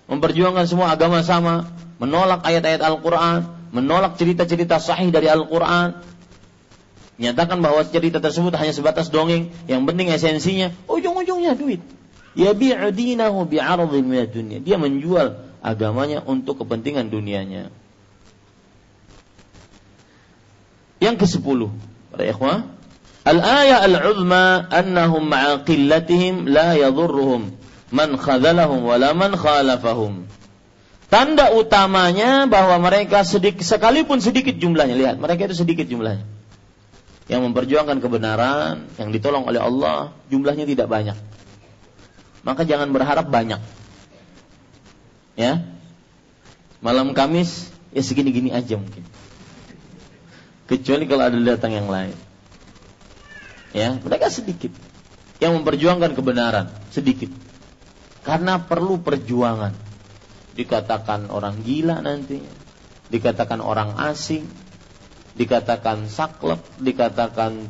Memperjuangkan 0.09 0.65
semua 0.65 0.93
agama 0.93 1.21
sama, 1.21 1.69
menolak 2.01 2.41
ayat-ayat 2.41 2.81
Al-Quran, 2.81 3.54
menolak 3.75 4.15
cerita-cerita 4.15 4.79
sahih 4.79 5.11
dari 5.11 5.27
Al-Quran, 5.27 5.99
nyatakan 7.19 7.59
bahwa 7.59 7.83
cerita 7.83 8.23
tersebut 8.23 8.55
hanya 8.55 8.71
sebatas 8.71 9.11
dongeng, 9.11 9.51
yang 9.67 9.83
penting 9.83 10.07
esensinya, 10.15 10.71
ujung-ujungnya 10.87 11.59
duit. 11.59 11.83
Ya 12.35 12.55
bi'adinahu 12.55 13.47
bi'aradhin 13.51 14.07
dunia. 14.31 14.59
Dia 14.63 14.79
menjual 14.79 15.59
agamanya 15.59 16.23
untuk 16.23 16.63
kepentingan 16.63 17.11
dunianya. 17.11 17.71
Yang 21.03 21.27
ke-10, 21.27 21.59
para 22.15 22.23
ikhwah, 22.23 22.57
Al-ayah 23.25 23.81
al-uzma 23.89 24.69
annahum 24.69 25.25
ma'a 25.25 25.65
la 26.45 26.77
yadurruhum 26.77 27.57
man 27.89 28.09
khadalahum 28.21 28.85
wala 28.85 29.17
man 29.17 29.33
khalafahum. 29.33 30.29
Tanda 31.05 31.53
utamanya 31.53 32.49
bahwa 32.49 32.81
mereka 32.81 33.21
sedikit 33.21 33.61
sekalipun 33.61 34.19
sedikit 34.19 34.57
jumlahnya, 34.57 34.95
lihat, 34.97 35.15
mereka 35.21 35.45
itu 35.45 35.55
sedikit 35.61 35.85
jumlahnya. 35.85 36.25
Yang 37.25 37.41
memperjuangkan 37.49 37.97
kebenaran, 38.01 38.89
yang 38.97 39.09
ditolong 39.09 39.45
oleh 39.45 39.61
Allah, 39.61 40.13
jumlahnya 40.29 40.65
tidak 40.65 40.89
banyak. 40.89 41.17
Maka 42.45 42.61
jangan 42.65 42.93
berharap 42.93 43.25
banyak. 43.25 43.57
Ya. 45.33 45.65
Malam 46.85 47.17
Kamis 47.17 47.73
ya 47.89 48.05
segini-gini 48.05 48.53
aja 48.53 48.77
mungkin. 48.77 49.01
Kecuali 50.69 51.05
kalau 51.09 51.23
ada 51.29 51.37
datang 51.37 51.73
yang 51.73 51.89
lain. 51.89 52.13
Ya, 53.73 53.97
mereka 53.97 54.29
sedikit 54.31 54.71
yang 55.43 55.57
memperjuangkan 55.61 56.15
kebenaran, 56.15 56.71
sedikit. 56.93 57.27
Karena 58.23 58.57
perlu 58.61 59.01
perjuangan. 59.01 59.75
Dikatakan 60.55 61.27
orang 61.29 61.61
gila 61.67 61.99
nantinya, 61.99 62.51
dikatakan 63.11 63.59
orang 63.59 63.99
asing, 63.99 64.47
dikatakan 65.35 66.07
saklek, 66.07 66.63
dikatakan 66.79 67.67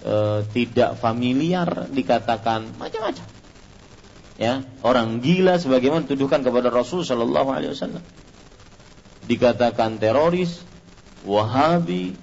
e, 0.00 0.14
tidak 0.56 0.96
familiar, 0.96 1.92
dikatakan 1.92 2.72
macam-macam. 2.80 3.28
Ya, 4.40 4.64
orang 4.80 5.20
gila 5.20 5.60
sebagaimana 5.60 6.08
tuduhkan 6.08 6.40
kepada 6.40 6.72
Rasul 6.72 7.04
Shallallahu 7.04 7.52
Alaihi 7.52 7.76
Wasallam. 7.76 8.04
Dikatakan 9.28 10.00
teroris, 10.00 10.64
Wahabi, 11.22 12.16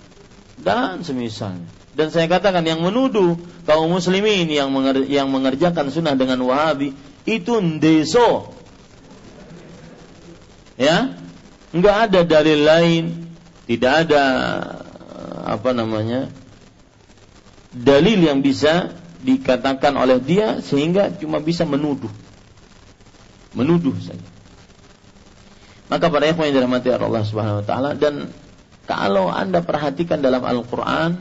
dan 0.60 1.06
semisalnya. 1.06 1.70
Dan 1.96 2.12
saya 2.14 2.28
katakan 2.32 2.64
yang 2.64 2.80
menuduh 2.80 3.40
kaum 3.68 3.92
muslimin 3.92 4.48
yang 4.48 4.72
yang 5.08 5.28
mengerjakan 5.28 5.92
sunnah 5.92 6.16
dengan 6.16 6.40
wahabi 6.48 6.96
itu 7.28 7.60
ndeso. 7.60 8.56
Ya, 10.80 11.12
nggak 11.76 11.98
ada 12.08 12.20
dalil 12.24 12.64
lain, 12.64 13.04
tidak 13.68 14.08
ada 14.08 14.24
apa 15.44 15.76
namanya 15.76 16.32
dalil 17.76 18.24
yang 18.24 18.40
bisa 18.40 18.96
dikatakan 19.20 19.94
oleh 20.00 20.24
dia 20.24 20.64
sehingga 20.64 21.12
cuma 21.20 21.44
bisa 21.44 21.68
menuduh, 21.68 22.10
menuduh 23.52 23.94
saja. 24.00 24.24
Maka 25.92 26.08
para 26.08 26.32
ikhwan 26.32 26.54
yang 26.54 26.64
dirahmati 26.64 26.88
Allah 26.96 27.26
Subhanahu 27.28 27.60
wa 27.62 27.66
taala 27.66 27.92
dan 27.98 28.32
kalau 28.88 29.28
Anda 29.28 29.60
perhatikan 29.60 30.24
dalam 30.24 30.42
Al-Qur'an 30.48 31.20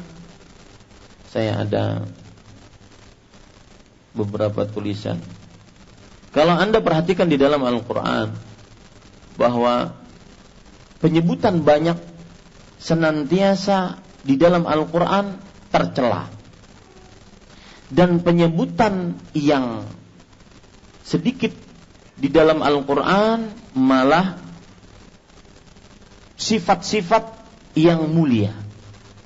saya 1.29 1.67
ada 1.67 2.09
beberapa 4.17 4.65
tulisan. 4.65 5.21
Kalau 6.33 6.57
Anda 6.57 6.81
perhatikan 6.81 7.29
di 7.29 7.37
dalam 7.37 7.61
Al-Quran 7.65 8.33
bahwa 9.39 9.95
penyebutan 10.99 11.62
banyak 11.62 11.97
senantiasa 12.82 14.03
di 14.26 14.34
dalam 14.34 14.66
Al-Quran 14.66 15.39
tercela. 15.70 16.26
Dan 17.89 18.20
penyebutan 18.20 19.16
yang 19.32 19.89
sedikit 21.01 21.55
di 22.18 22.28
dalam 22.28 22.61
Al-Quran 22.61 23.49
malah 23.72 24.36
sifat-sifat 26.36 27.24
yang 27.78 28.05
mulia. 28.11 28.53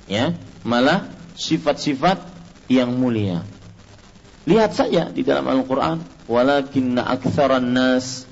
Ya, 0.06 0.36
malah 0.62 1.10
sifat-sifat 1.34 2.22
yang 2.70 2.94
mulia. 2.94 3.42
Lihat 4.46 4.74
saja 4.74 5.10
di 5.10 5.26
dalam 5.26 5.46
Al-Quran, 5.50 6.02
walakinna 6.30 7.02
aktsaran 7.06 7.74
nas 7.74 8.30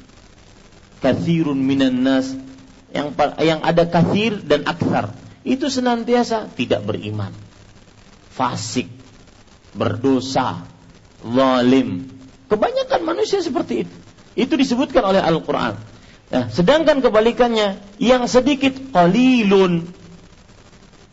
kathirun 1.01 1.59
minan 1.59 2.05
nas 2.05 2.33
yang 2.93 3.17
yang 3.41 3.61
ada 3.65 3.89
kathir 3.89 4.41
dan 4.45 4.69
akthar 4.69 5.17
itu 5.41 5.73
senantiasa 5.73 6.53
tidak 6.53 6.85
beriman, 6.85 7.33
fasik, 8.29 8.93
berdosa, 9.73 10.69
zalim. 11.25 12.13
Kebanyakan 12.51 13.01
manusia 13.07 13.41
seperti 13.41 13.87
itu. 13.87 13.97
Itu 14.37 14.55
disebutkan 14.59 15.01
oleh 15.07 15.23
Al-Quran. 15.23 15.79
Nah, 16.31 16.45
sedangkan 16.51 17.03
kebalikannya, 17.03 17.79
yang 17.99 18.27
sedikit 18.31 18.77
qalilun 18.95 19.87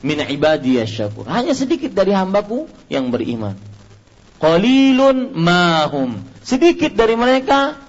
min 0.04 0.20
ibadiyah 0.22 0.86
syakur. 0.86 1.26
Hanya 1.26 1.58
sedikit 1.58 1.94
dari 1.96 2.14
hambaku 2.14 2.70
yang 2.92 3.10
beriman. 3.10 3.58
Qalilun 4.38 5.34
mahum. 5.34 6.22
Sedikit 6.46 6.94
dari 6.94 7.18
mereka 7.18 7.87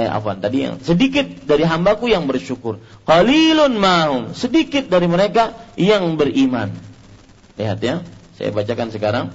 eh 0.00 0.08
apa 0.08 0.32
tadi 0.40 0.64
yang 0.64 0.80
sedikit 0.80 1.44
dari 1.44 1.68
hambaku 1.68 2.08
yang 2.08 2.24
bersyukur. 2.24 2.80
Qalilun 3.04 3.76
mahum. 3.76 4.32
Sedikit 4.32 4.88
dari 4.88 5.04
mereka 5.04 5.52
yang 5.76 6.16
beriman. 6.16 6.72
Lihat 7.60 7.78
ya, 7.84 8.00
saya 8.40 8.50
bacakan 8.56 8.88
sekarang. 8.88 9.26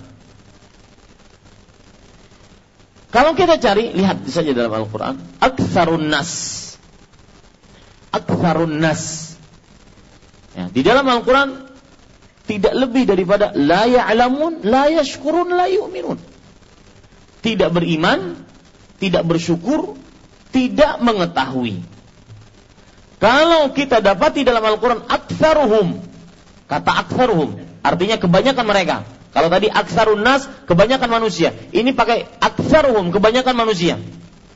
Kalau 3.14 3.32
kita 3.32 3.62
cari, 3.62 3.96
lihat 3.96 4.28
saja 4.28 4.52
dalam 4.52 4.74
Al-Quran. 4.74 5.16
Aksarun 5.40 6.12
nas. 6.12 6.32
Aksarun 8.12 8.82
nas. 8.82 9.36
Ya, 10.52 10.68
di 10.68 10.82
dalam 10.84 11.08
Al-Quran 11.08 11.70
tidak 12.44 12.74
lebih 12.76 13.08
daripada 13.08 13.56
la 13.56 13.88
ya'lamun, 13.88 14.66
la 14.68 14.90
yashkurun, 14.90 15.48
la 15.54 15.70
yu'minun. 15.72 16.20
Tidak 17.40 17.70
beriman, 17.72 18.36
tidak 19.00 19.24
bersyukur, 19.24 19.96
tidak 20.56 21.04
mengetahui. 21.04 21.84
Kalau 23.20 23.76
kita 23.76 24.00
dapati 24.00 24.48
dalam 24.48 24.64
Al-Quran 24.64 25.04
aktsaruhum, 25.04 26.00
kata 26.72 26.92
aktsaruhum, 27.04 27.60
artinya 27.84 28.16
kebanyakan 28.16 28.64
mereka. 28.64 28.98
Kalau 29.36 29.52
tadi 29.52 29.68
aksarun 29.68 30.24
nas, 30.24 30.48
kebanyakan 30.64 31.12
manusia. 31.12 31.52
Ini 31.76 31.92
pakai 31.92 32.24
aktsaruhum, 32.40 33.12
kebanyakan 33.12 33.52
manusia. 33.52 34.00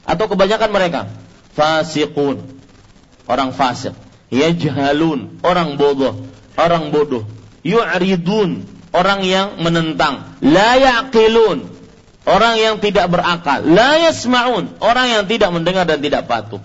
Atau 0.07 0.31
kebanyakan 0.31 0.71
mereka. 0.71 1.11
Fasiqun, 1.51 2.39
orang 3.27 3.51
fasik. 3.51 3.91
Yajhalun, 4.31 5.43
orang 5.43 5.75
bodoh. 5.75 6.15
Orang 6.55 6.95
bodoh 6.95 7.27
yu'ridun, 7.63 8.63
orang 8.95 9.21
yang 9.25 9.59
menentang, 9.59 10.37
la 10.43 10.79
yaqilun, 10.79 11.67
orang 12.29 12.61
yang 12.61 12.75
tidak 12.77 13.09
berakal, 13.09 13.65
la 13.65 13.97
yasma'un, 14.05 14.77
orang 14.79 15.07
yang 15.09 15.23
tidak 15.25 15.49
mendengar 15.49 15.89
dan 15.89 15.97
tidak 15.97 16.29
patuh. 16.29 16.61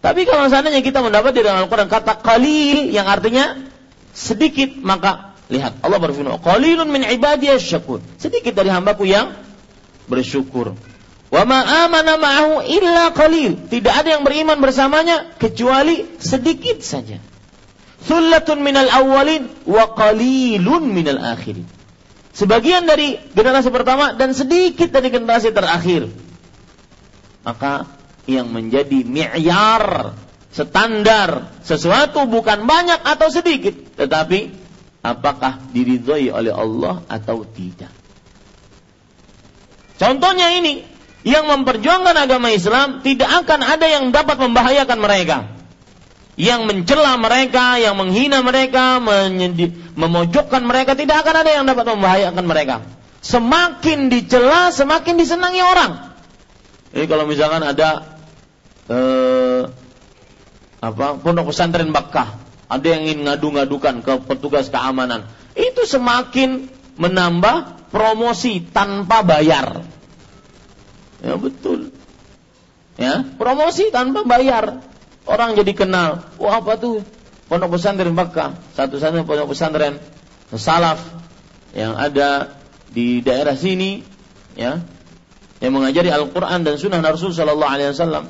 Tapi 0.00 0.24
kalau 0.24 0.48
seandainya 0.48 0.80
kita 0.80 1.04
mendapat 1.04 1.36
di 1.36 1.44
dalam 1.44 1.66
Al-Quran 1.66 1.90
kata 1.92 2.22
qalil 2.24 2.88
yang 2.88 3.04
artinya 3.04 3.68
sedikit, 4.16 4.72
maka 4.80 5.36
lihat 5.52 5.82
Allah 5.84 6.00
berfirman, 6.00 6.40
qalilun 6.40 6.88
min 6.88 7.04
ibadiyah 7.04 7.60
syakur. 7.60 8.00
Sedikit 8.16 8.56
dari 8.56 8.72
hambaku 8.72 9.04
yang 9.04 9.36
bersyukur. 10.08 10.78
Wa 11.26 11.42
ma 11.42 11.60
amana 11.84 12.16
ma'ahu 12.16 12.64
illa 12.70 13.10
qalil. 13.12 13.66
Tidak 13.66 13.90
ada 13.90 14.08
yang 14.16 14.22
beriman 14.22 14.62
bersamanya 14.62 15.36
kecuali 15.36 16.06
sedikit 16.22 16.80
saja. 16.86 17.18
Sullatun 18.06 18.62
minal 18.62 18.86
awalin 18.86 19.50
wa 19.66 19.90
qalilun 19.90 20.86
minal 20.86 21.18
akhirin. 21.18 21.66
Sebagian 22.36 22.84
dari 22.84 23.16
generasi 23.32 23.72
pertama 23.72 24.12
dan 24.12 24.36
sedikit 24.36 24.92
dari 24.92 25.08
generasi 25.08 25.56
terakhir. 25.56 26.12
Maka 27.40 27.88
yang 28.28 28.52
menjadi 28.52 29.08
mi'yar, 29.08 30.12
standar, 30.52 31.56
sesuatu 31.64 32.28
bukan 32.28 32.68
banyak 32.68 33.00
atau 33.00 33.32
sedikit, 33.32 33.72
tetapi 33.96 34.52
apakah 35.00 35.64
diridhoi 35.72 36.28
oleh 36.28 36.52
Allah 36.52 37.00
atau 37.08 37.48
tidak. 37.48 37.88
Contohnya 39.96 40.60
ini, 40.60 40.84
yang 41.24 41.48
memperjuangkan 41.48 42.20
agama 42.20 42.52
Islam 42.52 43.00
tidak 43.00 43.48
akan 43.48 43.64
ada 43.64 43.86
yang 43.88 44.12
dapat 44.12 44.36
membahayakan 44.36 44.98
mereka 45.00 45.55
yang 46.36 46.68
mencela 46.68 47.16
mereka, 47.16 47.80
yang 47.80 47.96
menghina 47.96 48.44
mereka, 48.44 49.00
memojokkan 49.96 50.62
mereka, 50.68 50.92
tidak 50.92 51.24
akan 51.24 51.34
ada 51.42 51.50
yang 51.50 51.64
dapat 51.64 51.88
membahayakan 51.88 52.44
mereka. 52.44 52.76
Semakin 53.24 54.12
dicela, 54.12 54.68
semakin 54.70 55.16
disenangi 55.16 55.64
orang. 55.64 56.12
Jadi 56.92 57.04
kalau 57.08 57.24
misalkan 57.24 57.64
ada 57.64 58.20
eh, 58.92 59.62
apa 60.84 61.06
pondok 61.18 61.50
pesantren 61.50 61.90
Bakkah, 61.90 62.36
ada 62.68 62.86
yang 62.86 63.08
ingin 63.08 63.26
ngadu-ngadukan 63.26 64.04
ke 64.04 64.14
petugas 64.28 64.68
keamanan, 64.68 65.24
itu 65.56 65.88
semakin 65.88 66.68
menambah 67.00 67.88
promosi 67.88 68.60
tanpa 68.60 69.24
bayar. 69.24 69.82
Ya 71.24 71.34
betul. 71.40 71.96
Ya, 72.96 73.24
promosi 73.36 73.88
tanpa 73.92 74.24
bayar 74.24 74.80
Orang 75.26 75.58
jadi 75.58 75.74
kenal. 75.74 76.22
Wah 76.38 76.62
apa 76.62 76.78
tuh? 76.78 77.02
Pondok 77.50 77.78
pesantren 77.78 78.14
Makkah. 78.14 78.58
Satu-satunya 78.78 79.26
pondok 79.26 79.54
pesantren 79.54 79.98
salaf 80.54 81.02
yang 81.74 81.98
ada 81.98 82.56
di 82.90 83.20
daerah 83.20 83.58
sini, 83.58 84.00
ya, 84.54 84.80
yang 85.58 85.72
mengajari 85.74 86.08
Al-Quran 86.08 86.62
dan 86.62 86.74
Sunnah 86.78 87.02
Rasul 87.02 87.34
Sallallahu 87.34 87.72
Alaihi 87.74 87.90
Wasallam. 87.92 88.24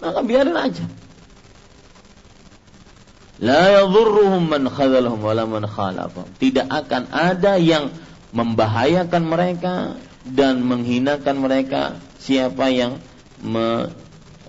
Maka 0.00 0.20
biarin 0.26 0.56
aja. 0.58 0.84
La 3.40 3.80
yadhurruhum 3.80 4.52
man 4.52 4.68
khadalhum 4.68 5.20
wala 5.24 5.48
man 5.48 5.64
khalafahum. 5.64 6.28
Tidak 6.36 6.68
akan 6.68 7.08
ada 7.08 7.56
yang 7.56 7.88
membahayakan 8.36 9.22
mereka 9.24 9.96
dan 10.28 10.60
menghinakan 10.60 11.40
mereka 11.40 11.96
siapa 12.20 12.68
yang 12.68 13.00
me, 13.40 13.88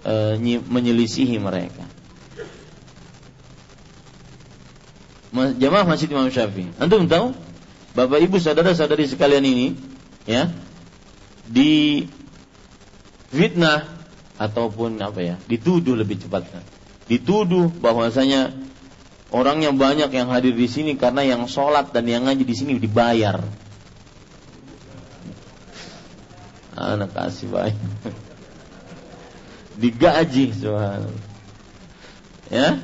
e, 0.03 0.35
menyelisihi 0.67 1.39
mereka. 1.39 1.87
Jamaah 5.33 5.87
Masjid 5.87 6.11
Imam 6.11 6.27
Syafi'i. 6.27 6.71
Antum 6.77 7.07
tahu? 7.07 7.31
Bapak 7.91 8.23
Ibu 8.23 8.39
saudara-saudari 8.39 9.03
sekalian 9.03 9.43
ini 9.43 9.75
ya 10.23 10.47
di 11.43 12.07
fitnah 13.31 13.83
ataupun 14.39 14.99
apa 15.03 15.19
ya, 15.19 15.35
dituduh 15.47 15.95
lebih 15.95 16.19
cepatnya. 16.19 16.63
Dituduh 17.11 17.67
bahwasanya 17.67 18.55
orang 19.35 19.63
yang 19.63 19.75
banyak 19.75 20.07
yang 20.11 20.31
hadir 20.31 20.55
di 20.55 20.67
sini 20.71 20.95
karena 20.95 21.27
yang 21.27 21.43
sholat 21.51 21.91
dan 21.91 22.07
yang 22.07 22.23
ngaji 22.27 22.43
di 22.47 22.55
sini 22.55 22.71
dibayar. 22.79 23.43
Anak 26.71 27.11
kasih 27.11 27.51
baik. 27.51 27.77
Digaji 29.81 30.55
soal. 30.55 31.11
Ya? 32.47 32.79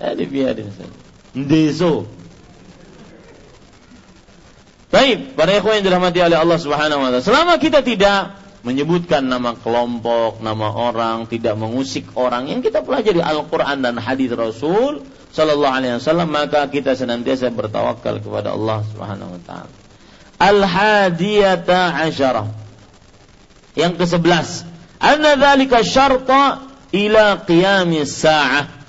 Ya 0.00 0.10
dibiarin 0.16 0.72
saja. 0.74 1.03
Ndeso. 1.34 2.06
Baik, 4.94 5.34
para 5.34 5.58
ikhwan 5.58 5.82
yang 5.82 5.90
dirahmati 5.90 6.22
oleh 6.22 6.38
Allah 6.38 6.58
Subhanahu 6.62 7.02
wa 7.02 7.10
taala. 7.10 7.26
Selama 7.26 7.58
kita 7.58 7.82
tidak 7.82 8.38
menyebutkan 8.62 9.26
nama 9.26 9.58
kelompok, 9.58 10.38
nama 10.38 10.70
orang, 10.70 11.26
tidak 11.26 11.58
mengusik 11.58 12.06
orang 12.14 12.46
yang 12.46 12.62
kita 12.62 12.86
pelajari 12.86 13.18
Al-Qur'an 13.18 13.82
dan 13.82 13.98
hadis 13.98 14.30
Rasul 14.30 15.02
sallallahu 15.34 15.74
alaihi 15.74 15.98
wasallam, 15.98 16.30
maka 16.30 16.70
kita 16.70 16.94
senantiasa 16.94 17.50
bertawakal 17.50 18.22
kepada 18.22 18.54
Allah 18.54 18.86
Subhanahu 18.94 19.34
wa 19.34 19.40
taala. 19.42 19.72
Al-hadiyata 20.38 21.90
asyarah. 22.06 22.46
Yang 23.74 24.06
ke-11, 24.06 24.70
anna 25.02 25.34
dzalika 25.34 25.82
syarta 25.82 26.70
ila 26.94 27.42
qiyamis 27.42 28.14
sa'ah 28.22 28.83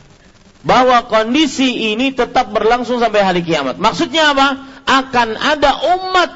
bahwa 0.66 1.06
kondisi 1.06 1.94
ini 1.94 2.10
tetap 2.12 2.50
berlangsung 2.50 2.98
sampai 2.98 3.22
hari 3.22 3.42
kiamat. 3.46 3.78
Maksudnya 3.78 4.34
apa? 4.34 4.48
Akan 4.86 5.38
ada 5.38 5.78
umat 5.94 6.30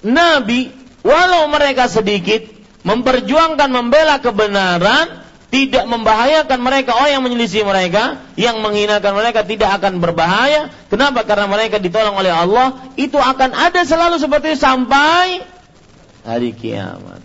Nabi 0.00 0.72
walau 1.04 1.52
mereka 1.52 1.86
sedikit 1.92 2.48
memperjuangkan 2.84 3.68
membela 3.68 4.20
kebenaran 4.24 5.24
tidak 5.52 5.84
membahayakan 5.86 6.58
mereka. 6.64 6.96
Orang 6.96 7.12
yang 7.14 7.24
menyelisih 7.28 7.62
mereka 7.62 8.24
yang 8.34 8.58
menghinakan 8.64 9.14
mereka 9.14 9.44
tidak 9.44 9.76
akan 9.78 10.00
berbahaya. 10.00 10.72
Kenapa? 10.88 11.22
Karena 11.22 11.46
mereka 11.46 11.76
ditolong 11.78 12.16
oleh 12.16 12.32
Allah. 12.32 12.90
Itu 12.98 13.20
akan 13.20 13.54
ada 13.54 13.84
selalu 13.86 14.18
seperti 14.18 14.56
itu 14.56 14.64
sampai 14.64 15.44
hari 16.26 16.56
kiamat. 16.56 17.22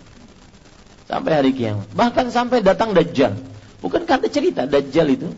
Sampai 1.10 1.32
hari 1.42 1.50
kiamat. 1.56 1.90
Bahkan 1.90 2.30
sampai 2.30 2.62
datang 2.62 2.94
dajjal. 2.94 3.34
Bukan 3.82 4.06
kata 4.06 4.30
cerita 4.30 4.68
dajjal 4.68 5.08
itu 5.10 5.28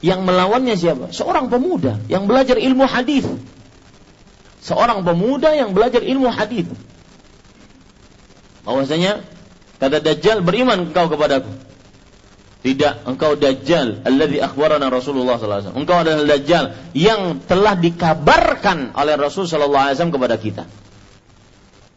yang 0.00 0.24
melawannya 0.24 0.76
siapa? 0.76 1.12
Seorang 1.12 1.52
pemuda 1.52 2.00
yang 2.08 2.24
belajar 2.24 2.56
ilmu 2.56 2.88
hadis. 2.88 3.28
Seorang 4.60 5.04
pemuda 5.04 5.52
yang 5.52 5.76
belajar 5.76 6.00
ilmu 6.00 6.28
hadis. 6.32 6.68
Bahwasanya 8.64 9.24
kata 9.80 10.00
Dajjal 10.00 10.44
beriman 10.44 10.92
engkau 10.92 11.08
kepadaku. 11.08 11.48
Tidak, 12.60 13.08
engkau 13.08 13.40
Dajjal 13.40 14.04
alladzi 14.04 14.36
akhbarana 14.40 14.92
Rasulullah 14.92 15.40
sallallahu 15.40 15.48
alaihi 15.48 15.68
wasallam. 15.68 15.80
Engkau 15.84 15.96
adalah 15.96 16.24
Dajjal 16.28 16.64
yang 16.92 17.20
telah 17.44 17.74
dikabarkan 17.76 18.92
oleh 18.96 19.14
Rasul 19.16 19.48
sallallahu 19.48 19.84
alaihi 19.88 19.96
wasallam 19.96 20.16
kepada 20.16 20.36
kita. 20.36 20.64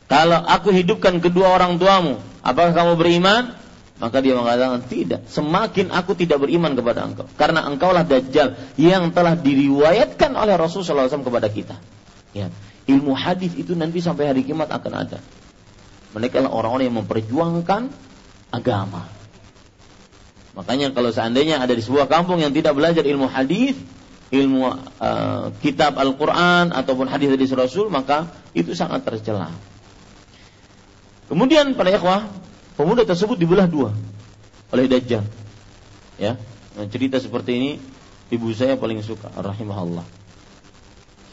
Kalau 0.08 0.40
aku 0.40 0.72
hidupkan 0.72 1.20
kedua 1.20 1.56
orang 1.56 1.80
tuamu, 1.80 2.20
apakah 2.44 2.72
kamu 2.76 2.94
beriman? 2.96 3.63
Maka 4.04 4.20
dia 4.20 4.36
mengatakan 4.36 4.84
tidak. 4.84 5.32
Semakin 5.32 5.88
aku 5.96 6.12
tidak 6.12 6.44
beriman 6.44 6.76
kepada 6.76 7.08
engkau. 7.08 7.24
Karena 7.40 7.64
engkaulah 7.64 8.04
dajjal 8.04 8.60
yang 8.76 9.16
telah 9.16 9.40
diriwayatkan 9.40 10.36
oleh 10.36 10.60
Rasulullah 10.60 11.08
SAW 11.08 11.24
kepada 11.24 11.48
kita. 11.48 11.80
Ya. 12.36 12.52
Ilmu 12.84 13.16
hadis 13.16 13.56
itu 13.56 13.80
nanti 13.80 14.04
sampai 14.04 14.28
hari 14.28 14.44
kiamat 14.44 14.68
akan 14.76 15.08
ada. 15.08 15.24
Mereka 16.12 16.44
adalah 16.44 16.52
orang-orang 16.52 16.92
yang 16.92 17.00
memperjuangkan 17.00 17.82
agama. 18.52 19.08
Makanya 20.60 20.92
kalau 20.92 21.16
seandainya 21.16 21.64
ada 21.64 21.72
di 21.72 21.80
sebuah 21.80 22.12
kampung 22.12 22.44
yang 22.44 22.52
tidak 22.52 22.76
belajar 22.76 23.08
ilmu 23.08 23.32
hadis, 23.32 23.80
ilmu 24.36 24.68
uh, 24.68 25.56
kitab 25.64 25.96
Al-Quran 25.96 26.76
ataupun 26.76 27.08
hadis 27.08 27.32
dari 27.32 27.48
Rasul, 27.56 27.88
maka 27.88 28.28
itu 28.52 28.76
sangat 28.76 29.08
tercela. 29.08 29.48
Kemudian 31.32 31.72
para 31.80 31.88
ikhwah, 31.88 32.28
pemuda 32.74 33.06
tersebut 33.06 33.38
dibelah 33.38 33.70
dua 33.70 33.94
oleh 34.74 34.90
Dajjal. 34.90 35.22
Ya, 36.18 36.38
nah, 36.78 36.86
cerita 36.90 37.22
seperti 37.22 37.52
ini 37.58 37.72
ibu 38.34 38.50
saya 38.54 38.74
paling 38.78 39.02
suka, 39.06 39.30
rahimahullah. 39.34 40.06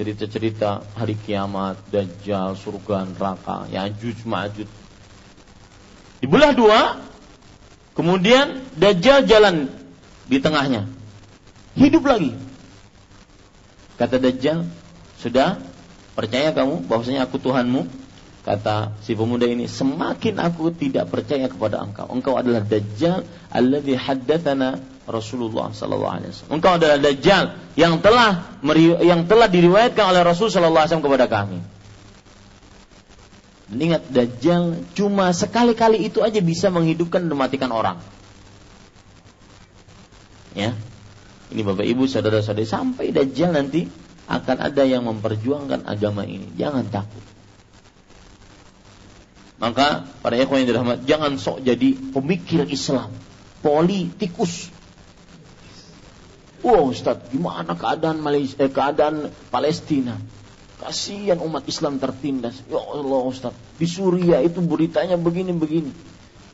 Cerita-cerita 0.00 0.84
hari 0.96 1.16
kiamat, 1.16 1.76
Dajjal, 1.92 2.56
surga, 2.56 3.04
neraka, 3.04 3.68
Ya'juj, 3.68 4.24
Ma'juj. 4.24 4.68
Dibelah 6.24 6.52
dua, 6.56 6.80
kemudian 7.92 8.64
Dajjal 8.76 9.28
jalan 9.28 9.68
di 10.24 10.40
tengahnya. 10.40 10.88
Hidup 11.76 12.04
lagi. 12.08 12.32
Kata 14.00 14.16
Dajjal, 14.16 14.64
sudah 15.20 15.60
percaya 16.16 16.52
kamu 16.56 16.88
bahwasanya 16.88 17.28
aku 17.28 17.36
Tuhanmu? 17.36 17.99
Kata 18.40 18.96
si 19.04 19.12
pemuda 19.12 19.44
ini, 19.44 19.68
semakin 19.68 20.40
aku 20.40 20.72
tidak 20.72 21.12
percaya 21.12 21.44
kepada 21.44 21.84
engkau. 21.84 22.08
Engkau 22.08 22.40
adalah 22.40 22.64
Dajjal 22.64 23.28
alladzi 23.52 23.92
haddatsana 23.92 24.80
Rasulullah 25.04 25.68
sallallahu 25.76 26.12
alaihi 26.16 26.32
wasallam. 26.32 26.54
Engkau 26.56 26.72
adalah 26.80 26.96
Dajjal 26.96 27.44
yang 27.76 28.00
telah 28.00 28.56
yang 29.04 29.28
telah 29.28 29.48
diriwayatkan 29.50 30.04
oleh 30.08 30.24
Rasul 30.24 30.48
sallallahu 30.48 30.72
alaihi 30.72 30.88
wasallam 30.88 31.06
kepada 31.06 31.26
kami. 31.28 31.58
Ingat 33.70 34.02
Dajjal 34.08 34.62
cuma 34.96 35.30
sekali-kali 35.36 36.08
itu 36.08 36.24
aja 36.24 36.40
bisa 36.40 36.72
menghidupkan 36.72 37.22
dan 37.28 37.30
mematikan 37.36 37.70
orang. 37.70 38.00
Ya. 40.56 40.74
Ini 41.50 41.60
Bapak 41.66 41.86
Ibu 41.86 42.08
saudara-saudari 42.08 42.66
sampai 42.66 43.12
Dajjal 43.12 43.52
nanti 43.52 43.84
akan 44.30 44.56
ada 44.64 44.82
yang 44.86 45.04
memperjuangkan 45.06 45.84
agama 45.86 46.24
ini. 46.24 46.50
Jangan 46.56 46.86
takut. 46.88 47.29
Maka 49.60 50.08
para 50.24 50.40
ikhwan 50.40 50.64
yang 50.64 50.72
dirahmat, 50.72 51.04
jangan 51.04 51.36
sok 51.36 51.60
jadi 51.60 51.92
pemikir 51.92 52.64
Islam, 52.72 53.12
politikus. 53.60 54.72
Wow 56.64 56.88
Ustaz, 56.88 57.28
gimana 57.28 57.76
keadaan 57.76 58.24
Malaysia, 58.24 58.56
eh, 58.64 58.72
keadaan 58.72 59.28
Palestina? 59.52 60.16
Kasihan 60.80 61.36
umat 61.44 61.68
Islam 61.68 62.00
tertindas. 62.00 62.56
Ya 62.72 62.80
Allah 62.80 63.20
Ustaz, 63.28 63.52
di 63.76 63.84
Suriah 63.84 64.40
itu 64.40 64.64
beritanya 64.64 65.20
begini-begini. 65.20 65.92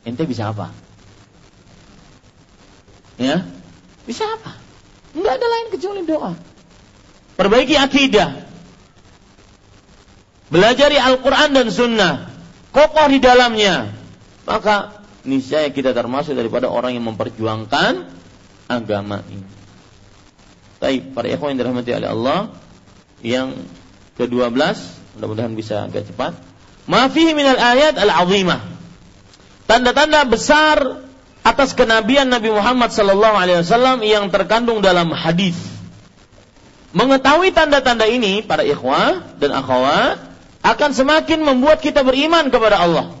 Ente 0.03 0.27
bisa 0.27 0.51
apa? 0.51 0.75
Ya, 3.15 3.47
bisa 4.03 4.27
apa? 4.27 4.59
Enggak 5.15 5.39
ada 5.39 5.47
lain 5.47 5.67
kecuali 5.71 6.01
doa. 6.03 6.35
Perbaiki 7.39 7.79
akidah. 7.79 8.51
Belajari 10.51 10.99
Al-Quran 10.99 11.55
dan 11.55 11.67
Sunnah 11.71 12.26
kokoh 12.77 13.09
di 13.09 13.17
dalamnya, 13.17 13.89
maka 14.45 15.01
niscaya 15.25 15.73
kita 15.73 15.97
termasuk 15.97 16.37
daripada 16.37 16.69
orang 16.69 16.93
yang 16.93 17.09
memperjuangkan 17.09 18.05
agama 18.69 19.25
ini. 19.25 19.49
Baik, 20.77 21.17
para 21.17 21.25
ikhwan 21.25 21.57
yang 21.57 21.59
dirahmati 21.65 21.89
oleh 21.97 22.09
Allah, 22.13 22.39
yang 23.25 23.57
ke-12, 24.21 24.53
mudah-mudahan 25.17 25.53
bisa 25.57 25.89
agak 25.89 26.05
cepat. 26.05 26.37
Ma 26.85 27.09
fihi 27.09 27.33
minal 27.33 27.57
ayat 27.57 27.97
al-azimah. 27.97 28.61
Tanda-tanda 29.65 30.21
besar 30.29 31.01
atas 31.41 31.73
kenabian 31.73 32.29
Nabi 32.29 32.53
Muhammad 32.53 32.93
sallallahu 32.93 33.35
alaihi 33.35 33.65
wasallam 33.65 34.05
yang 34.05 34.29
terkandung 34.29 34.85
dalam 34.85 35.09
hadis. 35.17 35.57
Mengetahui 36.93 37.51
tanda-tanda 37.51 38.05
ini 38.05 38.45
para 38.45 38.63
ikhwah 38.63 39.35
dan 39.41 39.51
akhwat 39.51 40.26
akan 40.67 40.91
semakin 40.91 41.39
membuat 41.47 41.79
kita 41.79 42.03
beriman 42.03 42.51
kepada 42.51 42.83
Allah. 42.83 43.15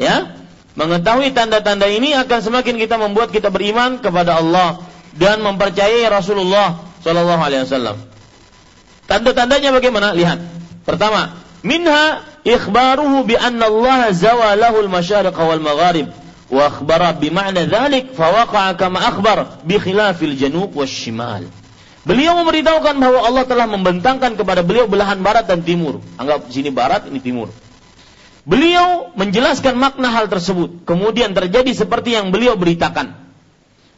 Ya, 0.00 0.38
mengetahui 0.78 1.34
tanda-tanda 1.36 1.84
ini 1.90 2.14
akan 2.16 2.38
semakin 2.40 2.78
kita 2.80 2.96
membuat 2.96 3.34
kita 3.34 3.52
beriman 3.52 4.00
kepada 4.00 4.38
Allah 4.40 4.80
dan 5.12 5.42
mempercayai 5.44 6.06
Rasulullah 6.08 6.80
Shallallahu 7.02 7.42
Alaihi 7.42 7.66
Wasallam. 7.66 7.96
Tanda-tandanya 9.10 9.74
bagaimana? 9.74 10.14
Lihat. 10.14 10.38
Pertama, 10.86 11.42
minha 11.60 12.24
ikhbaruhu 12.46 13.28
bi 13.28 13.36
anna 13.36 13.68
Allah 13.68 14.14
zawalahu 14.14 14.88
al-masyariq 14.88 15.36
wal 15.36 15.60
magharib 15.60 16.08
wa 16.48 16.62
akhbara 16.64 17.12
bi 17.12 17.28
ma'na 17.28 17.68
dhalik 17.68 18.16
fa 18.16 18.32
waqa'a 18.32 18.72
kama 18.80 19.04
akhbar 19.04 19.60
bi 19.68 19.76
khilafil 19.76 20.32
janub 20.38 20.72
washimal. 20.72 21.44
Beliau 22.06 22.38
memberitahukan 22.38 22.94
bahwa 22.98 23.20
Allah 23.26 23.44
telah 23.48 23.66
membentangkan 23.66 24.38
kepada 24.38 24.62
beliau 24.62 24.86
belahan 24.86 25.18
barat 25.18 25.50
dan 25.50 25.66
timur. 25.66 25.98
Anggap 26.18 26.46
sini 26.50 26.70
barat, 26.70 27.10
ini 27.10 27.18
timur. 27.18 27.50
Beliau 28.48 29.12
menjelaskan 29.18 29.76
makna 29.76 30.08
hal 30.08 30.30
tersebut. 30.30 30.86
Kemudian 30.88 31.36
terjadi 31.36 31.68
seperti 31.74 32.16
yang 32.16 32.32
beliau 32.32 32.56
beritakan. 32.56 33.28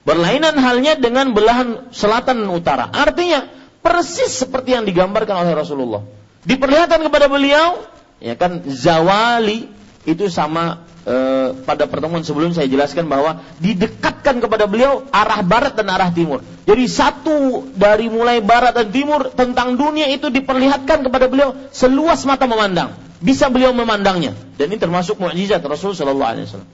Berlainan 0.03 0.57
halnya 0.59 0.97
dengan 0.97 1.37
belahan 1.37 1.93
selatan 1.93 2.43
dan 2.43 2.51
utara. 2.51 2.89
Artinya 2.91 3.47
persis 3.85 4.43
seperti 4.43 4.75
yang 4.75 4.89
digambarkan 4.89 5.47
oleh 5.47 5.53
Rasulullah. 5.55 6.03
Diperlihatkan 6.43 7.05
kepada 7.05 7.29
beliau, 7.29 7.85
ya 8.19 8.35
kan 8.35 8.65
zawali 8.65 9.69
itu 10.09 10.27
sama 10.33 10.89
e, 11.05 11.17
pada 11.65 11.85
pertemuan 11.89 12.21
sebelum 12.25 12.53
saya 12.53 12.69
jelaskan 12.69 13.09
bahwa 13.09 13.41
didekatkan 13.61 14.41
kepada 14.41 14.69
beliau 14.69 15.07
arah 15.11 15.41
barat 15.45 15.77
dan 15.77 15.89
arah 15.89 16.11
timur. 16.13 16.45
Jadi 16.65 16.85
satu 16.87 17.69
dari 17.73 18.09
mulai 18.13 18.41
barat 18.45 18.77
dan 18.77 18.89
timur 18.93 19.33
tentang 19.33 19.77
dunia 19.77 20.09
itu 20.13 20.29
diperlihatkan 20.29 21.07
kepada 21.07 21.27
beliau 21.29 21.57
seluas 21.73 22.25
mata 22.29 22.45
memandang. 22.45 22.97
Bisa 23.21 23.53
beliau 23.53 23.77
memandangnya 23.77 24.33
dan 24.57 24.73
ini 24.73 24.81
termasuk 24.81 25.21
mukjizat 25.21 25.61
Rasul 25.61 25.93
Shallallahu 25.93 26.31
Alaihi 26.31 26.49
Wasallam. 26.49 26.71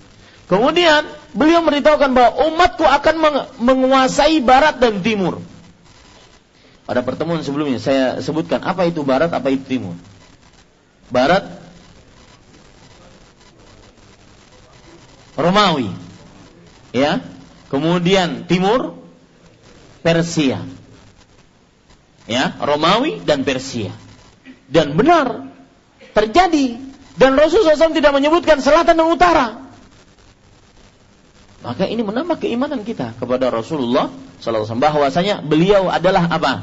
Kemudian 0.47 1.03
beliau 1.35 1.59
memberitahukan 1.67 2.11
bahwa 2.15 2.33
umatku 2.47 2.87
akan 2.87 3.15
menguasai 3.59 4.39
barat 4.39 4.79
dan 4.79 5.03
timur. 5.03 5.43
Pada 6.87 7.03
pertemuan 7.03 7.43
sebelumnya 7.43 7.83
saya 7.83 8.23
sebutkan 8.23 8.63
apa 8.63 8.87
itu 8.87 9.03
barat, 9.03 9.27
apa 9.35 9.51
itu 9.51 9.67
timur. 9.67 9.99
Barat 11.11 11.66
Romawi. 15.37 15.93
Ya. 16.91 17.21
Kemudian 17.69 18.49
timur 18.49 18.97
Persia. 20.01 20.63
Ya, 22.27 22.55
Romawi 22.59 23.23
dan 23.23 23.47
Persia. 23.47 23.95
Dan 24.67 24.99
benar 24.99 25.47
terjadi 26.11 26.79
dan 27.17 27.39
Rasulullah 27.39 27.79
SAW 27.79 27.97
tidak 27.97 28.13
menyebutkan 28.13 28.59
selatan 28.59 28.99
dan 28.99 29.09
utara. 29.09 29.47
Maka 31.67 31.91
ini 31.91 32.07
menambah 32.07 32.39
keimanan 32.39 32.87
kita 32.87 33.19
kepada 33.19 33.51
Rasulullah 33.51 34.13
SAW 34.39 34.79
bahwasanya 34.79 35.43
beliau 35.43 35.91
adalah 35.91 36.31
apa? 36.31 36.63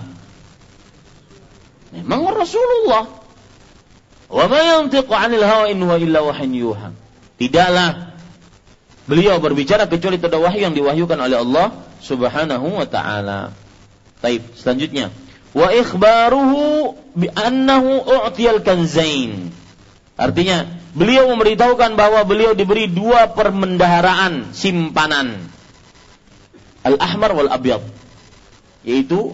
Memang 1.91 2.32
Rasulullah. 2.32 3.09
Wa 4.32 4.45
ma 4.47 4.61
yantiqu 4.61 5.11
'anil 5.11 5.43
hawa 5.43 5.65
in 5.67 5.84
illa. 5.84 6.21
Tidaklah 7.38 8.12
beliau 9.05 9.39
berbicara 9.39 9.87
kecuali 9.87 10.17
itu 10.17 10.27
wahyu 10.27 10.71
yang 10.71 10.75
diwahyukan 10.75 11.19
oleh 11.19 11.37
Allah 11.39 11.67
Subhanahu 11.99 12.79
wa 12.79 12.87
taala. 12.87 13.51
Baik, 14.23 14.55
selanjutnya 14.55 15.11
wa 15.53 15.69
ikhbaruhu 15.69 16.97
bi 17.13 17.29
annahu 17.29 18.01
u'tiyal 18.01 18.65
kanzain. 18.65 19.53
Artinya 20.17 20.69
beliau 20.93 21.29
memberitahukan 21.33 21.97
bahwa 21.97 22.21
beliau 22.25 22.53
diberi 22.53 22.89
dua 22.89 23.33
permendaharaan 23.33 24.53
simpanan. 24.53 25.41
Al-ahmar 26.83 27.33
wal 27.33 27.49
abyad. 27.49 27.81
Yaitu 28.83 29.33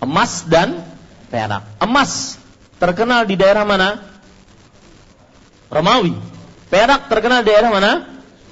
emas 0.00 0.48
dan 0.48 0.82
perak. 1.28 1.62
Emas 1.78 2.40
terkenal 2.80 3.28
di 3.28 3.36
daerah 3.36 3.62
mana? 3.68 4.00
Romawi. 5.68 6.16
Perak 6.72 7.06
terkenal 7.12 7.44
di 7.44 7.52
daerah 7.52 7.70
mana? 7.70 7.92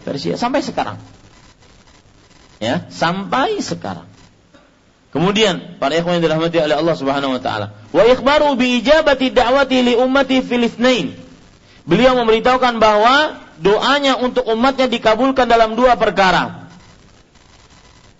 Persia 0.09 0.41
sampai 0.41 0.65
sekarang. 0.65 0.97
Ya, 2.59 2.89
sampai 2.89 3.61
sekarang. 3.61 4.09
Kemudian 5.13 5.77
para 5.77 5.97
ikhwan 5.97 6.21
yang 6.21 6.25
dirahmati 6.25 6.57
oleh 6.61 6.77
Allah 6.77 6.97
Subhanahu 6.97 7.37
wa 7.37 7.43
taala, 7.45 7.77
wa 7.93 8.03
ikhbaru 8.09 8.57
bi 8.57 8.81
ijabati 8.81 9.33
da'wati 9.33 9.77
li 9.85 9.95
ummati 9.97 10.41
Beliau 11.89 12.13
memberitahukan 12.21 12.77
bahwa 12.77 13.41
doanya 13.61 14.21
untuk 14.21 14.45
umatnya 14.45 14.89
dikabulkan 14.89 15.49
dalam 15.49 15.73
dua 15.77 15.97
perkara. 15.97 16.69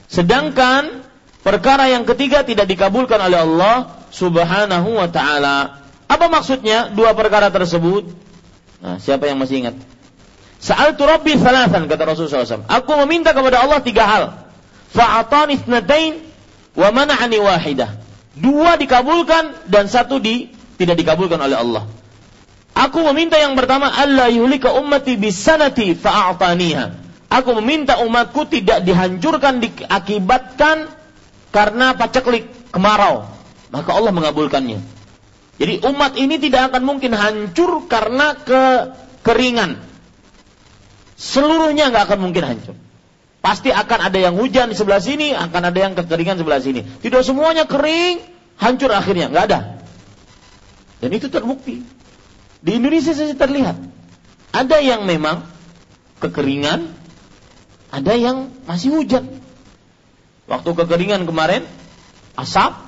Sedangkan 0.09 1.05
perkara 1.45 1.93
yang 1.93 2.09
ketiga 2.09 2.41
tidak 2.41 2.65
dikabulkan 2.65 3.21
oleh 3.21 3.45
Allah 3.45 3.77
Subhanahu 4.09 4.97
wa 4.97 5.09
taala. 5.13 5.85
Apa 6.09 6.33
maksudnya 6.33 6.89
dua 6.89 7.13
perkara 7.13 7.53
tersebut? 7.53 8.09
Nah, 8.81 8.97
siapa 8.97 9.29
yang 9.29 9.37
masih 9.37 9.61
ingat? 9.67 9.77
Sa'altu 10.59 11.07
Rabbi 11.07 11.39
thalathan 11.39 11.87
kata 11.87 12.03
Rasulullah 12.03 12.43
SAW. 12.43 12.67
Aku 12.67 12.93
meminta 13.07 13.31
kepada 13.31 13.63
Allah 13.63 13.79
tiga 13.79 14.05
hal. 14.05 14.25
Fa'atani 14.91 15.55
ithnatain 15.63 16.19
wa 16.75 16.89
mana'ani 16.91 17.39
wahidah. 17.39 17.95
Dua 18.35 18.75
dikabulkan 18.75 19.71
dan 19.71 19.87
satu 19.87 20.19
di, 20.19 20.51
tidak 20.79 20.99
dikabulkan 20.99 21.39
oleh 21.39 21.59
Allah. 21.59 21.85
Aku 22.79 23.03
meminta 23.11 23.35
yang 23.35 23.59
pertama 23.59 23.91
Allah 23.91 24.31
yuhlika 24.31 24.75
ummati 24.75 25.19
bisanati 25.19 25.99
fa'ataniha. 25.99 27.07
Aku 27.29 27.51
meminta 27.59 27.99
umatku 28.03 28.47
tidak 28.47 28.87
dihancurkan 28.87 29.59
diakibatkan 29.59 30.87
karena 31.51 31.99
paceklik 31.99 32.71
kemarau. 32.71 33.27
Maka 33.75 33.91
Allah 33.93 34.15
mengabulkannya. 34.15 34.81
Jadi 35.59 35.75
umat 35.91 36.15
ini 36.15 36.39
tidak 36.39 36.73
akan 36.73 36.83
mungkin 36.87 37.13
hancur 37.19 37.91
karena 37.91 38.39
kekeringan. 38.39 39.88
Seluruhnya 41.19 41.91
nggak 41.91 42.15
akan 42.15 42.19
mungkin 42.23 42.47
hancur. 42.47 42.79
Pasti 43.43 43.75
akan 43.75 44.07
ada 44.07 44.19
yang 44.19 44.39
hujan 44.39 44.71
di 44.71 44.77
sebelah 44.79 45.03
sini, 45.03 45.35
akan 45.35 45.63
ada 45.75 45.79
yang 45.79 45.93
kekeringan 45.99 46.39
sebelah 46.39 46.63
sini. 46.63 46.87
Tidak 46.87 47.27
semuanya 47.27 47.67
kering, 47.67 48.23
hancur 48.55 48.95
akhirnya, 48.95 49.27
nggak 49.27 49.45
ada. 49.51 49.61
Dan 51.03 51.11
itu 51.11 51.27
terbukti. 51.27 51.83
Di 52.63 52.71
Indonesia 52.79 53.11
saja 53.15 53.35
terlihat. 53.35 53.79
Ada 54.55 54.79
yang 54.79 55.07
memang 55.07 55.47
kekeringan, 56.23 56.91
ada 57.91 58.15
yang 58.15 58.51
masih 58.67 58.95
hujan. 58.95 59.43
Waktu 60.47 60.71
kekeringan 60.75 61.27
kemarin, 61.27 61.67
asap, 62.39 62.79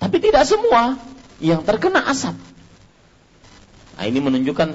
tapi 0.00 0.16
tidak 0.24 0.48
semua 0.48 0.96
yang 1.40 1.64
terkena 1.64 2.04
asap. 2.08 2.36
Nah, 3.96 4.04
ini 4.08 4.18
menunjukkan 4.20 4.68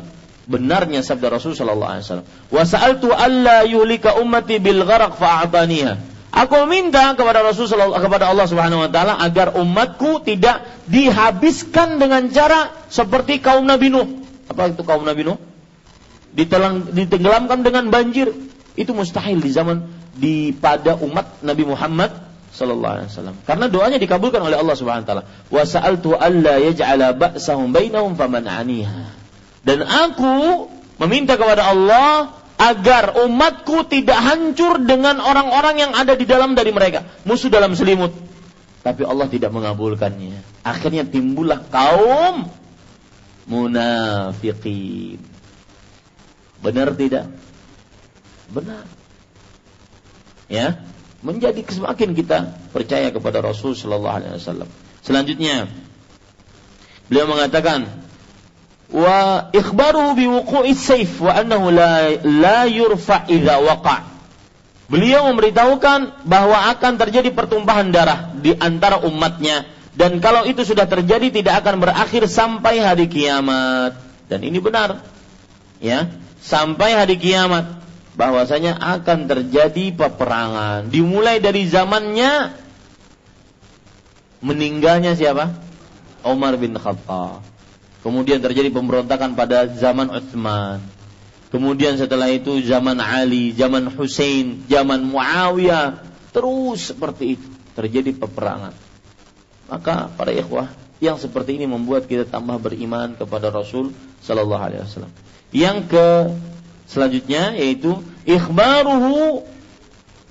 benarnya 0.46 1.02
sabda 1.02 1.34
Rasul 1.34 1.58
sallallahu 1.58 1.92
alaihi 1.98 2.06
wasallam. 2.06 2.28
Wa 2.50 2.64
sa'altu 2.64 3.10
alla 3.14 3.66
yuhlika 3.66 4.18
ummati 4.18 4.62
bil 4.62 4.86
gharq 4.86 5.18
fa'ataniha. 5.18 6.16
Aku 6.36 6.68
meminta 6.68 7.16
kepada 7.16 7.40
Rasul 7.48 7.72
kepada 7.72 8.28
Allah 8.28 8.44
Subhanahu 8.44 8.84
wa 8.84 8.90
taala 8.92 9.16
agar 9.24 9.56
umatku 9.56 10.20
tidak 10.20 10.68
dihabiskan 10.84 11.96
dengan 11.96 12.28
cara 12.28 12.76
seperti 12.92 13.40
kaum 13.40 13.64
Nabi 13.64 13.88
Nuh. 13.88 14.20
Apa 14.52 14.76
itu 14.76 14.84
kaum 14.84 15.08
Nabi 15.08 15.24
Nuh? 15.24 15.40
Ditelang, 16.36 16.92
ditenggelamkan 16.92 17.64
dengan 17.64 17.88
banjir. 17.88 18.36
Itu 18.76 18.92
mustahil 18.92 19.40
di 19.40 19.52
zaman 19.56 19.88
di 20.12 20.52
pada 20.52 21.00
umat 21.00 21.40
Nabi 21.40 21.64
Muhammad 21.64 22.12
sallallahu 22.52 22.94
alaihi 23.00 23.10
wasallam. 23.16 23.36
Karena 23.48 23.72
doanya 23.72 23.96
dikabulkan 23.96 24.44
oleh 24.44 24.60
Allah 24.60 24.76
Subhanahu 24.76 25.04
wa 25.04 25.08
taala. 25.08 25.24
Wa 25.48 25.64
sa'altu 25.64 26.20
alla 26.20 26.60
yaj'ala 26.60 27.16
ba'sahum 27.16 27.72
bainahum 27.72 28.20
faman'aniha. 28.20 29.25
Dan 29.66 29.82
aku 29.82 30.70
meminta 31.02 31.36
kepada 31.36 31.74
Allah 31.74 32.38
agar 32.56 33.20
umatku 33.26 33.90
tidak 33.90 34.16
hancur 34.16 34.80
dengan 34.86 35.20
orang-orang 35.20 35.76
yang 35.82 35.92
ada 35.92 36.16
di 36.16 36.24
dalam 36.24 36.56
dari 36.56 36.72
mereka, 36.72 37.04
musuh 37.28 37.52
dalam 37.52 37.76
selimut. 37.76 38.14
Tapi 38.86 39.02
Allah 39.02 39.26
tidak 39.28 39.50
mengabulkannya. 39.50 40.62
Akhirnya 40.62 41.04
timbullah 41.10 41.66
kaum 41.68 42.46
munafikin. 43.50 45.18
Benar 46.62 46.94
tidak? 46.94 47.26
Benar. 48.54 48.86
Ya. 50.46 50.86
menjadi 51.26 51.58
semakin 51.66 52.14
kita 52.14 52.54
percaya 52.70 53.10
kepada 53.10 53.42
Rasul 53.42 53.74
Shallallahu 53.74 54.14
Alaihi 54.14 54.38
Wasallam. 54.38 54.70
Selanjutnya, 55.02 55.66
beliau 57.10 57.26
mengatakan, 57.26 58.05
biwuqu'i 58.92 60.74
sayf 60.78 61.22
wa 61.22 61.34
annahu 61.34 61.74
la, 61.74 62.20
la 62.22 62.60
yurfa 62.70 63.26
idza 63.30 63.62
waqa. 63.62 64.06
Beliau 64.86 65.26
memberitahukan 65.34 66.30
bahwa 66.30 66.70
akan 66.78 66.94
terjadi 67.02 67.34
pertumpahan 67.34 67.90
darah 67.90 68.30
di 68.38 68.54
antara 68.54 69.02
umatnya 69.02 69.66
dan 69.96 70.20
kalau 70.20 70.44
itu 70.44 70.68
sudah 70.68 70.86
terjadi 70.92 71.32
tidak 71.32 71.64
akan 71.64 71.80
berakhir 71.80 72.28
sampai 72.28 72.84
hari 72.84 73.08
kiamat. 73.08 73.96
Dan 74.28 74.44
ini 74.44 74.60
benar. 74.60 75.00
Ya, 75.80 76.12
sampai 76.44 77.00
hari 77.00 77.16
kiamat 77.16 77.80
bahwasanya 78.16 78.76
akan 78.80 79.28
terjadi 79.28 79.92
peperangan 79.96 80.88
dimulai 80.88 81.40
dari 81.44 81.68
zamannya 81.68 82.56
meninggalnya 84.44 85.16
siapa? 85.16 85.56
Umar 86.28 86.60
bin 86.60 86.76
Khattab. 86.76 87.55
Kemudian 88.06 88.38
terjadi 88.38 88.70
pemberontakan 88.70 89.34
pada 89.34 89.66
zaman 89.66 90.14
Utsman. 90.14 90.78
Kemudian 91.50 91.98
setelah 91.98 92.30
itu 92.30 92.62
zaman 92.62 93.02
Ali, 93.02 93.50
zaman 93.58 93.90
Hussein, 93.90 94.62
zaman 94.70 95.02
Muawiyah, 95.10 96.06
terus 96.30 96.94
seperti 96.94 97.40
itu 97.40 97.48
terjadi 97.74 98.14
peperangan. 98.14 98.78
Maka 99.66 100.14
para 100.14 100.30
ikhwah 100.30 100.70
yang 101.02 101.18
seperti 101.18 101.58
ini 101.58 101.66
membuat 101.66 102.06
kita 102.06 102.30
tambah 102.30 102.62
beriman 102.62 103.18
kepada 103.18 103.50
Rasul 103.50 103.90
Sallallahu 104.22 104.64
Alaihi 104.70 104.82
Wasallam. 104.86 105.14
Yang 105.50 105.78
ke 105.90 106.08
Selanjutnya 106.86 107.58
yaitu 107.58 107.98
ikhbaruhu 108.30 109.42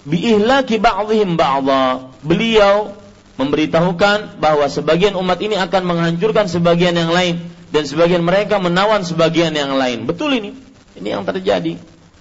bi 0.07 0.19
ihlaki 0.35 0.79
ba'dihim 0.79 1.35
ba'dha. 1.35 2.15
Beliau 2.23 2.95
memberitahukan 3.35 4.39
bahwa 4.39 4.67
sebagian 4.71 5.19
umat 5.19 5.43
ini 5.43 5.59
akan 5.59 5.83
menghancurkan 5.83 6.47
sebagian 6.47 6.95
yang 6.95 7.11
lain 7.11 7.43
dan 7.75 7.91
sebagian 7.91 8.23
mereka 8.23 8.63
menawan 8.63 9.03
sebagian 9.03 9.51
yang 9.51 9.75
lain. 9.75 10.07
Betul 10.07 10.39
ini. 10.39 10.55
Ini 10.95 11.19
yang 11.19 11.27
terjadi. 11.27 11.75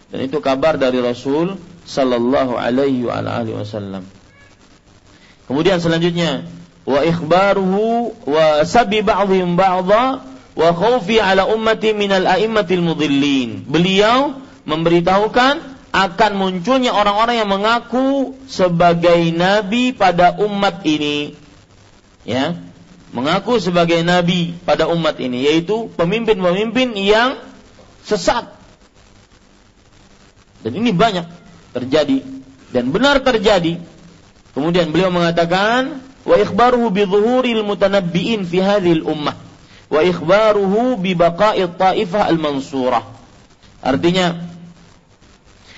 Dan 0.10 0.20
itu 0.26 0.42
kabar 0.42 0.82
dari 0.82 0.98
Rasul 0.98 1.62
sallallahu 1.86 2.58
alaihi 2.58 3.06
wasallam. 3.06 4.02
Kemudian 5.46 5.78
selanjutnya 5.78 6.50
wa 6.90 7.06
ikhbaruhu 7.06 8.18
wa 8.26 8.66
sabi 8.66 9.06
ba'dihim 9.06 9.54
ba'dha 9.54 10.26
wa 10.58 10.70
khawfi 10.74 11.22
ala 11.22 11.46
ummati 11.46 11.94
minal 11.94 12.26
a'immatil 12.26 12.82
mudhillin. 12.82 13.70
Beliau 13.70 14.42
memberitahukan 14.66 15.56
akan 15.94 16.32
munculnya 16.34 16.98
orang-orang 16.98 17.46
yang 17.46 17.50
mengaku 17.54 18.34
sebagai 18.50 19.30
nabi 19.30 19.94
pada 19.94 20.34
umat 20.42 20.82
ini. 20.82 21.38
Ya, 22.26 22.58
mengaku 23.14 23.62
sebagai 23.62 24.02
nabi 24.02 24.58
pada 24.66 24.90
umat 24.90 25.16
ini 25.22 25.46
yaitu 25.46 25.88
pemimpin-pemimpin 25.94 26.98
yang 26.98 27.38
sesat. 28.02 28.50
Dan 30.66 30.74
ini 30.82 30.92
banyak 30.92 31.30
terjadi 31.72 32.26
dan 32.74 32.90
benar 32.90 33.22
terjadi. 33.22 33.78
Kemudian 34.54 34.90
beliau 34.90 35.14
mengatakan 35.14 36.02
wa 36.26 36.36
ikhbaruhu 36.38 36.90
bi 36.90 37.06
dhuhuril 37.06 37.62
mutanabbi'in 37.62 38.46
fi 38.50 38.58
hadhil 38.62 39.06
ummah 39.06 39.38
wa 39.94 40.02
ikhbaruhu 40.02 40.98
bi 40.98 41.14
baqa'i 41.14 41.70
ta'ifah 41.70 42.26
al-mansurah. 42.34 43.06
Artinya 43.84 44.50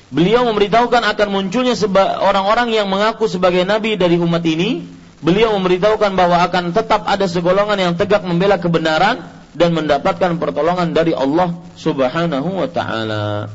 beliau 0.08 0.48
memberitahukan 0.48 1.04
akan 1.04 1.28
munculnya 1.28 1.76
orang-orang 2.24 2.72
yang 2.72 2.88
mengaku 2.88 3.28
sebagai 3.28 3.68
nabi 3.68 4.00
dari 4.00 4.16
umat 4.16 4.44
ini. 4.48 5.04
Beliau 5.26 5.57
memberitahukan 5.57 6.13
bahwa 6.13 6.38
akan 6.45 6.69
tetap 6.69 7.09
ada 7.09 7.26
segolongan 7.26 7.82
yang 7.82 7.93
tegak 7.97 8.21
membela 8.21 8.61
kebenaran 8.61 9.26
dan 9.57 9.73
mendapatkan 9.73 10.38
pertolongan 10.38 10.93
dari 10.93 11.17
Allah 11.17 11.57
Subhanahu 11.73 12.61
wa 12.61 12.69
taala. 12.69 13.49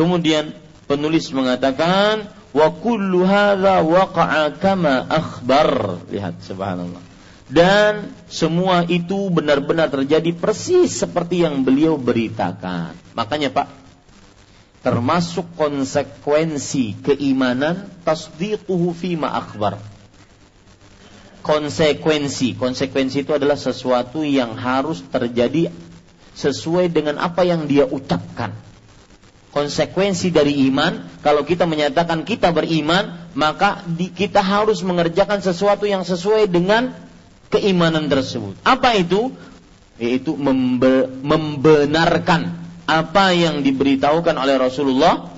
Kemudian 0.00 0.56
penulis 0.88 1.28
mengatakan 1.36 2.32
wa 2.56 2.72
kullu 2.72 3.28
hadza 3.28 3.84
waqa'a 3.84 4.56
kama 4.56 5.04
akhbar. 5.04 6.00
Lihat 6.08 6.40
subhanallah 6.40 7.04
dan 7.44 8.16
semua 8.32 8.88
itu 8.88 9.28
benar-benar 9.28 9.92
terjadi 9.92 10.32
persis 10.32 10.96
seperti 10.96 11.44
yang 11.44 11.60
beliau 11.60 12.00
beritakan. 12.00 12.96
Makanya 13.12 13.52
Pak, 13.52 13.68
termasuk 14.80 15.52
konsekuensi 15.52 16.96
keimanan 17.04 17.92
tasdiquhu 18.02 18.96
ma 19.20 19.36
akhbar. 19.36 19.93
Konsekuensi, 21.44 22.56
konsekuensi 22.56 23.20
itu 23.20 23.36
adalah 23.36 23.60
sesuatu 23.60 24.24
yang 24.24 24.56
harus 24.56 25.04
terjadi 25.04 25.68
sesuai 26.32 26.88
dengan 26.88 27.20
apa 27.20 27.44
yang 27.44 27.68
dia 27.68 27.84
ucapkan. 27.84 28.56
Konsekuensi 29.52 30.32
dari 30.32 30.66
iman, 30.66 31.20
kalau 31.20 31.46
kita 31.46 31.68
menyatakan 31.68 32.26
kita 32.26 32.48
beriman, 32.50 33.30
maka 33.36 33.84
di, 33.86 34.10
kita 34.10 34.42
harus 34.42 34.82
mengerjakan 34.82 35.44
sesuatu 35.44 35.86
yang 35.86 36.02
sesuai 36.02 36.48
dengan 36.50 36.90
keimanan 37.52 38.10
tersebut. 38.10 38.58
Apa 38.66 38.98
itu? 38.98 39.30
Yaitu 40.00 40.34
membe 40.34 41.06
membenarkan 41.22 42.50
apa 42.88 43.30
yang 43.30 43.62
diberitahukan 43.62 44.34
oleh 44.34 44.58
Rasulullah 44.58 45.30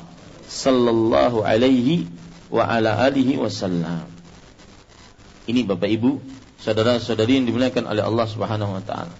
sallallahu 0.49 1.45
alaihi 1.45 2.09
wa 2.49 2.65
ala 2.65 3.05
alihi 3.05 3.37
wasallam. 3.37 4.16
Ini 5.47 5.63
Bapak 5.63 5.87
Ibu, 5.87 6.19
saudara-saudari 6.59 7.39
yang 7.39 7.47
dimuliakan 7.47 7.87
oleh 7.87 8.03
Allah 8.03 8.27
Subhanahu 8.27 8.75
wa 8.75 8.83
taala. 8.83 9.15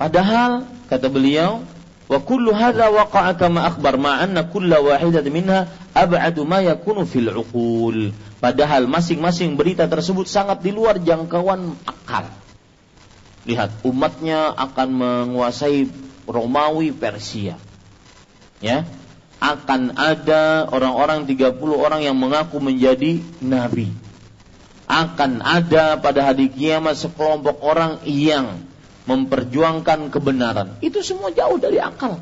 Padahal 0.00 0.64
kata 0.88 1.12
beliau, 1.12 1.60
wa 2.08 2.18
kullu 2.24 2.56
hadza 2.56 2.88
waqa'a 2.88 3.36
kama 3.36 3.68
akhbar 3.68 4.00
ma 4.00 4.16
anna 4.16 4.48
kulla 4.48 4.80
wahidatin 4.80 5.28
minha 5.28 5.68
ab'adu 5.92 6.48
ma 6.48 6.64
yakunu 6.64 7.04
fil 7.04 7.28
uqul. 7.28 8.16
Padahal 8.40 8.88
masing-masing 8.88 9.60
berita 9.60 9.84
tersebut 9.84 10.24
sangat 10.24 10.64
di 10.64 10.72
luar 10.72 10.96
jangkauan 11.04 11.76
akal. 11.84 12.32
Lihat, 13.44 13.84
umatnya 13.84 14.56
akan 14.56 14.88
menguasai 14.88 15.84
Romawi 16.24 16.96
Persia. 16.96 17.60
Ya. 18.64 18.88
Akan 19.38 19.94
ada 19.94 20.66
orang-orang 20.72 21.28
30 21.28 21.60
orang 21.76 22.00
yang 22.02 22.16
mengaku 22.16 22.56
menjadi 22.58 23.20
nabi. 23.38 24.07
Akan 24.88 25.44
ada 25.44 26.00
pada 26.00 26.32
hari 26.32 26.48
kiamat 26.48 26.96
sekelompok 26.96 27.60
orang 27.60 28.00
yang 28.08 28.64
memperjuangkan 29.04 30.08
kebenaran. 30.08 30.80
Itu 30.80 31.04
semua 31.04 31.28
jauh 31.32 31.60
dari 31.60 31.76
akal. 31.76 32.20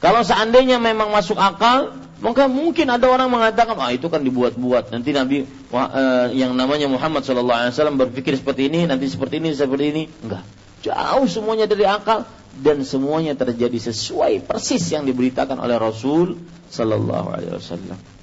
Kalau 0.00 0.24
seandainya 0.24 0.80
memang 0.80 1.12
masuk 1.12 1.36
akal, 1.36 1.92
maka 2.20 2.48
mungkin 2.48 2.88
ada 2.88 3.04
orang 3.08 3.28
mengatakan, 3.32 3.76
ah 3.80 3.92
itu 3.92 4.08
kan 4.08 4.20
dibuat-buat. 4.20 4.92
Nanti 4.92 5.12
Nabi 5.12 5.44
uh, 5.72 6.28
yang 6.32 6.52
namanya 6.56 6.88
Muhammad 6.88 7.24
SAW 7.24 7.72
berpikir 7.96 8.36
seperti 8.36 8.68
ini, 8.68 8.88
nanti 8.88 9.08
seperti 9.08 9.40
ini, 9.40 9.52
seperti 9.56 9.84
ini. 9.92 10.02
Enggak. 10.24 10.44
Jauh 10.80 11.28
semuanya 11.28 11.68
dari 11.68 11.84
akal 11.84 12.24
dan 12.56 12.80
semuanya 12.84 13.36
terjadi 13.36 13.92
sesuai 13.92 14.48
persis 14.48 14.80
yang 14.92 15.04
diberitakan 15.04 15.60
oleh 15.60 15.76
Rasul 15.76 16.40
Sallallahu 16.72 17.28
Alaihi 17.36 17.52
Wasallam. 17.56 18.19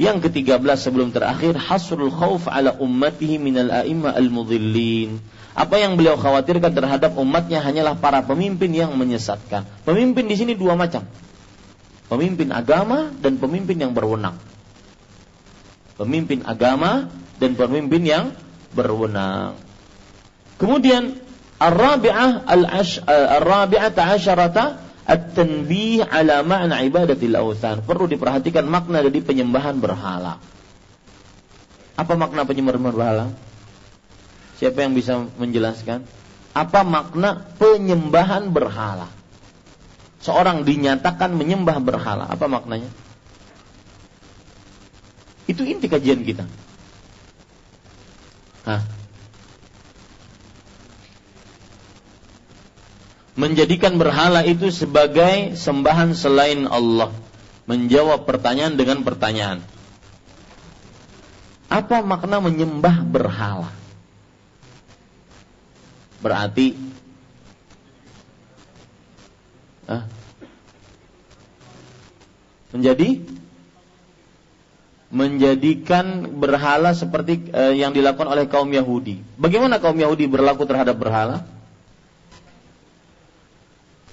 Yang 0.00 0.28
ketiga 0.28 0.56
belas 0.56 0.80
sebelum 0.80 1.12
terakhir 1.12 1.52
hasrul 1.60 2.08
khauf 2.08 2.48
ala 2.48 2.72
ummatihi 2.80 3.36
minal 3.36 3.68
a'imma 3.68 4.16
al-mudhillin. 4.16 5.20
Apa 5.52 5.76
yang 5.76 6.00
beliau 6.00 6.16
khawatirkan 6.16 6.72
terhadap 6.72 7.12
umatnya 7.20 7.60
hanyalah 7.60 8.00
para 8.00 8.24
pemimpin 8.24 8.72
yang 8.72 8.96
menyesatkan. 8.96 9.68
Pemimpin 9.84 10.24
di 10.24 10.36
sini 10.40 10.56
dua 10.56 10.80
macam. 10.80 11.04
Pemimpin 12.08 12.48
agama 12.56 13.12
dan 13.20 13.36
pemimpin 13.36 13.76
yang 13.76 13.92
berwenang. 13.92 14.40
Pemimpin 16.00 16.40
agama 16.48 17.12
dan 17.36 17.52
pemimpin 17.52 18.00
yang 18.00 18.24
berwenang. 18.72 19.60
Kemudian 20.56 21.20
Ar-Rabi'ah 21.60 22.48
al-Rabi'ah 22.48 23.92
ta'asyarata 23.92 24.64
at-tanbih 25.06 26.06
ala 26.06 26.46
ma'na 26.46 26.82
ibadatil 26.86 27.34
awthan. 27.34 27.82
Perlu 27.82 28.06
diperhatikan 28.06 28.66
makna 28.66 29.02
dari 29.02 29.18
penyembahan 29.18 29.78
berhala. 29.82 30.38
Apa 31.98 32.14
makna 32.16 32.46
penyembahan 32.46 32.80
berhala? 32.80 33.26
Siapa 34.62 34.78
yang 34.86 34.94
bisa 34.94 35.26
menjelaskan? 35.36 36.06
Apa 36.54 36.86
makna 36.86 37.42
penyembahan 37.58 38.52
berhala? 38.52 39.10
Seorang 40.22 40.62
dinyatakan 40.62 41.34
menyembah 41.34 41.82
berhala, 41.82 42.30
apa 42.30 42.46
maknanya? 42.46 42.86
Itu 45.50 45.66
inti 45.66 45.90
kajian 45.90 46.22
kita. 46.22 46.46
Hah? 48.62 49.01
Menjadikan 53.32 53.96
berhala 53.96 54.44
itu 54.44 54.68
sebagai 54.68 55.56
sembahan 55.56 56.12
selain 56.12 56.68
Allah. 56.68 57.08
Menjawab 57.64 58.28
pertanyaan 58.28 58.76
dengan 58.76 59.00
pertanyaan. 59.00 59.64
Apa 61.72 62.04
makna 62.04 62.44
menyembah 62.44 63.00
berhala? 63.00 63.72
Berarti 66.20 66.76
ah, 69.88 70.04
menjadi 72.76 73.24
menjadikan 75.12 76.24
berhala 76.40 76.96
seperti 76.96 77.52
eh, 77.52 77.76
yang 77.80 77.92
dilakukan 77.92 78.28
oleh 78.28 78.48
kaum 78.48 78.68
Yahudi. 78.68 79.20
Bagaimana 79.36 79.76
kaum 79.80 79.96
Yahudi 79.96 80.24
berlaku 80.24 80.64
terhadap 80.64 80.96
berhala? 80.96 81.44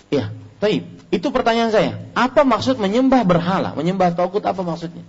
Ya, 0.09 0.33
taib. 0.57 0.85
Itu 1.09 1.33
pertanyaan 1.33 1.73
saya. 1.73 1.91
Apa 2.13 2.45
maksud 2.45 2.77
menyembah 2.77 3.25
berhala? 3.25 3.73
Menyembah 3.73 4.13
tauhid 4.13 4.45
apa 4.45 4.61
maksudnya? 4.61 5.05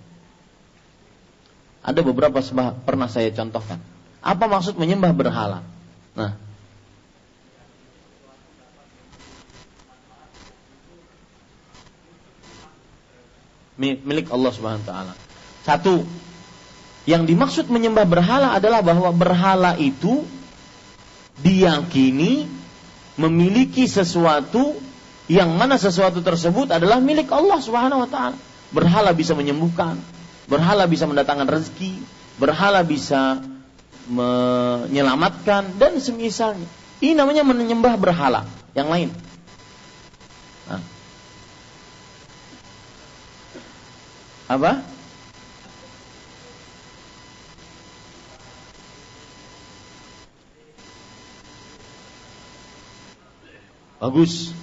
Ada 1.81 2.01
beberapa 2.05 2.41
sebab 2.41 2.85
pernah 2.85 3.09
saya 3.09 3.33
contohkan. 3.33 3.81
Apa 4.21 4.45
maksud 4.49 4.77
menyembah 4.77 5.13
berhala? 5.17 5.65
Nah, 6.13 6.37
milik 13.81 14.29
Allah 14.29 14.53
Subhanahu 14.53 14.85
wa 14.85 14.89
taala. 14.89 15.15
Satu, 15.65 16.05
yang 17.09 17.25
dimaksud 17.25 17.73
menyembah 17.73 18.05
berhala 18.05 18.53
adalah 18.53 18.85
bahwa 18.85 19.09
berhala 19.17 19.81
itu 19.81 20.29
diyakini 21.41 22.45
memiliki 23.17 23.89
sesuatu 23.89 24.77
yang 25.31 25.55
mana 25.55 25.79
sesuatu 25.79 26.19
tersebut 26.27 26.75
adalah 26.75 26.99
milik 26.99 27.31
Allah 27.31 27.63
Subhanahu 27.63 28.03
wa 28.03 28.11
taala. 28.11 28.35
Berhala 28.75 29.15
bisa 29.15 29.39
menyembuhkan, 29.39 29.95
berhala 30.51 30.91
bisa 30.91 31.07
mendatangkan 31.07 31.47
rezeki, 31.47 32.03
berhala 32.35 32.83
bisa 32.83 33.39
menyelamatkan 34.11 35.79
dan 35.79 36.03
semisalnya. 36.03 36.67
Ini 36.99 37.15
namanya 37.15 37.47
menyembah 37.47 37.95
berhala. 37.95 38.43
Yang 38.75 38.89
lain. 38.91 39.11
Nah. 40.67 40.83
Apa? 44.51 44.83
Bagus. 54.03 54.60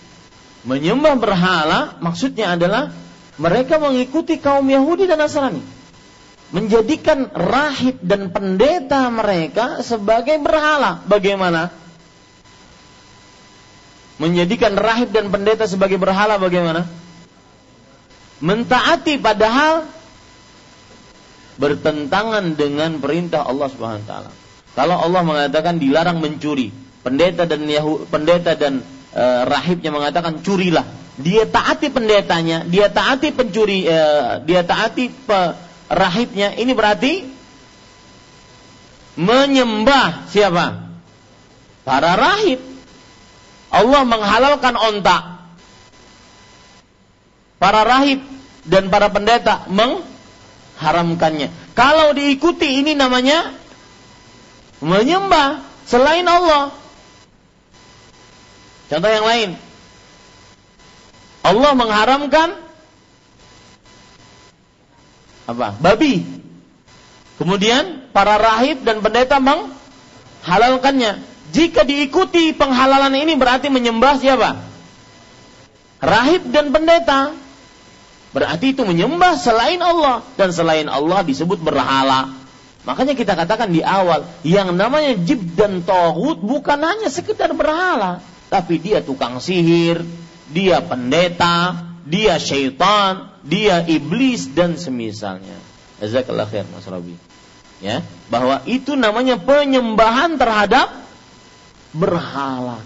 Menyembah 0.68 1.16
berhala 1.16 1.96
maksudnya 2.04 2.60
adalah 2.60 2.92
mereka 3.40 3.80
mengikuti 3.80 4.36
kaum 4.36 4.68
Yahudi 4.68 5.08
dan 5.08 5.24
Nasrani 5.24 5.78
menjadikan 6.48 7.28
rahib 7.36 8.00
dan 8.00 8.32
pendeta 8.32 9.12
mereka 9.12 9.84
sebagai 9.84 10.40
berhala. 10.40 11.04
Bagaimana? 11.04 11.72
Menjadikan 14.18 14.74
rahib 14.74 15.12
dan 15.14 15.30
pendeta 15.30 15.68
sebagai 15.68 16.00
berhala 16.00 16.40
bagaimana? 16.40 16.88
Mentaati 18.42 19.20
padahal 19.20 19.86
bertentangan 21.58 22.54
dengan 22.54 23.02
perintah 23.02 23.46
Allah 23.46 23.68
Subhanahu 23.70 24.02
wa 24.06 24.10
taala. 24.10 24.32
Kalau 24.78 24.98
Allah 25.02 25.22
mengatakan 25.26 25.82
dilarang 25.82 26.22
mencuri, 26.22 26.70
pendeta 27.02 27.50
dan 27.50 27.66
Yahu, 27.66 28.06
pendeta 28.10 28.54
dan 28.54 28.86
e, 29.18 29.26
rahibnya 29.50 29.90
mengatakan 29.90 30.46
curilah. 30.46 30.86
Dia 31.18 31.50
taati 31.50 31.90
pendetanya, 31.90 32.62
dia 32.70 32.94
taati 32.94 33.34
pencuri, 33.34 33.90
e, 33.90 34.00
dia 34.46 34.62
taati 34.62 35.10
pe, 35.10 35.40
rahibnya 35.90 36.54
ini 36.54 36.72
berarti 36.78 37.26
menyembah 39.18 40.30
siapa? 40.30 40.94
Para 41.82 42.14
rahib. 42.14 42.62
Allah 43.74 44.02
menghalalkan 44.06 44.76
onta. 44.78 45.42
Para 47.58 47.82
rahib 47.82 48.22
dan 48.68 48.94
para 48.94 49.10
pendeta 49.10 49.66
mengharamkannya. 49.72 51.50
Kalau 51.74 52.14
diikuti 52.14 52.86
ini 52.86 52.94
namanya 52.94 53.58
menyembah 54.84 55.66
selain 55.90 56.28
Allah. 56.30 56.76
Contoh 58.88 59.12
yang 59.12 59.28
lain. 59.28 59.50
Allah 61.44 61.72
mengharamkan 61.76 62.50
apa? 65.48 65.76
Babi. 65.80 66.28
Kemudian 67.40 68.12
para 68.12 68.36
rahib 68.36 68.84
dan 68.84 69.00
pendeta 69.00 69.40
menghalalkannya. 69.40 71.24
Jika 71.56 71.88
diikuti 71.88 72.52
penghalalan 72.52 73.16
ini 73.16 73.40
berarti 73.40 73.72
menyembah 73.72 74.20
siapa? 74.20 74.60
Rahib 76.04 76.52
dan 76.52 76.76
pendeta. 76.76 77.32
Berarti 78.36 78.76
itu 78.76 78.84
menyembah 78.84 79.40
selain 79.40 79.80
Allah 79.80 80.22
dan 80.36 80.52
selain 80.52 80.92
Allah 80.92 81.24
disebut 81.24 81.64
berhala. 81.64 82.36
Makanya 82.84 83.16
kita 83.16 83.36
katakan 83.36 83.72
di 83.72 83.84
awal, 83.84 84.28
yang 84.48 84.72
namanya 84.76 85.16
jib 85.20 85.44
dan 85.56 85.84
tohut 85.84 86.40
bukan 86.40 86.80
hanya 86.80 87.12
sekedar 87.12 87.52
berhala, 87.52 88.24
tapi 88.48 88.80
dia 88.80 89.04
tukang 89.04 89.44
sihir, 89.44 90.04
dia 90.52 90.80
pendeta, 90.80 91.84
dia 92.08 92.40
syaitan, 92.40 93.32
dia 93.44 93.84
iblis 93.84 94.48
dan 94.56 94.80
semisalnya. 94.80 95.60
Jazakallah 96.00 96.48
khair 96.48 96.68
Mas 96.72 96.88
Rabi. 96.88 97.16
Ya, 97.78 98.02
bahwa 98.34 98.66
itu 98.66 98.98
namanya 98.98 99.38
penyembahan 99.38 100.42
terhadap 100.42 100.98
berhala. 101.94 102.82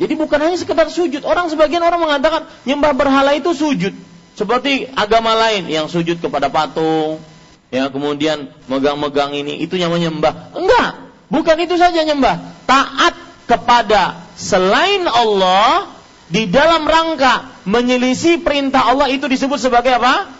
Jadi 0.00 0.14
bukan 0.16 0.40
hanya 0.40 0.56
sekedar 0.56 0.88
sujud. 0.88 1.20
Orang 1.22 1.52
sebagian 1.52 1.84
orang 1.84 2.00
mengatakan 2.00 2.48
nyembah 2.64 2.96
berhala 2.96 3.36
itu 3.36 3.52
sujud. 3.52 3.92
Seperti 4.34 4.90
agama 4.90 5.36
lain 5.36 5.70
yang 5.70 5.86
sujud 5.86 6.18
kepada 6.18 6.50
patung, 6.50 7.22
ya 7.70 7.86
kemudian 7.92 8.50
megang-megang 8.66 9.36
ini 9.36 9.62
itu 9.62 9.78
namanya 9.78 10.10
nyembah. 10.10 10.34
Enggak, 10.58 10.90
bukan 11.30 11.56
itu 11.62 11.78
saja 11.78 12.02
nyembah. 12.02 12.66
Taat 12.66 13.14
kepada 13.46 14.23
selain 14.34 15.06
Allah 15.06 15.90
di 16.28 16.50
dalam 16.50 16.86
rangka 16.86 17.64
menyelisih 17.68 18.40
perintah 18.42 18.90
Allah 18.90 19.10
itu 19.12 19.28
disebut 19.28 19.58
sebagai 19.60 19.96
apa? 19.96 20.30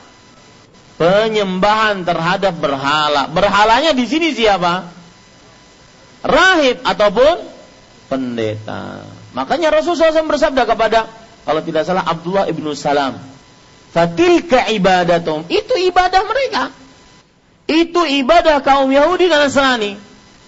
Penyembahan 0.94 2.06
terhadap 2.06 2.54
berhala. 2.58 3.26
Berhalanya 3.30 3.90
di 3.90 4.06
sini 4.06 4.30
siapa? 4.30 4.88
Rahib 6.24 6.80
ataupun 6.86 7.34
pendeta. 8.08 9.04
Makanya 9.34 9.74
Rasulullah 9.74 10.14
SAW 10.14 10.30
bersabda 10.30 10.62
kepada 10.64 11.10
kalau 11.44 11.60
tidak 11.60 11.84
salah 11.84 12.06
Abdullah 12.08 12.48
ibnu 12.48 12.72
Salam, 12.72 13.20
fatilka 13.92 14.70
ibadatum. 14.72 15.44
Itu 15.52 15.76
ibadah 15.76 16.22
mereka. 16.24 16.64
Itu 17.68 18.04
ibadah 18.08 18.64
kaum 18.64 18.88
Yahudi 18.88 19.28
dan 19.28 19.44
Nasrani. 19.44 20.00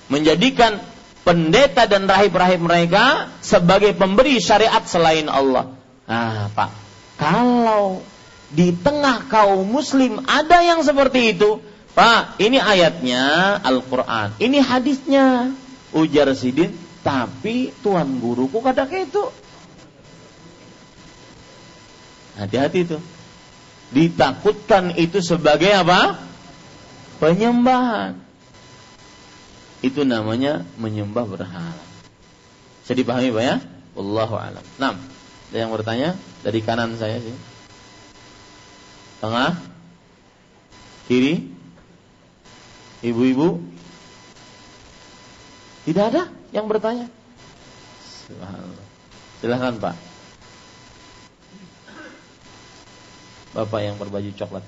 Menjadikan 0.09 0.81
pendeta 1.27 1.90
dan 1.90 2.07
rahib-rahib 2.07 2.62
mereka 2.62 3.35
sebagai 3.43 3.98
pemberi 3.98 4.39
syariat 4.39 4.86
selain 4.86 5.27
Allah. 5.27 5.74
Nah, 6.07 6.47
Pak, 6.55 6.70
kalau 7.19 8.07
di 8.55 8.70
tengah 8.70 9.27
kaum 9.27 9.66
muslim 9.66 10.23
ada 10.31 10.62
yang 10.62 10.86
seperti 10.86 11.35
itu, 11.35 11.59
Pak, 11.98 12.39
ini 12.39 12.62
ayatnya 12.62 13.59
Al-Quran, 13.59 14.39
ini 14.39 14.62
hadisnya, 14.62 15.51
ujar 15.90 16.31
Sidin, 16.39 16.70
tapi 17.03 17.74
tuan 17.82 18.23
guruku 18.23 18.62
kata 18.62 18.86
itu. 18.94 19.27
Hati-hati 22.39 22.78
itu. 22.86 22.98
Ditakutkan 23.90 24.94
itu 24.94 25.19
sebagai 25.24 25.73
apa? 25.74 26.20
Penyembahan 27.19 28.26
itu 29.86 30.02
namanya 30.02 30.66
menyembah 30.76 31.24
berhala. 31.26 31.84
Bisa 32.82 32.92
dipahami 32.94 33.30
Pak 33.30 33.44
ya? 33.44 33.56
Wallahu 33.94 34.34
alam. 34.34 34.64
Nah, 34.82 34.94
ada 35.50 35.56
yang 35.56 35.70
bertanya 35.70 36.18
dari 36.42 36.60
kanan 36.62 36.98
saya 36.98 37.22
sih. 37.22 37.34
Tengah? 39.22 39.56
Kiri? 41.06 41.46
Ibu-ibu? 43.06 43.62
Tidak 45.86 46.04
ada 46.04 46.28
yang 46.50 46.66
bertanya? 46.66 47.06
Silahkan 49.38 49.78
Pak. 49.78 49.94
Bapak 53.54 53.80
yang 53.80 53.96
berbaju 53.96 54.30
coklat. 54.36 54.64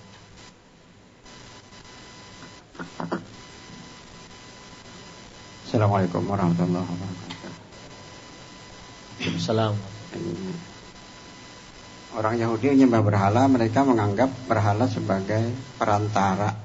Assalamualaikum 5.69 6.25
warahmatullahi 6.25 6.81
wabarakatuh. 6.81 7.53
Salam. 9.37 9.77
Orang 12.17 12.41
Yahudi 12.41 12.73
menyembah 12.73 13.05
berhala, 13.05 13.45
mereka 13.53 13.85
menganggap 13.85 14.33
berhala 14.49 14.89
sebagai 14.89 15.53
perantara 15.77 16.57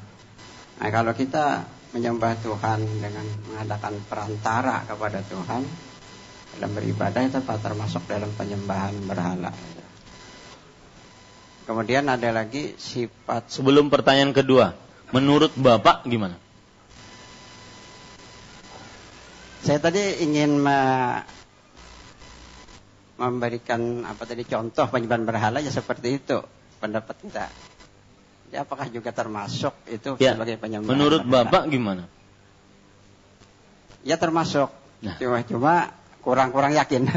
Nah, 0.79 0.87
kalau 0.87 1.11
kita 1.11 1.67
menyembah 1.91 2.39
Tuhan 2.43 2.79
dengan 3.03 3.27
mengadakan 3.51 3.99
perantara 4.07 4.87
kepada 4.87 5.19
Tuhan 5.19 5.67
dalam 6.55 6.71
beribadah 6.71 7.27
itu 7.27 7.39
termasuk 7.43 8.07
dalam 8.07 8.31
penyembahan 8.35 9.03
berhala. 9.03 9.51
Kemudian 11.67 12.07
ada 12.07 12.31
lagi 12.31 12.75
sifat 12.79 13.51
Sebelum 13.51 13.91
pertanyaan 13.91 14.31
kedua, 14.31 14.71
menurut 15.11 15.51
Bapak 15.59 16.07
gimana? 16.07 16.42
Saya 19.63 19.79
tadi 19.79 20.19
ingin 20.19 20.59
me 20.59 20.79
memberikan 23.15 24.03
apa 24.03 24.27
tadi 24.27 24.43
contoh 24.43 24.89
penyembahan 24.91 25.23
berhala 25.23 25.63
ya 25.63 25.71
seperti 25.71 26.19
itu 26.19 26.43
pendapat 26.83 27.15
kita. 27.23 27.47
Jadi 28.51 28.57
apakah 28.59 28.91
juga 28.91 29.15
termasuk 29.15 29.71
itu 29.87 30.19
Ya, 30.19 30.35
sebagai 30.35 30.59
penyembahan? 30.59 30.91
Menurut 30.91 31.21
berhala? 31.23 31.47
Bapak 31.47 31.71
gimana? 31.71 32.03
Ya 34.03 34.19
termasuk. 34.19 34.67
Nah. 34.99 35.15
Cuma 35.15 35.39
cuma 35.47 35.73
kurang-kurang 36.19 36.75
yakin. 36.75 37.07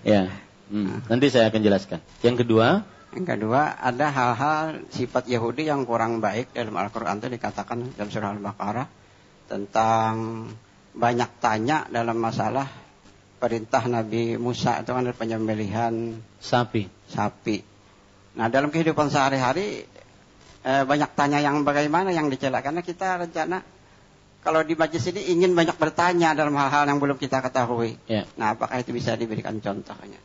Ya, 0.00 0.32
hmm, 0.72 1.12
nanti 1.12 1.28
saya 1.28 1.52
akan 1.52 1.60
jelaskan. 1.60 2.00
Yang 2.24 2.46
kedua, 2.46 2.88
Yang 3.12 3.36
kedua, 3.36 3.76
ada 3.76 4.08
hal-hal 4.08 4.88
sifat 4.88 5.28
Yahudi 5.28 5.68
yang 5.68 5.84
kurang 5.84 6.24
baik 6.24 6.56
dalam 6.56 6.72
Al-Quran 6.72 7.20
itu 7.20 7.28
dikatakan 7.28 7.92
dalam 7.92 8.08
surah 8.08 8.32
Al-Baqarah 8.32 8.88
tentang 9.52 10.48
banyak 10.92 11.30
tanya 11.40 11.88
dalam 11.88 12.20
masalah 12.20 12.68
perintah 13.40 13.82
Nabi 13.88 14.38
Musa 14.38 14.84
itu 14.84 14.92
kan 14.94 15.08
penyembelihan 15.16 16.20
sapi. 16.38 16.86
sapi. 17.10 17.64
Nah 18.38 18.46
dalam 18.46 18.70
kehidupan 18.70 19.10
sehari-hari 19.10 19.82
eh, 20.62 20.84
banyak 20.86 21.10
tanya 21.18 21.42
yang 21.42 21.66
bagaimana 21.66 22.14
yang 22.14 22.30
dicela 22.30 22.62
karena 22.62 22.84
kita 22.84 23.18
rencana 23.18 23.66
kalau 24.42 24.62
di 24.66 24.74
majlis 24.74 25.06
ini 25.10 25.22
ingin 25.38 25.54
banyak 25.54 25.78
bertanya 25.78 26.34
dalam 26.34 26.54
hal-hal 26.58 26.86
yang 26.86 26.98
belum 26.98 27.18
kita 27.18 27.42
ketahui. 27.42 27.98
Ya. 28.10 28.26
Nah 28.34 28.54
apakah 28.58 28.78
itu 28.82 28.90
bisa 28.90 29.14
diberikan 29.14 29.58
contohnya? 29.62 30.18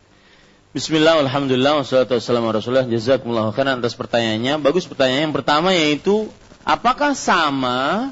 Bismillah, 0.76 1.26
Alhamdulillah, 1.26 1.82
wassalatu 1.82 2.20
wassalamu 2.20 2.54
ala 2.54 2.60
rasulullah, 2.60 2.86
jazakumullahu 2.86 3.50
khairan 3.56 3.82
atas 3.82 3.98
pertanyaannya. 3.98 4.62
Bagus 4.62 4.86
pertanyaan 4.86 5.32
yang 5.32 5.36
pertama 5.38 5.74
yaitu, 5.74 6.30
apakah 6.62 7.18
sama 7.18 8.12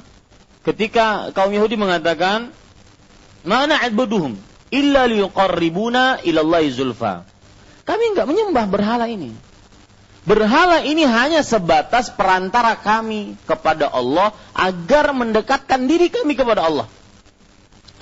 ketika 0.65 1.31
kaum 1.31 1.53
Yahudi 1.53 1.77
mengatakan, 1.77 2.51
Mana 3.45 3.77
adbuduhum 3.85 4.33
illa 4.73 5.05
liqarribuna 5.05 6.25
ilallahi 6.25 6.73
zulfa. 6.73 7.23
Kami 7.85 8.03
enggak 8.17 8.25
menyembah 8.25 8.65
berhala 8.65 9.05
ini. 9.05 9.29
Berhala 10.25 10.81
ini 10.81 11.05
hanya 11.05 11.45
sebatas 11.45 12.09
perantara 12.09 12.73
kami 12.81 13.37
kepada 13.45 13.93
Allah 13.93 14.33
agar 14.57 15.13
mendekatkan 15.13 15.85
diri 15.85 16.09
kami 16.09 16.33
kepada 16.33 16.65
Allah. 16.65 16.89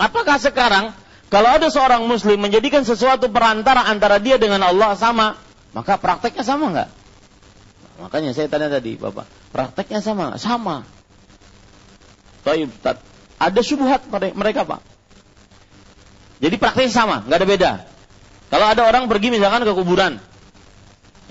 Apakah 0.00 0.40
sekarang 0.40 0.96
kalau 1.28 1.52
ada 1.52 1.68
seorang 1.68 2.08
muslim 2.08 2.40
menjadikan 2.40 2.80
sesuatu 2.80 3.28
perantara 3.28 3.84
antara 3.92 4.16
dia 4.16 4.40
dengan 4.40 4.64
Allah 4.64 4.96
sama, 4.96 5.36
maka 5.76 6.00
prakteknya 6.00 6.40
sama 6.40 6.72
nggak? 6.72 6.90
Makanya 8.08 8.32
saya 8.32 8.48
tanya 8.48 8.72
tadi, 8.72 8.96
Bapak, 8.96 9.28
prakteknya 9.52 10.00
sama 10.00 10.32
nggak? 10.32 10.40
Sama. 10.40 10.88
Taib, 12.44 12.68
ada 13.40 13.60
pada 14.12 14.26
mereka, 14.36 14.68
Pak. 14.68 14.80
Jadi 16.44 16.54
prakteknya 16.60 16.92
sama, 16.92 17.16
nggak 17.24 17.38
ada 17.40 17.48
beda. 17.48 17.72
Kalau 18.52 18.66
ada 18.68 18.82
orang 18.84 19.08
pergi 19.08 19.32
misalkan 19.32 19.64
ke 19.64 19.72
kuburan, 19.72 20.20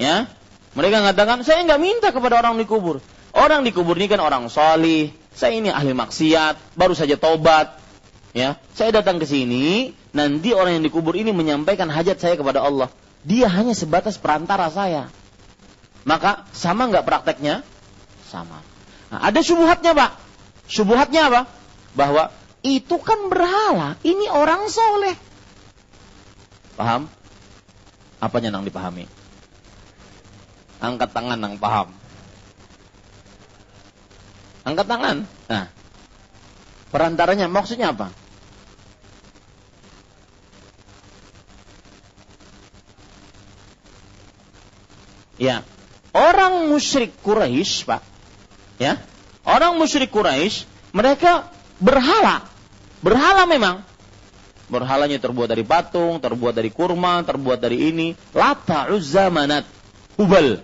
ya, 0.02 0.26
mereka 0.74 1.06
mengatakan, 1.06 1.46
saya 1.46 1.62
nggak 1.64 1.82
minta 1.82 2.10
kepada 2.10 2.42
orang 2.42 2.58
di 2.58 2.66
kubur. 2.66 2.98
Orang 3.34 3.62
di 3.62 3.70
kubur 3.70 3.94
ini 3.98 4.10
kan 4.10 4.22
orang 4.22 4.50
solih, 4.50 5.14
saya 5.34 5.54
ini 5.54 5.70
ahli 5.70 5.94
maksiat, 5.94 6.78
baru 6.78 6.98
saja 6.98 7.18
tobat, 7.18 7.84
Ya, 8.34 8.58
saya 8.74 8.90
datang 8.90 9.22
ke 9.22 9.30
sini, 9.30 9.94
nanti 10.10 10.58
orang 10.58 10.82
yang 10.82 10.84
dikubur 10.90 11.14
ini 11.14 11.30
menyampaikan 11.30 11.86
hajat 11.86 12.18
saya 12.18 12.34
kepada 12.34 12.66
Allah. 12.66 12.90
Dia 13.22 13.46
hanya 13.46 13.78
sebatas 13.78 14.18
perantara 14.18 14.74
saya. 14.74 15.14
Maka 16.02 16.50
sama 16.50 16.90
nggak 16.90 17.06
prakteknya? 17.06 17.62
Sama. 18.26 18.66
Nah, 19.14 19.22
ada 19.22 19.38
subuhatnya 19.46 19.94
pak. 19.94 20.12
Subuhatnya 20.74 21.30
apa? 21.30 21.42
Bahwa 21.94 22.34
itu 22.66 22.98
kan 22.98 23.30
berhala. 23.30 23.94
Ini 24.02 24.26
orang 24.34 24.66
soleh. 24.74 25.14
Paham? 26.74 27.06
Apanya 28.18 28.50
nang 28.50 28.66
dipahami? 28.66 29.06
Angkat 30.82 31.14
tangan 31.14 31.38
nang 31.38 31.62
paham. 31.62 31.94
Angkat 34.66 34.88
tangan. 34.90 35.18
Nah, 35.46 35.70
perantaranya 36.90 37.46
maksudnya 37.46 37.94
apa? 37.94 38.10
Ya, 45.38 45.62
orang 46.16 46.72
musyrik 46.72 47.14
Quraisy, 47.22 47.86
Pak. 47.86 48.02
Ya, 48.80 48.98
orang 49.44 49.76
musyrik 49.80 50.12
Quraisy, 50.12 50.68
mereka 50.96 51.48
berhala. 51.80 52.48
Berhala 53.04 53.44
memang. 53.48 53.84
Berhalanya 54.72 55.20
terbuat 55.20 55.52
dari 55.52 55.62
patung, 55.68 56.18
terbuat 56.18 56.56
dari 56.56 56.72
kurma, 56.72 57.22
terbuat 57.22 57.60
dari 57.60 57.92
ini. 57.92 58.16
Lata, 58.32 58.90
Uzza, 58.90 59.28
Manat, 59.28 59.68
Hubal. 60.16 60.64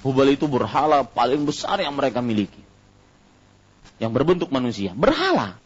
Hubal 0.00 0.28
itu 0.32 0.48
berhala 0.48 1.04
paling 1.04 1.44
besar 1.44 1.82
yang 1.82 1.92
mereka 1.92 2.24
miliki. 2.24 2.62
Yang 4.00 4.12
berbentuk 4.16 4.48
manusia. 4.48 4.96
Berhala. 4.96 5.60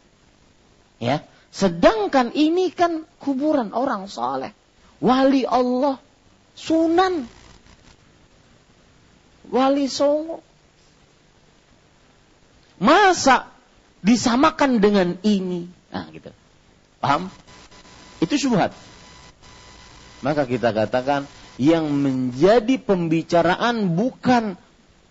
Ya, 0.99 1.23
sedangkan 1.55 2.35
ini 2.35 2.73
kan 2.75 3.07
kuburan 3.23 3.71
orang 3.77 4.11
saleh. 4.11 4.51
Wali 5.05 5.45
Allah, 5.45 6.01
sunan, 6.57 7.29
wali 9.53 9.87
songo. 9.91 10.41
Masa 12.79 13.49
disamakan 14.03 14.83
dengan 14.83 15.17
ini? 15.23 15.71
Nah, 15.95 16.11
gitu. 16.11 16.31
Paham? 16.99 17.31
Itu 18.19 18.35
syubhat. 18.35 18.75
Maka 20.25 20.49
kita 20.49 20.73
katakan 20.73 21.29
yang 21.61 21.87
menjadi 21.93 22.81
pembicaraan 22.81 23.95
bukan 23.95 24.59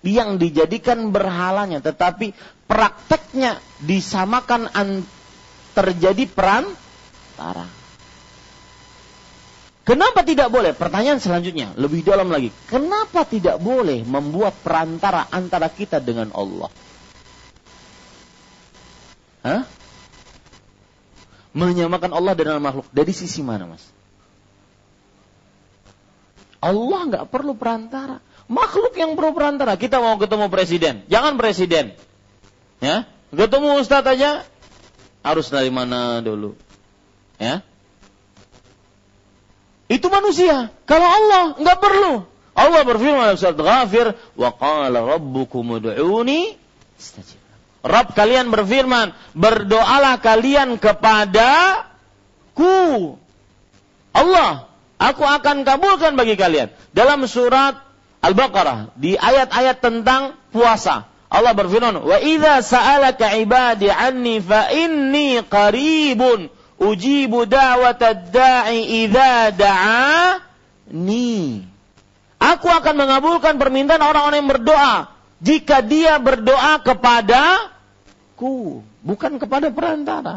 yang 0.04 0.36
dijadikan 0.36 1.16
berhalanya, 1.16 1.80
tetapi 1.80 2.36
prakteknya 2.68 3.64
disamakan 3.80 4.68
an, 4.76 5.08
terjadi 5.72 6.28
perantara. 6.28 7.70
Kenapa 9.84 10.24
tidak 10.24 10.48
boleh? 10.48 10.72
Pertanyaan 10.72 11.20
selanjutnya, 11.20 11.76
lebih 11.76 12.08
dalam 12.08 12.32
lagi. 12.32 12.52
Kenapa 12.72 13.28
tidak 13.28 13.60
boleh 13.60 14.04
membuat 14.08 14.56
perantara 14.64 15.28
antara 15.28 15.68
kita 15.68 16.00
dengan 16.00 16.32
Allah? 16.36 16.72
Hah? 19.44 19.68
Menyamakan 21.54 22.16
Allah 22.16 22.34
dengan 22.34 22.58
makhluk. 22.64 22.90
Dari 22.90 23.14
sisi 23.14 23.46
mana, 23.46 23.70
Mas? 23.70 23.86
Allah 26.64 27.00
nggak 27.12 27.26
perlu 27.28 27.54
perantara. 27.54 28.24
Makhluk 28.48 28.96
yang 28.96 29.20
perlu 29.20 29.36
perantara. 29.36 29.76
Kita 29.76 30.00
mau 30.00 30.16
ketemu 30.16 30.48
presiden. 30.48 31.04
Jangan 31.12 31.36
presiden. 31.36 31.94
Ya, 32.80 33.08
ketemu 33.32 33.80
ustadz 33.80 34.12
aja 34.12 34.44
harus 35.24 35.48
dari 35.48 35.72
mana 35.72 36.20
dulu? 36.20 36.56
Ya, 37.40 37.64
itu 39.92 40.08
manusia. 40.08 40.72
Kalau 40.88 41.06
Allah 41.06 41.44
nggak 41.60 41.80
perlu. 41.80 42.14
Allah 42.54 42.82
berfirman 42.86 43.34
dalam 43.34 43.38
surat 43.38 43.58
Ghafir, 43.58 44.08
"Wa 44.38 44.50
qala 44.54 45.06
rabbukum 45.06 45.78
ud'uni 45.78 46.58
istajib." 46.98 47.43
Rabb 47.84 48.16
kalian 48.16 48.48
berfirman, 48.48 49.12
"Berdoalah 49.36 50.24
kalian 50.24 50.80
kepadaku." 50.80 51.84
Allah, 54.16 54.72
aku 54.96 55.24
akan 55.28 55.68
kabulkan 55.68 56.16
bagi 56.16 56.40
kalian. 56.40 56.72
Dalam 56.96 57.28
surat 57.28 57.76
Al-Baqarah 58.24 58.96
di 58.96 59.20
ayat-ayat 59.20 59.84
tentang 59.84 60.40
puasa. 60.56 61.12
Allah 61.28 61.52
berfirman, 61.52 62.00
"Wa 62.08 62.24
idza 62.24 62.64
sa'alaka 62.64 63.36
'ibadi 63.36 63.92
'anni 63.92 64.40
fa 64.40 64.72
inni 64.72 65.44
qaribun 65.44 66.48
ujibu 66.80 67.44
da'watad 67.44 68.32
da'i 68.32 69.04
idza 69.04 69.52
da'ani." 69.52 71.36
Aku 72.40 72.68
akan 72.72 72.96
mengabulkan 72.96 73.60
permintaan 73.60 74.00
orang-orang 74.00 74.40
yang 74.40 74.52
berdoa 74.56 75.12
jika 75.44 75.84
dia 75.84 76.16
berdoa 76.24 76.80
kepadaku, 78.44 78.84
bukan 79.04 79.32
kepada 79.40 79.68
perantara. 79.72 80.36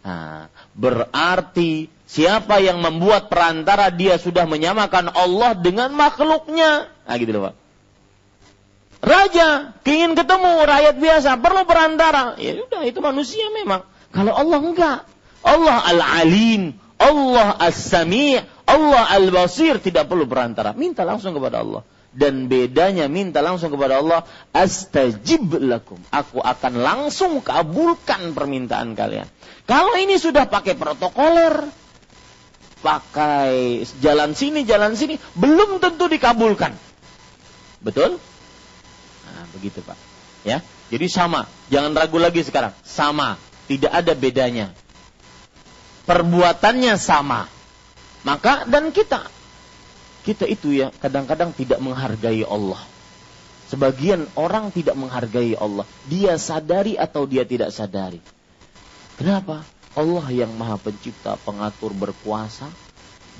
Nah, 0.00 0.48
berarti 0.72 1.92
siapa 2.08 2.62
yang 2.62 2.80
membuat 2.80 3.28
perantara 3.28 3.92
dia 3.92 4.16
sudah 4.16 4.48
menyamakan 4.48 5.12
Allah 5.12 5.52
dengan 5.58 5.92
makhluknya. 5.92 6.88
Nah, 7.04 7.16
gitu 7.18 7.30
loh, 7.36 7.42
Pak. 7.50 7.54
Raja 9.00 9.72
ingin 9.84 10.12
ketemu 10.12 10.50
rakyat 10.64 10.96
biasa, 11.00 11.30
perlu 11.40 11.64
perantara. 11.64 12.36
Ya 12.36 12.56
sudah, 12.56 12.84
itu 12.84 13.00
manusia 13.00 13.48
memang. 13.52 13.84
Kalau 14.12 14.32
Allah 14.36 14.60
enggak. 14.60 14.98
Allah 15.40 15.78
Al-Alim, 15.88 16.76
Allah 17.00 17.56
As-Sami', 17.56 18.44
Allah 18.68 19.04
Al-Basir 19.08 19.80
tidak 19.80 20.04
perlu 20.04 20.28
perantara. 20.28 20.76
Minta 20.76 21.08
langsung 21.08 21.32
kepada 21.32 21.64
Allah. 21.64 21.80
Dan 22.10 22.50
bedanya 22.50 23.06
minta 23.06 23.38
langsung 23.38 23.70
kepada 23.70 24.02
Allah, 24.02 24.26
astajib 24.50 25.54
lakum. 25.62 26.02
Aku 26.10 26.42
akan 26.42 26.82
langsung 26.82 27.38
kabulkan 27.38 28.34
permintaan 28.34 28.98
kalian. 28.98 29.30
Kalau 29.62 29.94
ini 29.94 30.18
sudah 30.18 30.50
pakai 30.50 30.74
protokoler, 30.74 31.70
pakai 32.82 33.86
jalan 34.02 34.34
sini, 34.34 34.66
jalan 34.66 34.98
sini, 34.98 35.22
belum 35.38 35.78
tentu 35.78 36.10
dikabulkan. 36.10 36.74
Betul? 37.78 38.18
Nah, 39.30 39.46
begitu 39.54 39.78
Pak. 39.78 39.94
Ya, 40.42 40.66
jadi 40.90 41.06
sama. 41.06 41.46
Jangan 41.70 41.94
ragu 41.94 42.18
lagi 42.18 42.42
sekarang. 42.42 42.74
Sama. 42.82 43.38
Tidak 43.70 43.92
ada 43.92 44.18
bedanya. 44.18 44.74
Perbuatannya 46.10 46.98
sama. 46.98 47.46
Maka 48.26 48.66
dan 48.66 48.90
kita 48.90 49.30
kita 50.30 50.46
itu 50.46 50.70
ya 50.70 50.94
kadang-kadang 51.02 51.50
tidak 51.50 51.82
menghargai 51.82 52.46
Allah. 52.46 52.78
Sebagian 53.66 54.30
orang 54.38 54.70
tidak 54.70 54.94
menghargai 54.94 55.58
Allah. 55.58 55.82
Dia 56.06 56.38
sadari 56.38 56.94
atau 56.94 57.26
dia 57.26 57.42
tidak 57.42 57.74
sadari. 57.74 58.22
Kenapa? 59.18 59.66
Allah 59.98 60.26
yang 60.30 60.54
maha 60.54 60.78
pencipta, 60.78 61.34
pengatur, 61.42 61.90
berkuasa. 61.90 62.70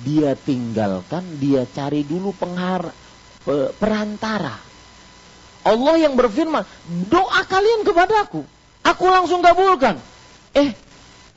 Dia 0.03 0.35
tinggalkan, 0.35 1.23
dia 1.39 1.63
cari 1.71 2.03
dulu 2.03 2.35
penghar, 2.35 2.91
perantara. 3.79 4.59
Allah 5.63 5.95
yang 6.01 6.19
berfirman, 6.19 6.67
doa 7.07 7.41
kalian 7.47 7.87
kepadaku. 7.87 8.43
Aku 8.83 9.05
langsung 9.07 9.45
kabulkan. 9.45 10.01
Eh, 10.57 10.75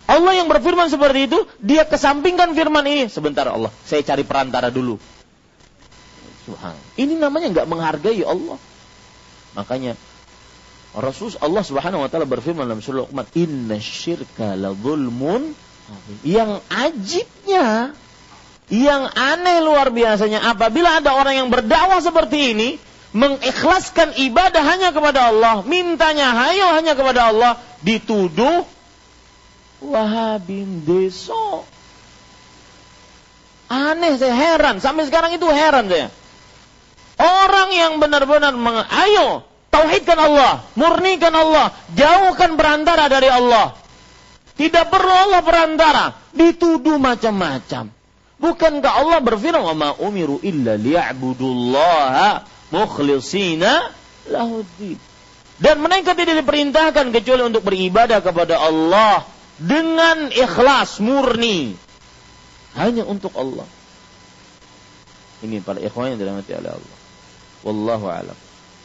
Allah 0.10 0.34
yang 0.38 0.48
berfirman 0.50 0.90
seperti 0.90 1.30
itu, 1.30 1.40
dia 1.62 1.86
kesampingkan 1.86 2.56
firman 2.58 2.84
ini. 2.88 3.06
Sebentar 3.12 3.46
Allah, 3.52 3.70
saya 3.86 4.02
cari 4.02 4.24
perantara 4.26 4.74
dulu. 4.74 4.98
Subhan. 6.44 6.76
Ini 7.00 7.16
namanya 7.18 7.52
nggak 7.52 7.68
menghargai 7.68 8.24
Allah. 8.24 8.60
Makanya 9.56 9.94
Rasul 10.94 11.34
Allah 11.42 11.64
Subhanahu 11.66 12.06
wa 12.06 12.10
taala 12.10 12.30
berfirman 12.30 12.70
dalam 12.70 12.84
surah 12.84 13.10
Luqman, 13.10 13.26
"Inna 13.34 13.82
syirka 13.82 14.54
la 14.54 14.78
zulmun." 14.78 15.58
Yang 16.24 16.64
ajibnya, 16.72 17.92
yang 18.72 19.04
aneh 19.14 19.58
luar 19.60 19.92
biasanya 19.92 20.48
apabila 20.48 21.04
ada 21.04 21.12
orang 21.18 21.36
yang 21.44 21.50
berdakwah 21.52 22.00
seperti 22.00 22.56
ini, 22.56 22.70
mengikhlaskan 23.14 24.16
ibadah 24.16 24.64
hanya 24.64 24.90
kepada 24.96 25.30
Allah, 25.34 25.62
mintanya 25.68 26.34
hayo 26.34 26.72
hanya 26.78 26.98
kepada 26.98 27.30
Allah, 27.30 27.60
dituduh 27.84 28.66
wahabin 29.84 30.88
deso. 30.88 31.68
Aneh 33.68 34.18
saya 34.18 34.34
heran, 34.34 34.80
sampai 34.80 35.10
sekarang 35.10 35.34
itu 35.36 35.46
heran 35.50 35.90
saya. 35.90 36.10
Orang 37.18 37.70
yang 37.74 38.02
benar-benar 38.02 38.54
ayo 39.06 39.46
tauhidkan 39.74 40.18
Allah, 40.18 40.66
murnikan 40.78 41.34
Allah, 41.34 41.74
jauhkan 41.94 42.58
perantara 42.58 43.10
dari 43.10 43.30
Allah. 43.30 43.78
Tidak 44.54 44.86
perlu 44.94 45.10
Allah 45.10 45.42
perantara, 45.42 46.06
dituduh 46.30 47.02
macam-macam. 47.02 47.90
Bukankah 48.38 48.92
Allah 49.02 49.18
berfirman, 49.24 49.66
"Wa 49.66 49.74
ma 49.74 49.90
umiru 49.98 50.38
illa 50.46 50.78
liya'budullaha 50.78 52.46
mukhlishina 52.70 53.90
lahuddin." 54.30 55.00
Dan 55.58 55.80
mereka 55.80 56.14
tidak 56.18 56.44
diperintahkan 56.44 57.14
kecuali 57.14 57.42
untuk 57.46 57.64
beribadah 57.66 58.20
kepada 58.20 58.60
Allah 58.60 59.26
dengan 59.58 60.28
ikhlas 60.34 61.00
murni 61.00 61.78
hanya 62.76 63.06
untuk 63.06 63.32
Allah. 63.38 63.66
Ini 65.46 65.62
para 65.62 65.80
ikhwan 65.80 66.14
yang 66.14 66.20
dirahmati 66.20 66.52
oleh 66.58 66.72
Allah. 66.74 66.93
Wallahu 67.64 68.12
alam. 68.12 68.38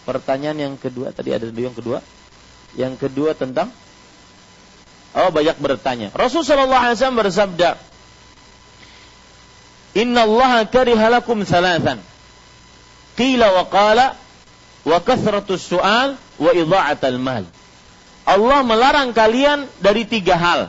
Pertanyaan 0.06 0.56
yang 0.56 0.74
kedua 0.78 1.12
tadi 1.12 1.34
ada 1.34 1.44
yang 1.50 1.74
kedua. 1.74 2.00
Yang 2.78 2.94
kedua 3.06 3.34
tentang 3.34 3.74
Oh 5.16 5.32
banyak 5.32 5.56
bertanya. 5.56 6.12
Rasulullah 6.12 6.92
SAW 6.92 7.16
bersabda, 7.16 7.80
Inna 9.96 10.28
Allah 10.28 10.68
karihalakum 10.68 11.42
salatan. 11.48 11.98
Qila 13.16 13.50
wa 13.50 13.64
qala 13.66 14.14
wa 14.84 14.98
kathratus 15.00 15.64
su'al 15.64 16.14
wa 16.38 16.50
idha'atal 16.52 17.18
mal. 17.18 17.48
Allah 18.28 18.60
melarang 18.62 19.16
kalian 19.16 19.64
dari 19.80 20.04
tiga 20.04 20.36
hal. 20.36 20.60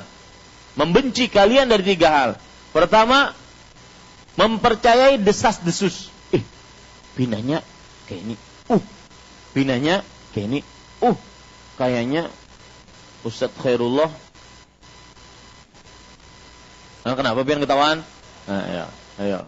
Membenci 0.80 1.28
kalian 1.28 1.68
dari 1.68 1.84
tiga 1.84 2.10
hal. 2.10 2.30
Pertama, 2.72 3.36
mempercayai 4.40 5.20
desas-desus. 5.20 6.08
Eh, 6.32 6.42
pinanya 7.14 7.60
kayak 8.10 8.22
ini. 8.26 8.36
Uh, 8.66 8.82
pinanya 9.54 10.02
kayak 10.34 10.46
ini. 10.50 10.60
Uh, 11.00 11.14
kayaknya 11.78 12.34
Ustadz 13.22 13.56
Khairullah. 13.62 14.10
Nah, 17.06 17.14
kenapa 17.16 17.46
biar 17.46 17.62
ketahuan? 17.62 18.02
Nah, 18.50 18.64
ya, 18.68 18.86
ayo. 19.22 19.40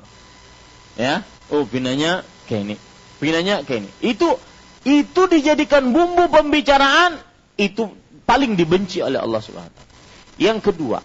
Ya, 0.95 1.25
oh 1.49 1.65
pinanya 1.65 2.21
kayak 2.45 2.61
ini. 2.69 2.75
Pinanya 3.17 3.65
kayak 3.65 3.89
ini. 3.89 3.91
Itu 4.05 4.37
itu 4.85 5.21
dijadikan 5.29 5.93
bumbu 5.93 6.29
pembicaraan 6.29 7.21
itu 7.57 7.89
paling 8.25 8.57
dibenci 8.57 9.03
oleh 9.03 9.21
Allah 9.21 9.41
Subhanahu 9.43 9.69
wa 9.69 9.85
Yang 10.41 10.57
kedua, 10.71 10.99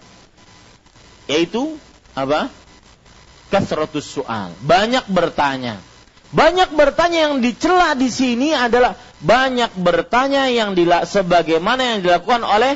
yaitu 1.29 1.77
apa? 2.17 2.49
Kasratus 3.47 4.03
soal, 4.03 4.51
banyak 4.59 5.07
bertanya. 5.07 5.79
Banyak 6.27 6.75
bertanya 6.75 7.31
yang 7.31 7.39
dicela 7.39 7.95
di 7.95 8.11
sini 8.11 8.51
adalah 8.51 8.99
banyak 9.23 9.71
bertanya 9.79 10.51
yang 10.51 10.75
dilak 10.75 11.07
sebagaimana 11.07 11.95
yang 11.95 11.99
dilakukan 12.03 12.43
oleh 12.43 12.75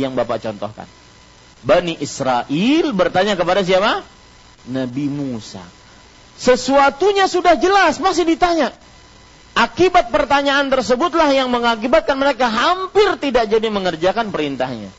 yang 0.00 0.16
Bapak 0.16 0.40
contohkan. 0.40 0.88
Bani 1.60 1.98
Israel 2.00 2.86
bertanya 2.96 3.36
kepada 3.36 3.60
siapa? 3.60 4.00
Nabi 4.70 5.12
Musa. 5.12 5.62
Sesuatunya 6.36 7.28
sudah 7.28 7.56
jelas, 7.56 8.00
masih 8.00 8.28
ditanya. 8.28 8.72
Akibat 9.56 10.12
pertanyaan 10.12 10.68
tersebutlah 10.68 11.32
yang 11.32 11.48
mengakibatkan 11.48 12.16
mereka 12.16 12.52
hampir 12.52 13.16
tidak 13.16 13.48
jadi 13.48 13.68
mengerjakan 13.72 14.28
perintahnya. 14.28 14.92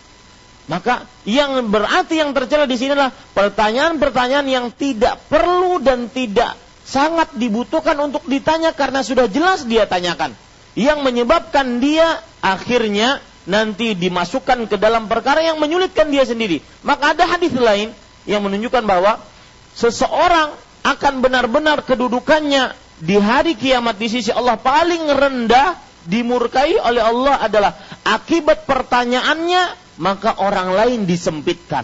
Maka 0.66 1.06
yang 1.24 1.70
berarti 1.70 2.20
yang 2.20 2.34
tercela 2.34 2.66
di 2.66 2.76
sini 2.76 2.98
adalah 2.98 3.14
pertanyaan-pertanyaan 3.14 4.48
yang 4.50 4.68
tidak 4.74 5.22
perlu 5.30 5.80
dan 5.80 6.10
tidak 6.10 6.67
sangat 6.88 7.36
dibutuhkan 7.36 8.00
untuk 8.00 8.24
ditanya 8.32 8.72
karena 8.72 9.04
sudah 9.04 9.28
jelas 9.28 9.68
dia 9.68 9.84
tanyakan. 9.84 10.32
Yang 10.78 11.04
menyebabkan 11.04 11.84
dia 11.84 12.24
akhirnya 12.40 13.20
nanti 13.44 13.92
dimasukkan 13.92 14.72
ke 14.72 14.80
dalam 14.80 15.12
perkara 15.12 15.44
yang 15.44 15.60
menyulitkan 15.60 16.08
dia 16.08 16.24
sendiri. 16.24 16.64
Maka 16.88 17.12
ada 17.12 17.28
hadis 17.28 17.52
lain 17.52 17.92
yang 18.24 18.40
menunjukkan 18.44 18.88
bahwa 18.88 19.20
seseorang 19.76 20.56
akan 20.88 21.14
benar-benar 21.20 21.84
kedudukannya 21.84 22.72
di 23.04 23.20
hari 23.20 23.60
kiamat 23.60 24.00
di 24.00 24.08
sisi 24.08 24.32
Allah 24.32 24.56
paling 24.56 25.12
rendah 25.12 25.76
dimurkai 26.08 26.80
oleh 26.80 27.04
Allah 27.04 27.36
adalah 27.44 27.72
akibat 28.08 28.64
pertanyaannya 28.64 29.76
maka 30.00 30.40
orang 30.40 30.72
lain 30.72 31.00
disempitkan. 31.04 31.84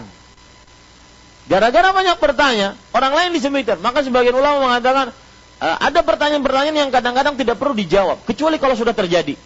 Gara-gara 1.44 1.92
banyak 1.92 2.16
bertanya, 2.16 2.72
orang 2.96 3.12
lain 3.12 3.30
disebutkan. 3.36 3.76
Maka 3.84 4.00
sebagian 4.00 4.32
ulama 4.32 4.72
mengatakan 4.72 5.12
uh, 5.60 5.76
ada 5.76 6.00
pertanyaan-pertanyaan 6.00 6.88
yang 6.88 6.90
kadang-kadang 6.90 7.36
tidak 7.36 7.60
perlu 7.60 7.76
dijawab, 7.76 8.24
kecuali 8.24 8.56
kalau 8.56 8.72
sudah 8.72 8.96
terjadi. 8.96 9.36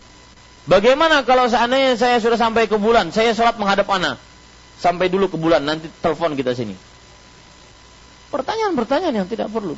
Bagaimana 0.69 1.25
kalau 1.25 1.49
seandainya 1.49 1.97
saya 1.99 2.21
sudah 2.23 2.39
sampai 2.39 2.69
ke 2.71 2.77
bulan, 2.79 3.11
saya 3.11 3.35
sholat 3.35 3.57
menghadap 3.59 3.89
anak, 3.89 4.21
sampai 4.79 5.11
dulu 5.11 5.27
ke 5.33 5.37
bulan, 5.41 5.65
nanti 5.65 5.91
telepon 6.05 6.39
kita 6.39 6.55
sini. 6.55 6.77
Pertanyaan-pertanyaan 8.29 9.25
yang 9.25 9.29
tidak 9.29 9.49
perlu. 9.49 9.75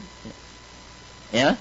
Ya, 1.30 1.54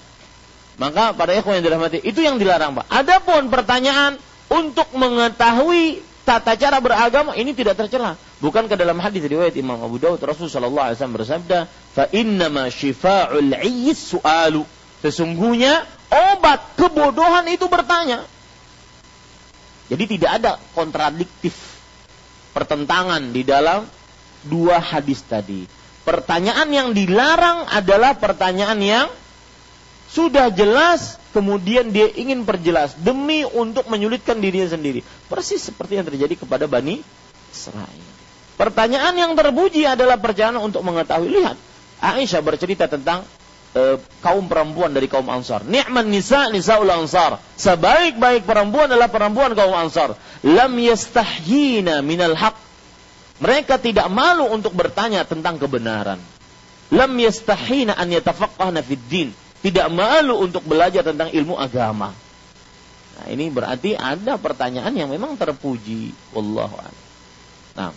maka 0.81 1.13
pada 1.13 1.35
ikhwan 1.37 1.61
yang 1.61 1.65
dirahmati, 1.69 2.01
itu 2.01 2.23
yang 2.25 2.41
dilarang 2.41 2.73
Pak. 2.73 2.89
Adapun 2.89 3.53
pertanyaan 3.53 4.17
untuk 4.49 4.89
mengetahui 4.97 6.01
tata 6.25 6.57
cara 6.57 6.81
beragama 6.81 7.37
ini 7.37 7.53
tidak 7.53 7.77
tercela. 7.77 8.17
Bukan 8.39 8.71
ke 8.71 8.75
dalam 8.79 9.03
hadis 9.03 9.19
riwayat 9.19 9.51
Imam 9.59 9.75
Abu 9.83 9.99
Dawud 9.99 10.19
Rasulullah 10.23 10.71
sallallahu 10.71 10.85
alaihi 10.87 10.97
wasallam 10.99 11.17
bersabda, 11.19 11.59
"Fa 11.91 12.07
innama 12.15 12.71
syifa'ul 12.71 13.51
'iyyis 13.51 14.15
su'alu." 14.15 14.63
Sesungguhnya 15.03 15.83
obat 16.07 16.79
kebodohan 16.79 17.47
itu 17.51 17.67
bertanya. 17.67 18.23
Jadi 19.91 20.03
tidak 20.15 20.31
ada 20.39 20.51
kontradiktif 20.71 21.51
pertentangan 22.55 23.35
di 23.35 23.43
dalam 23.43 23.83
dua 24.47 24.79
hadis 24.79 25.19
tadi. 25.25 25.67
Pertanyaan 26.07 26.69
yang 26.71 26.89
dilarang 26.95 27.67
adalah 27.67 28.15
pertanyaan 28.15 28.79
yang 28.79 29.07
sudah 30.09 30.47
jelas 30.49 31.19
kemudian 31.35 31.93
dia 31.93 32.09
ingin 32.09 32.47
perjelas 32.47 32.97
demi 32.97 33.45
untuk 33.45 33.85
menyulitkan 33.91 34.39
dirinya 34.39 34.71
sendiri. 34.71 35.03
Persis 35.27 35.59
seperti 35.69 35.99
yang 35.99 36.07
terjadi 36.07 36.39
kepada 36.39 36.65
Bani 36.65 37.03
Israel. 37.53 38.07
Pertanyaan 38.59 39.15
yang 39.15 39.31
terpuji 39.39 39.87
adalah 39.87 40.19
perjalanan 40.19 40.67
untuk 40.67 40.83
mengetahui. 40.83 41.31
Lihat, 41.31 41.55
Aisyah 42.03 42.43
bercerita 42.43 42.91
tentang 42.91 43.23
e, 43.71 43.95
kaum 44.19 44.51
perempuan 44.51 44.91
dari 44.91 45.07
kaum 45.07 45.31
Ansar. 45.31 45.63
Ni'man 45.63 46.11
nisa 46.11 46.51
nisaul 46.51 46.91
Ansar. 46.91 47.39
Sebaik-baik 47.55 48.43
perempuan 48.43 48.91
adalah 48.91 49.07
perempuan 49.07 49.55
kaum 49.55 49.71
Ansar. 49.71 50.19
Lam 50.43 50.75
yastahyina 50.75 52.03
minal 52.03 52.35
haq. 52.35 52.59
Mereka 53.39 53.79
tidak 53.79 54.11
malu 54.11 54.51
untuk 54.51 54.75
bertanya 54.75 55.23
tentang 55.23 55.55
kebenaran. 55.55 56.19
Lam 56.91 57.11
yastahina 57.15 57.95
an 57.95 58.11
yatafaqqahna 58.11 58.83
fid 58.83 58.99
din 59.07 59.31
tidak 59.59 59.87
malu 59.91 60.39
untuk 60.39 60.63
belajar 60.67 61.03
tentang 61.03 61.31
ilmu 61.31 61.55
agama. 61.55 62.11
Nah, 63.19 63.25
ini 63.27 63.51
berarti 63.51 63.95
ada 63.95 64.39
pertanyaan 64.39 64.91
yang 64.95 65.07
memang 65.11 65.35
terpuji. 65.35 66.11
Wallahu 66.31 66.75
a'lam. 66.79 66.97
Nah, 67.75 67.91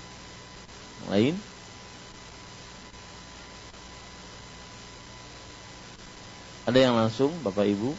lain 1.08 1.34
Ada 6.62 6.78
yang 6.78 6.94
langsung, 6.94 7.34
Bapak 7.42 7.66
Ibu? 7.66 7.90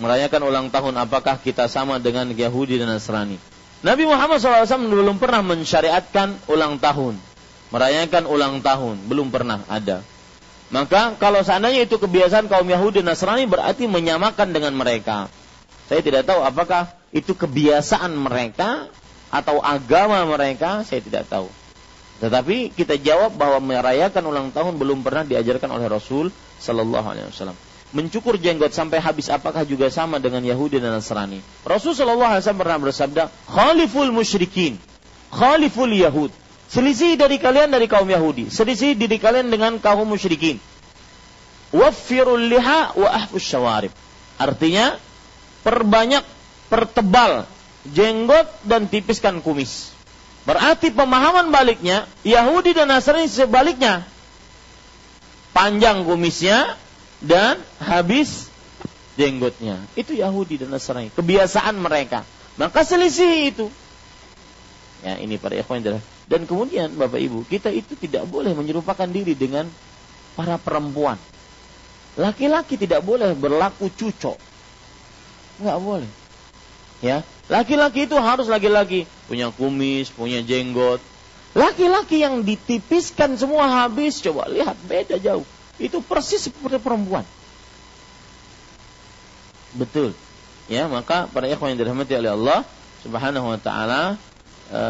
Merayakan 0.00 0.42
ulang 0.48 0.66
tahun 0.72 0.96
apakah 0.96 1.36
kita 1.44 1.68
sama 1.68 2.00
dengan 2.00 2.32
Yahudi 2.32 2.80
dan 2.80 2.88
Nasrani? 2.88 3.36
Nabi 3.84 4.08
Muhammad 4.08 4.40
SAW 4.40 4.64
belum 4.64 5.20
pernah 5.20 5.44
mensyariatkan 5.44 6.48
ulang 6.48 6.80
tahun 6.80 7.20
merayakan 7.74 8.30
ulang 8.30 8.62
tahun, 8.62 9.02
belum 9.10 9.34
pernah 9.34 9.66
ada. 9.66 10.06
Maka 10.70 11.18
kalau 11.18 11.42
seandainya 11.42 11.82
itu 11.90 11.98
kebiasaan 11.98 12.46
kaum 12.46 12.66
Yahudi 12.66 13.02
dan 13.02 13.10
Nasrani 13.10 13.50
berarti 13.50 13.90
menyamakan 13.90 14.54
dengan 14.54 14.70
mereka. 14.78 15.26
Saya 15.90 16.00
tidak 16.00 16.30
tahu 16.30 16.46
apakah 16.46 16.94
itu 17.10 17.34
kebiasaan 17.34 18.14
mereka 18.14 18.86
atau 19.34 19.58
agama 19.58 20.22
mereka, 20.30 20.86
saya 20.86 21.02
tidak 21.02 21.26
tahu. 21.26 21.50
Tetapi 22.22 22.70
kita 22.70 22.94
jawab 22.94 23.34
bahwa 23.34 23.58
merayakan 23.58 24.22
ulang 24.30 24.48
tahun 24.54 24.78
belum 24.78 25.02
pernah 25.02 25.26
diajarkan 25.26 25.66
oleh 25.74 25.90
Rasul 25.90 26.30
Sallallahu 26.62 27.02
Alaihi 27.10 27.26
Wasallam. 27.26 27.58
Mencukur 27.90 28.38
jenggot 28.38 28.70
sampai 28.70 29.02
habis 29.02 29.26
apakah 29.26 29.66
juga 29.66 29.90
sama 29.90 30.22
dengan 30.22 30.42
Yahudi 30.46 30.78
dan 30.78 30.94
Nasrani? 30.94 31.42
Rasul 31.66 31.98
Sallallahu 31.98 32.30
Alaihi 32.30 32.46
Wasallam 32.46 32.62
pernah 32.62 32.78
bersabda, 32.78 33.22
"Khaliful 33.50 34.14
musyrikin, 34.14 34.78
khaliful 35.34 35.90
Yahud." 35.90 36.30
Selisih 36.70 37.18
dari 37.18 37.38
kalian 37.38 37.70
dari 37.74 37.90
kaum 37.90 38.06
Yahudi. 38.06 38.50
Selisih 38.50 38.94
dari 38.98 39.18
kalian 39.18 39.50
dengan 39.50 39.78
kaum 39.82 40.06
musyrikin. 40.06 40.58
Waffirul 41.74 42.50
liha 42.50 42.94
wa 42.94 43.08
ahfus 43.10 43.46
syawarib. 43.46 43.90
Artinya, 44.38 44.98
perbanyak, 45.62 46.22
pertebal 46.70 47.46
jenggot 47.90 48.48
dan 48.64 48.88
tipiskan 48.88 49.44
kumis. 49.44 49.92
Berarti 50.44 50.92
pemahaman 50.92 51.48
baliknya, 51.48 52.04
Yahudi 52.20 52.76
dan 52.76 52.92
Nasrani 52.92 53.28
sebaliknya. 53.28 54.04
Panjang 55.56 56.04
kumisnya 56.04 56.76
dan 57.24 57.60
habis 57.80 58.52
jenggotnya. 59.16 59.80
Itu 59.96 60.12
Yahudi 60.12 60.60
dan 60.60 60.74
Nasrani. 60.74 61.08
Kebiasaan 61.14 61.80
mereka. 61.80 62.28
Maka 62.60 62.84
selisih 62.84 63.54
itu. 63.54 63.66
Ya, 65.00 65.20
ini 65.20 65.36
para 65.36 65.56
ikhwan 65.56 65.84
dan 66.24 66.48
kemudian 66.48 66.96
Bapak 66.96 67.20
Ibu, 67.20 67.44
kita 67.44 67.68
itu 67.68 67.92
tidak 68.00 68.24
boleh 68.24 68.56
menyerupakan 68.56 69.04
diri 69.04 69.36
dengan 69.36 69.68
para 70.32 70.56
perempuan. 70.56 71.20
Laki-laki 72.16 72.80
tidak 72.80 73.04
boleh 73.04 73.36
berlaku 73.36 73.92
cucok. 73.92 74.38
Enggak 75.60 75.78
boleh. 75.84 76.10
Ya, 77.04 77.20
laki-laki 77.50 78.08
itu 78.08 78.16
harus 78.16 78.48
laki-laki 78.48 79.04
punya 79.26 79.48
kumis, 79.52 80.12
punya 80.12 80.44
jenggot. 80.44 81.00
Laki-laki 81.54 82.18
yang 82.18 82.42
ditipiskan 82.42 83.38
semua 83.38 83.86
habis, 83.86 84.18
coba 84.18 84.50
lihat 84.50 84.74
beda 84.90 85.22
jauh. 85.22 85.46
Itu 85.78 86.02
persis 86.02 86.50
seperti 86.50 86.82
perempuan. 86.82 87.22
Betul. 89.74 90.14
Ya, 90.66 90.90
maka 90.90 91.30
para 91.30 91.46
ikhwan 91.46 91.74
yang 91.74 91.80
dirahmati 91.82 92.14
oleh 92.18 92.32
Allah 92.34 92.60
Subhanahu 93.06 93.52
wa 93.52 93.58
taala, 93.60 94.16
e, 94.72 94.82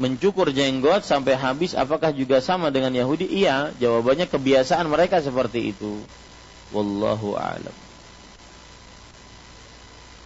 mencukur 0.00 0.48
jenggot 0.50 1.04
sampai 1.04 1.36
habis 1.36 1.76
apakah 1.76 2.10
juga 2.10 2.40
sama 2.40 2.72
dengan 2.74 2.90
Yahudi? 2.90 3.28
Iya, 3.28 3.70
jawabannya 3.78 4.26
kebiasaan 4.26 4.88
mereka 4.88 5.20
seperti 5.20 5.76
itu. 5.76 6.00
Wallahu 6.72 7.36
a'lam. 7.36 7.76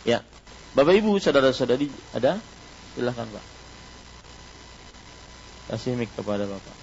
Ya. 0.07 0.25
Bapak 0.79 0.95
Ibu, 0.95 1.19
saudara-saudari 1.19 1.91
ada? 2.15 2.39
Silahkan 2.95 3.27
Pak. 3.27 3.45
Kasih 5.75 5.99
mic 5.99 6.07
kepada 6.15 6.47
Bapak. 6.47 6.77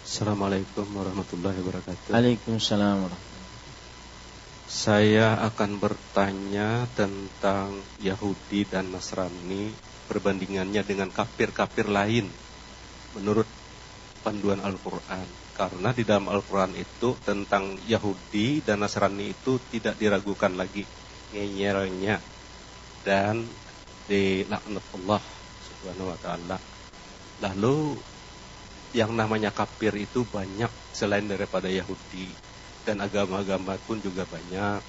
Assalamualaikum 0.00 0.88
warahmatullahi 0.96 1.60
wabarakatuh. 1.60 2.16
Waalaikumsalam 2.16 3.04
Saya 4.64 5.44
akan 5.44 5.76
bertanya 5.76 6.88
tentang 6.96 7.76
Yahudi 8.00 8.64
dan 8.64 8.96
Nasrani 8.96 9.84
perbandingannya 10.06 10.82
dengan 10.86 11.10
kafir-kafir 11.10 11.90
lain 11.90 12.30
menurut 13.18 13.46
panduan 14.22 14.62
Al-Quran. 14.62 15.26
Karena 15.56 15.88
di 15.94 16.04
dalam 16.04 16.28
Al-Quran 16.28 16.76
itu 16.76 17.16
tentang 17.24 17.80
Yahudi 17.88 18.60
dan 18.60 18.84
Nasrani 18.84 19.32
itu 19.32 19.56
tidak 19.72 19.96
diragukan 19.96 20.52
lagi 20.52 20.84
ngeyelnya 21.32 22.20
dan 23.06 23.40
dilaknat 24.06 24.84
Allah 25.00 25.22
subhanahu 25.64 26.12
wa 26.12 26.18
ta'ala. 26.20 26.58
Lalu 27.40 27.96
yang 28.92 29.12
namanya 29.12 29.52
kafir 29.52 29.92
itu 29.96 30.24
banyak 30.28 30.68
selain 30.92 31.24
daripada 31.24 31.68
Yahudi 31.68 32.28
dan 32.86 33.02
agama-agama 33.02 33.76
pun 33.84 33.98
juga 33.98 34.24
banyak 34.24 34.80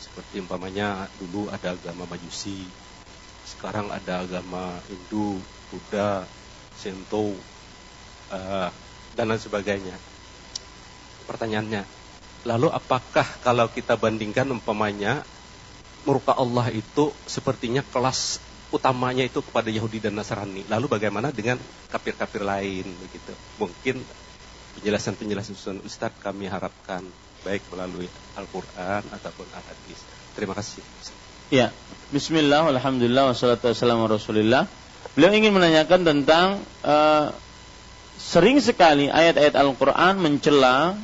seperti 0.00 0.42
umpamanya 0.42 1.06
dulu 1.22 1.46
ada 1.52 1.76
agama 1.76 2.08
Majusi 2.08 2.83
sekarang 3.44 3.92
ada 3.92 4.24
agama 4.24 4.80
Hindu 4.88 5.38
Buddha 5.68 6.24
Shinto 6.80 7.36
uh, 8.32 8.68
dan 9.14 9.24
lain 9.28 9.40
sebagainya 9.40 9.96
pertanyaannya 11.28 11.84
lalu 12.44 12.68
apakah 12.72 13.24
kalau 13.40 13.68
kita 13.72 13.96
bandingkan 13.96 14.48
umpamanya 14.48 15.24
murka 16.04 16.36
Allah 16.36 16.68
itu 16.68 17.12
sepertinya 17.24 17.80
kelas 17.80 18.40
utamanya 18.74 19.22
itu 19.22 19.38
kepada 19.38 19.70
Yahudi 19.70 20.02
dan 20.02 20.18
Nasrani. 20.18 20.66
Lalu 20.66 20.90
bagaimana 20.90 21.30
dengan 21.30 21.56
kafir-kafir 21.94 22.42
lain 22.42 22.82
begitu? 23.06 23.32
Mungkin 23.62 24.02
penjelasan-penjelasan 24.80 25.78
Ustadz 25.86 26.18
kami 26.18 26.50
harapkan 26.50 27.06
baik 27.46 27.62
melalui 27.70 28.10
Al-Qur'an 28.34 29.06
ataupun 29.14 29.46
Al-Hadis. 29.54 30.02
Terima 30.34 30.58
kasih. 30.58 30.82
Ya, 31.52 31.76
bismillah, 32.08 32.72
alhamdulillah, 32.72 33.28
wassalatu 33.28 33.68
wassalamu 33.68 34.08
rasulillah. 34.08 34.64
Beliau 35.12 35.28
ingin 35.36 35.52
menanyakan 35.52 36.00
tentang 36.00 36.64
uh, 36.80 37.36
sering 38.16 38.64
sekali 38.64 39.12
ayat-ayat 39.12 39.52
Al-Quran 39.52 40.24
mencela 40.24 40.96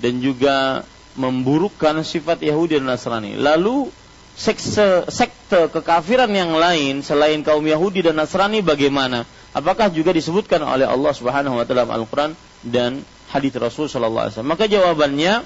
dan 0.00 0.14
juga 0.24 0.88
memburukkan 1.20 2.00
sifat 2.00 2.40
Yahudi 2.40 2.80
dan 2.80 2.88
Nasrani. 2.88 3.36
Lalu 3.36 3.92
sekte, 4.32 5.04
sekte 5.12 5.68
kekafiran 5.68 6.32
yang 6.32 6.56
lain 6.56 7.04
selain 7.04 7.44
kaum 7.44 7.60
Yahudi 7.60 8.00
dan 8.00 8.16
Nasrani 8.16 8.64
bagaimana? 8.64 9.28
Apakah 9.52 9.92
juga 9.92 10.16
disebutkan 10.16 10.64
oleh 10.64 10.88
Allah 10.88 11.12
Subhanahu 11.12 11.60
wa 11.60 11.68
taala 11.68 11.84
Al-Qur'an 11.84 12.32
dan 12.64 13.04
hadis 13.28 13.52
Rasul 13.60 13.92
sallallahu 13.92 14.24
alaihi 14.24 14.34
wasallam? 14.40 14.52
Maka 14.56 14.64
jawabannya 14.72 15.44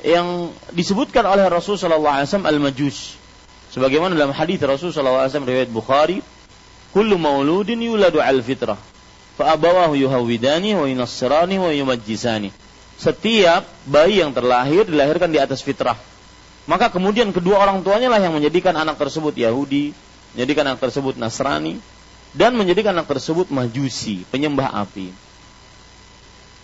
yang 0.00 0.48
disebutkan 0.72 1.28
oleh 1.28 1.44
Rasul 1.52 1.76
sallallahu 1.76 2.24
alaihi 2.24 2.28
wasallam 2.32 2.48
al-majus. 2.48 3.20
Sebagaimana 3.74 4.14
dalam 4.14 4.30
hadis 4.30 4.62
Rasul 4.62 4.94
sallallahu 4.94 5.26
alaihi 5.26 5.32
wasallam 5.34 5.50
riwayat 5.50 5.70
Bukhari, 5.74 6.18
"Kullu 6.94 7.18
mauludin 7.18 7.82
yuladu 7.82 8.22
al-fitrah, 8.22 8.78
fa 9.34 9.44
abawahu 9.58 9.98
yuhawidani 9.98 10.78
wa 10.78 10.86
yunassirani 10.86 11.58
wa 11.58 11.74
yumajjisani." 11.74 12.54
Setiap 12.94 13.66
bayi 13.90 14.22
yang 14.22 14.30
terlahir 14.30 14.86
dilahirkan 14.86 15.26
di 15.34 15.42
atas 15.42 15.58
fitrah 15.66 15.98
maka 16.64 16.88
kemudian 16.88 17.28
kedua 17.28 17.60
orang 17.60 17.84
tuanya 17.84 18.08
lah 18.08 18.20
yang 18.20 18.32
menjadikan 18.32 18.72
anak 18.72 18.96
tersebut 18.96 19.36
Yahudi, 19.36 19.92
menjadikan 20.32 20.72
anak 20.72 20.80
tersebut 20.80 21.20
Nasrani, 21.20 21.76
dan 22.32 22.56
menjadikan 22.56 22.96
anak 22.96 23.08
tersebut 23.12 23.52
Majusi, 23.52 24.24
penyembah 24.32 24.72
api. 24.72 25.12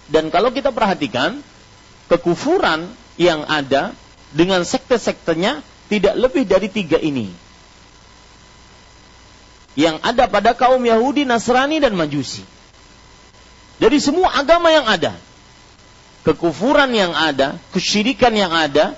Dan 0.08 0.32
kalau 0.32 0.50
kita 0.50 0.72
perhatikan, 0.72 1.44
kekufuran 2.08 2.88
yang 3.20 3.44
ada 3.44 3.92
dengan 4.32 4.64
sekte-sektenya 4.64 5.60
tidak 5.90 6.14
lebih 6.14 6.46
dari 6.46 6.70
tiga 6.70 7.02
ini. 7.02 7.26
Yang 9.74 9.98
ada 10.06 10.30
pada 10.30 10.54
kaum 10.54 10.78
Yahudi, 10.78 11.26
Nasrani, 11.26 11.82
dan 11.82 11.98
Majusi. 11.98 12.46
Dari 13.82 13.98
semua 13.98 14.30
agama 14.38 14.70
yang 14.70 14.86
ada, 14.86 15.18
kekufuran 16.22 16.94
yang 16.94 17.10
ada, 17.10 17.58
kesyirikan 17.74 18.30
yang 18.30 18.54
ada, 18.54 18.94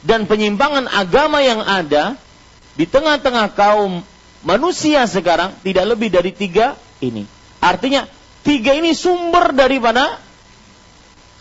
dan 0.00 0.24
penyimpangan 0.24 0.88
agama 0.88 1.44
yang 1.44 1.60
ada 1.60 2.16
di 2.78 2.86
tengah-tengah 2.86 3.52
kaum 3.58 4.00
manusia 4.46 5.02
sekarang 5.10 5.50
tidak 5.66 5.84
lebih 5.92 6.08
dari 6.14 6.30
tiga 6.30 6.78
ini. 7.02 7.26
Artinya 7.58 8.06
tiga 8.46 8.78
ini 8.78 8.94
sumber 8.94 9.50
daripada 9.50 10.22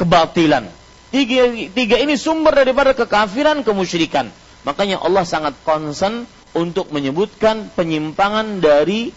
kebatilan. 0.02 0.66
Tiga, 1.14 1.54
tiga 1.72 1.98
ini 2.02 2.18
sumber 2.18 2.58
daripada 2.58 2.98
kekafiran, 2.98 3.62
kemusyrikan. 3.62 4.34
Makanya 4.68 5.00
Allah 5.00 5.24
sangat 5.24 5.56
concern 5.64 6.28
untuk 6.52 6.92
menyebutkan 6.92 7.72
penyimpangan 7.72 8.60
dari 8.60 9.16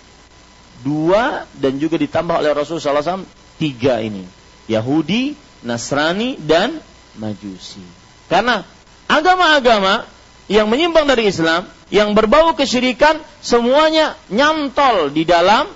dua 0.87 1.51
dan 1.59 1.83
juga 1.83 1.99
ditambah 1.99 2.39
oleh 2.39 2.55
Rasulullah 2.55 3.03
SAW 3.03 3.27
tiga 3.59 3.99
ini. 3.99 4.23
Yahudi, 4.71 5.35
Nasrani, 5.67 6.39
dan 6.39 6.79
Majusi. 7.19 7.83
Karena 8.31 8.63
agama-agama 9.11 10.07
yang 10.47 10.71
menyimpang 10.71 11.11
dari 11.11 11.27
Islam, 11.27 11.67
yang 11.91 12.15
berbau 12.15 12.55
kesyirikan, 12.55 13.19
semuanya 13.43 14.15
nyantol 14.31 15.11
di 15.11 15.27
dalam 15.27 15.67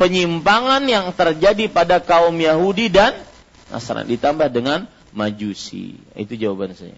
penyimpangan 0.00 0.80
yang 0.88 1.12
terjadi 1.12 1.68
pada 1.68 2.00
kaum 2.00 2.32
Yahudi 2.32 2.88
dan 2.88 3.12
Nasrani. 3.68 4.16
Ditambah 4.16 4.48
dengan 4.48 4.88
Majusi. 5.12 6.00
Itu 6.16 6.32
jawaban 6.40 6.72
saya. 6.72 6.96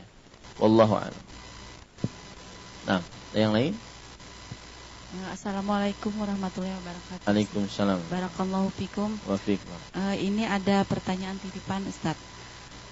Wallahu. 0.63 1.28
Nah, 2.89 3.05
yang 3.37 3.53
lain? 3.53 3.77
Assalamualaikum 5.33 6.13
warahmatullahi 6.17 6.73
wabarakatuh. 6.73 7.25
Waalaikumsalam. 7.29 8.01
Barakallahu 8.09 8.73
fikum. 8.77 9.13
Wa 9.29 9.37
fikum. 9.37 9.77
Uh, 9.93 10.17
ini 10.17 10.49
ada 10.49 10.85
pertanyaan 10.89 11.37
titipan 11.37 11.85
Ustaz 11.85 12.17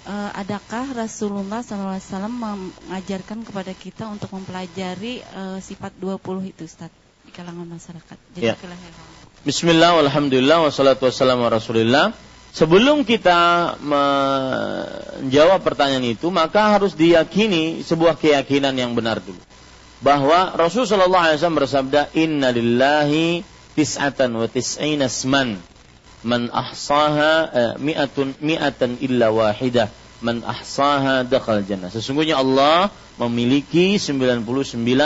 uh, 0.07 0.31
adakah 0.33 0.95
Rasulullah 0.95 1.61
SAW 1.61 2.01
mengajarkan 2.31 3.43
kepada 3.43 3.73
kita 3.75 4.09
untuk 4.09 4.33
mempelajari 4.33 5.21
uh, 5.35 5.59
sifat 5.59 5.93
20 5.99 6.53
itu 6.55 6.63
Ustaz 6.65 6.91
di 7.27 7.35
kalangan 7.35 7.67
masyarakat? 7.67 8.17
Jadi 8.39 8.47
ya. 8.47 8.55
Bismillah, 9.47 10.03
alhamdulillah, 10.07 10.67
wassalatu 10.67 11.07
wassalamu 11.07 11.47
rasulillah. 11.47 12.15
Sebelum 12.57 13.05
kita 13.05 13.77
menjawab 13.85 15.61
pertanyaan 15.61 16.17
itu, 16.17 16.33
maka 16.33 16.73
harus 16.73 16.97
diyakini 16.97 17.85
sebuah 17.85 18.17
keyakinan 18.17 18.73
yang 18.73 18.97
benar 18.97 19.21
dulu. 19.21 19.37
Bahwa 20.05 20.53
Rasulullah 20.53 21.33
SAW 21.33 21.57
bersabda, 21.57 22.13
Inna 22.17 22.53
lillahi 22.53 23.41
tis'atan 23.77 24.33
wa 24.37 24.49
tis'ina 24.49 25.09
asman 25.09 25.61
man 26.27 26.51
ahsaha 26.51 27.33
uh, 27.47 27.73
mi'atun 27.79 28.35
mi'atan 28.43 28.99
illa 28.99 29.31
wahidah 29.31 29.93
man 30.25 30.43
ahsaha 30.43 31.23
dakhal 31.23 31.63
jannah. 31.63 31.93
Sesungguhnya 31.93 32.41
Allah 32.41 32.89
memiliki 33.21 34.01
99 34.01 34.43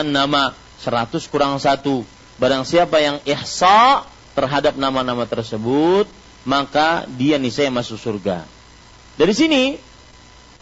nama, 0.06 0.54
100 0.80 1.30
kurang 1.30 1.58
satu. 1.60 2.06
Barang 2.40 2.64
siapa 2.64 3.02
yang 3.02 3.20
ihsa 3.28 4.06
terhadap 4.32 4.78
nama-nama 4.80 5.28
tersebut, 5.28 6.08
maka 6.48 7.04
dia 7.18 7.36
niscaya 7.36 7.68
masuk 7.68 8.00
surga. 8.00 8.48
Dari 9.20 9.34
sini 9.36 9.62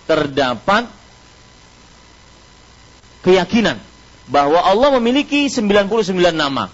terdapat 0.08 0.90
keyakinan 3.22 3.78
bahwa 4.28 4.60
Allah 4.60 4.92
memiliki 5.00 5.48
99 5.48 6.12
nama. 6.36 6.68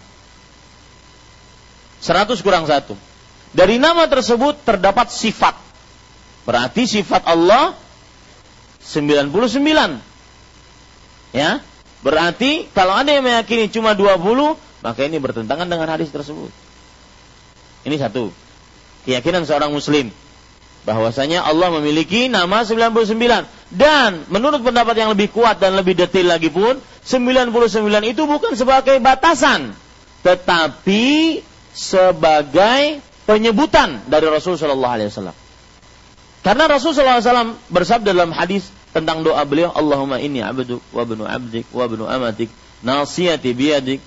100 2.03 2.45
kurang 2.45 2.69
satu. 2.69 2.99
Dari 3.55 3.79
nama 3.79 4.05
tersebut 4.11 4.61
terdapat 4.67 5.09
sifat. 5.15 5.55
Berarti 6.45 6.85
sifat 6.85 7.25
Allah 7.25 7.73
99. 8.83 9.33
Ya. 11.33 11.63
Berarti 12.05 12.69
kalau 12.77 12.93
ada 12.93 13.09
yang 13.09 13.25
meyakini 13.25 13.73
cuma 13.73 13.97
20, 13.97 14.61
maka 14.85 15.01
ini 15.09 15.17
bertentangan 15.17 15.65
dengan 15.65 15.89
hadis 15.89 16.13
tersebut. 16.13 16.53
Ini 17.89 17.97
satu. 17.97 18.29
Keyakinan 19.09 19.49
seorang 19.49 19.73
muslim 19.73 20.13
bahwasanya 20.85 21.45
Allah 21.45 21.73
memiliki 21.81 22.29
nama 22.29 22.63
99 22.63 23.17
dan 23.73 24.11
menurut 24.29 24.61
pendapat 24.61 24.95
yang 25.01 25.11
lebih 25.13 25.33
kuat 25.33 25.59
dan 25.59 25.75
lebih 25.77 25.97
detail 25.97 26.29
lagi 26.29 26.53
pun 26.53 26.77
99 27.05 27.53
itu 28.05 28.23
bukan 28.29 28.53
sebagai 28.53 29.01
batasan 29.01 29.73
tetapi 30.25 31.41
sebagai 31.77 33.03
penyebutan 33.29 34.01
dari 34.09 34.29
Rasul 34.29 34.57
Shallallahu 34.57 34.95
Alaihi 34.95 35.09
Wasallam. 35.13 35.37
Karena 36.41 36.65
Rasul 36.65 36.97
Shallallahu 36.97 37.19
Alaihi 37.21 37.29
Wasallam 37.29 37.51
bersabda 37.69 38.11
dalam 38.17 38.33
hadis 38.33 38.69
tentang 38.97 39.21
doa 39.21 39.45
beliau, 39.45 39.73
Allahumma 39.75 40.21
inni 40.21 40.41
abdu 40.41 40.81
wa 40.93 41.05
bnu 41.05 41.29
abdik 41.29 41.69
wa 41.75 41.85
bnu 41.85 42.09
amatik 42.09 42.49
nasiyati 42.81 43.53
biyadik 43.53 44.01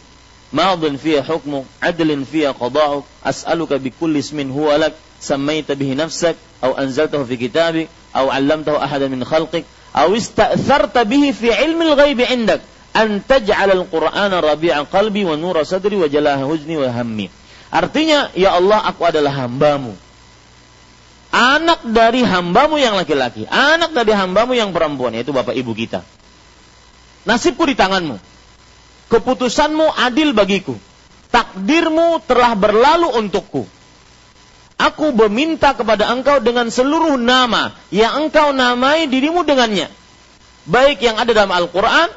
madin 0.54 0.95
fiya 0.95 1.26
hukmu 1.26 1.68
adlin 1.84 2.24
fiya 2.24 2.56
qada'uk 2.56 3.04
as'aluka 3.20 3.82
bi 3.82 3.91
kulli 3.91 4.24
ismin 4.24 4.48
huwa 4.48 4.80
lak 4.80 4.94
sammaita 5.19 5.73
bihi 5.73 5.98
nafsak 5.98 6.38
aw 6.61 6.77
anzaltahu 6.77 7.26
fi 7.26 7.35
kitabik 7.38 7.88
aw 8.14 8.30
'allamtahu 8.30 8.77
ahadan 8.77 9.14
min 9.14 9.22
khalqik 9.26 9.65
aw 9.94 10.10
ista'tharta 10.14 11.06
bihi 11.06 11.34
fi 11.34 11.53
'ilmi 11.53 11.94
al-ghaibi 11.94 12.26
'indak 12.26 12.61
an 12.94 13.22
taj'al 13.22 13.73
al-qur'ana 13.73 14.41
rabi'a 14.41 14.85
qalbi 14.89 15.26
wa 15.26 15.38
nura 15.38 15.65
sadri 15.65 15.98
wa 15.98 16.10
jalaha 16.10 16.45
huzni 16.45 16.77
wa 16.77 16.89
hammi 16.89 17.30
Artinya, 17.68 18.31
ya 18.31 18.56
Allah, 18.56 18.80
aku 18.80 19.03
adalah 19.03 19.44
hambamu. 19.44 19.91
Anak 21.35 21.84
dari 21.84 22.23
hambamu 22.23 22.80
yang 22.80 22.95
laki-laki. 22.95 23.44
Anak 23.52 23.91
dari 23.91 24.15
hambamu 24.15 24.56
yang 24.56 24.72
perempuan, 24.72 25.11
yaitu 25.11 25.35
bapak 25.35 25.52
ibu 25.52 25.76
kita. 25.76 26.02
Nasibku 27.27 27.68
di 27.68 27.76
tanganmu. 27.76 28.15
Keputusanmu 29.11 29.99
adil 29.99 30.31
bagiku. 30.31 30.80
Takdirmu 31.27 32.23
telah 32.23 32.56
berlalu 32.56 33.11
untukku. 33.19 33.68
Aku 34.78 35.10
meminta 35.10 35.74
kepada 35.74 36.06
engkau 36.14 36.38
dengan 36.38 36.70
seluruh 36.70 37.18
nama 37.18 37.74
yang 37.90 38.30
engkau 38.30 38.54
namai 38.54 39.10
dirimu 39.10 39.41
dengannya. 39.41 39.90
Baik 40.70 41.02
yang 41.02 41.18
ada 41.18 41.34
dalam 41.34 41.49
Al-Quran, 41.49 42.14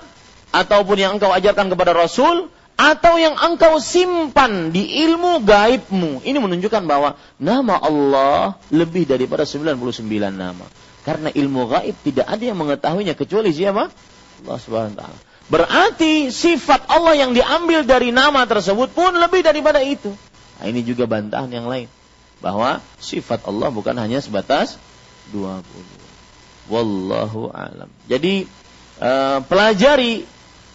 ataupun 0.53 0.97
yang 1.01 1.17
engkau 1.17 1.33
ajarkan 1.33 1.73
kepada 1.73 1.97
Rasul, 1.97 2.53
atau 2.77 3.17
yang 3.17 3.33
engkau 3.41 3.81
simpan 3.81 4.77
di 4.77 5.09
ilmu 5.09 5.41
gaibmu. 5.41 6.21
Ini 6.21 6.37
menunjukkan 6.37 6.85
bahwa 6.85 7.17
nama 7.41 7.81
Allah 7.81 8.61
lebih 8.69 9.09
daripada 9.09 9.49
99 9.49 9.81
nama. 10.29 10.69
Karena 11.01 11.33
ilmu 11.33 11.65
gaib 11.65 11.97
tidak 12.05 12.29
ada 12.29 12.45
yang 12.45 12.61
mengetahuinya 12.61 13.17
kecuali 13.17 13.57
siapa? 13.57 13.89
Allah 14.45 14.59
Subhanahu. 14.61 15.17
Berarti 15.49 16.29
sifat 16.29 16.93
Allah 16.93 17.17
yang 17.17 17.33
diambil 17.33 17.89
dari 17.89 18.13
nama 18.13 18.45
tersebut 18.45 18.93
pun 18.93 19.17
lebih 19.17 19.41
daripada 19.41 19.81
itu. 19.81 20.13
Nah, 20.61 20.69
ini 20.69 20.85
juga 20.85 21.09
bantahan 21.09 21.49
yang 21.49 21.65
lain 21.65 21.89
bahwa 22.41 22.81
sifat 23.01 23.45
Allah 23.45 23.69
bukan 23.69 23.97
hanya 23.97 24.21
sebatas 24.21 24.81
20. 25.31 25.63
Wallahu 26.73 27.53
alam. 27.53 27.89
Jadi 28.09 28.49
uh, 29.01 29.45
pelajari 29.45 30.25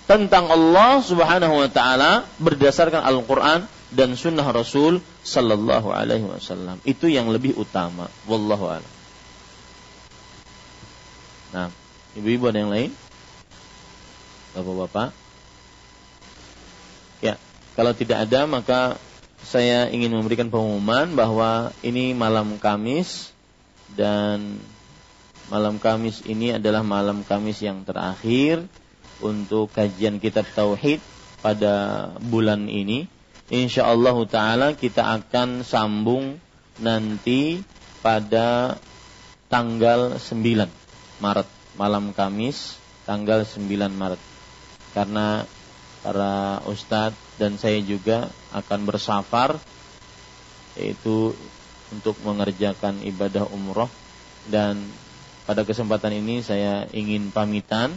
tentang 0.05 0.49
Allah 0.53 1.01
Subhanahu 1.01 1.65
wa 1.65 1.69
taala 1.69 2.29
berdasarkan 2.37 3.01
Al-Qur'an 3.01 3.65
dan 3.89 4.13
sunnah 4.13 4.45
Rasul 4.45 5.01
sallallahu 5.25 5.89
alaihi 5.89 6.25
wasallam. 6.25 6.77
Itu 6.85 7.09
yang 7.09 7.29
lebih 7.33 7.57
utama. 7.57 8.11
Wallahu 8.29 8.65
a'lam. 8.69 8.93
Nah, 11.55 11.67
ibu-ibu 12.13 12.51
ada 12.51 12.59
yang 12.59 12.73
lain? 12.73 12.91
Bapak-bapak? 14.53 15.09
Ya, 17.23 17.39
kalau 17.79 17.95
tidak 17.95 18.27
ada 18.27 18.43
maka 18.45 18.99
saya 19.45 19.87
ingin 19.93 20.09
memberikan 20.09 20.49
pengumuman 20.49 21.13
bahwa 21.13 21.69
ini 21.85 22.17
malam 22.17 22.57
Kamis 22.57 23.29
dan 23.93 24.57
malam 25.53 25.77
Kamis 25.77 26.25
ini 26.25 26.57
adalah 26.57 26.81
malam 26.81 27.21
Kamis 27.21 27.61
yang 27.61 27.85
terakhir 27.85 28.65
untuk 29.21 29.69
kajian 29.69 30.17
kitab 30.17 30.49
tauhid 30.57 30.97
pada 31.45 32.09
bulan 32.25 32.65
ini. 32.65 33.05
Insya 33.53 33.85
Allah 33.85 34.17
taala 34.25 34.67
kita 34.73 35.05
akan 35.21 35.61
sambung 35.61 36.41
nanti 36.81 37.61
pada 38.01 38.81
tanggal 39.45 40.17
9 40.17 41.21
Maret, 41.21 41.47
malam 41.77 42.09
Kamis 42.17 42.81
tanggal 43.05 43.45
9 43.45 43.69
Maret. 43.93 44.21
Karena 44.97 45.45
para 46.01 46.65
ustadz 46.65 47.24
dan 47.35 47.59
saya 47.59 47.79
juga 47.83 48.31
akan 48.55 48.87
bersafar 48.87 49.59
yaitu 50.75 51.35
untuk 51.91 52.15
mengerjakan 52.23 52.99
ibadah 53.03 53.47
umroh. 53.51 53.91
Dan 54.45 54.85
pada 55.49 55.65
kesempatan 55.65 56.13
ini 56.21 56.41
saya 56.45 56.85
ingin 56.91 57.33
pamitan 57.33 57.93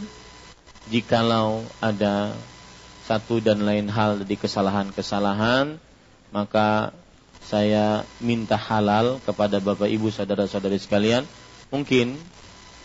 jikalau 0.89 1.61
ada 1.83 2.33
satu 3.05 3.41
dan 3.41 3.65
lain 3.65 3.89
hal 3.89 4.21
di 4.21 4.37
kesalahan-kesalahan 4.37 5.81
maka 6.29 6.93
saya 7.41 8.05
minta 8.21 8.53
halal 8.53 9.17
kepada 9.25 9.57
Bapak 9.57 9.89
Ibu 9.89 10.13
saudara-saudari 10.13 10.77
sekalian. 10.77 11.25
Mungkin 11.73 12.13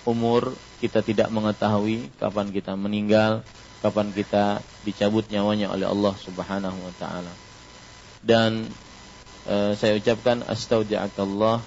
umur 0.09 0.57
kita 0.81 1.01
tidak 1.01 1.29
mengetahui 1.33 2.09
kapan 2.21 2.53
kita 2.53 2.77
meninggal 2.77 3.45
kapan 3.85 4.09
kita 4.17 4.65
dicabut 4.89 5.29
nyawanya 5.29 5.69
oleh 5.69 5.85
Allah 5.85 6.17
Subhanahu 6.17 6.79
wa 6.81 6.95
taala 6.97 7.33
dan 8.25 8.65
e, 9.45 9.77
saya 9.77 10.01
ucapkan 10.01 10.41
astaudi'akallah 10.49 11.61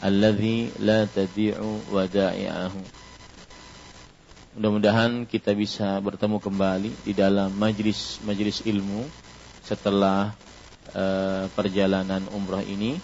alladzi 0.00 0.72
la 0.80 1.04
tadi'u 1.04 1.92
wada'i'ahu 1.92 3.00
Mudah-mudahan 4.50 5.30
kita 5.30 5.54
bisa 5.54 6.02
bertemu 6.02 6.42
kembali 6.42 6.90
di 7.06 7.14
dalam 7.14 7.54
majlis-majlis 7.54 8.66
ilmu 8.66 9.06
setelah 9.62 10.34
uh, 10.90 11.46
perjalanan 11.54 12.26
umrah 12.34 12.66
ini. 12.66 12.98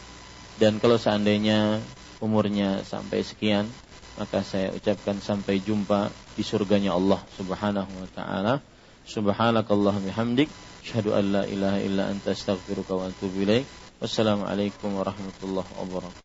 Dan 0.58 0.82
kalau 0.82 0.98
seandainya 0.98 1.78
umurnya 2.18 2.82
sampai 2.82 3.22
sekian, 3.22 3.70
maka 4.16 4.40
saya 4.40 4.72
ucapkan 4.72 5.20
sampai 5.20 5.60
jumpa 5.60 6.12
di 6.36 6.42
surganya 6.44 6.96
Allah 6.96 7.20
Subhanahu 7.36 7.88
wa 7.88 8.08
taala. 8.12 8.60
Subhanakallahumma 9.06 10.12
hamdik, 10.12 10.50
asyhadu 10.82 11.14
an 11.14 11.24
la 11.30 11.42
ilaha 11.46 11.78
illa 11.80 12.10
anta 12.10 12.34
astaghfiruka 12.34 12.96
wa 12.96 13.06
atubu 13.08 13.46
ilaik. 13.46 13.64
Wassalamualaikum 14.02 14.92
warahmatullahi 14.98 15.70
wabarakatuh. 15.80 16.14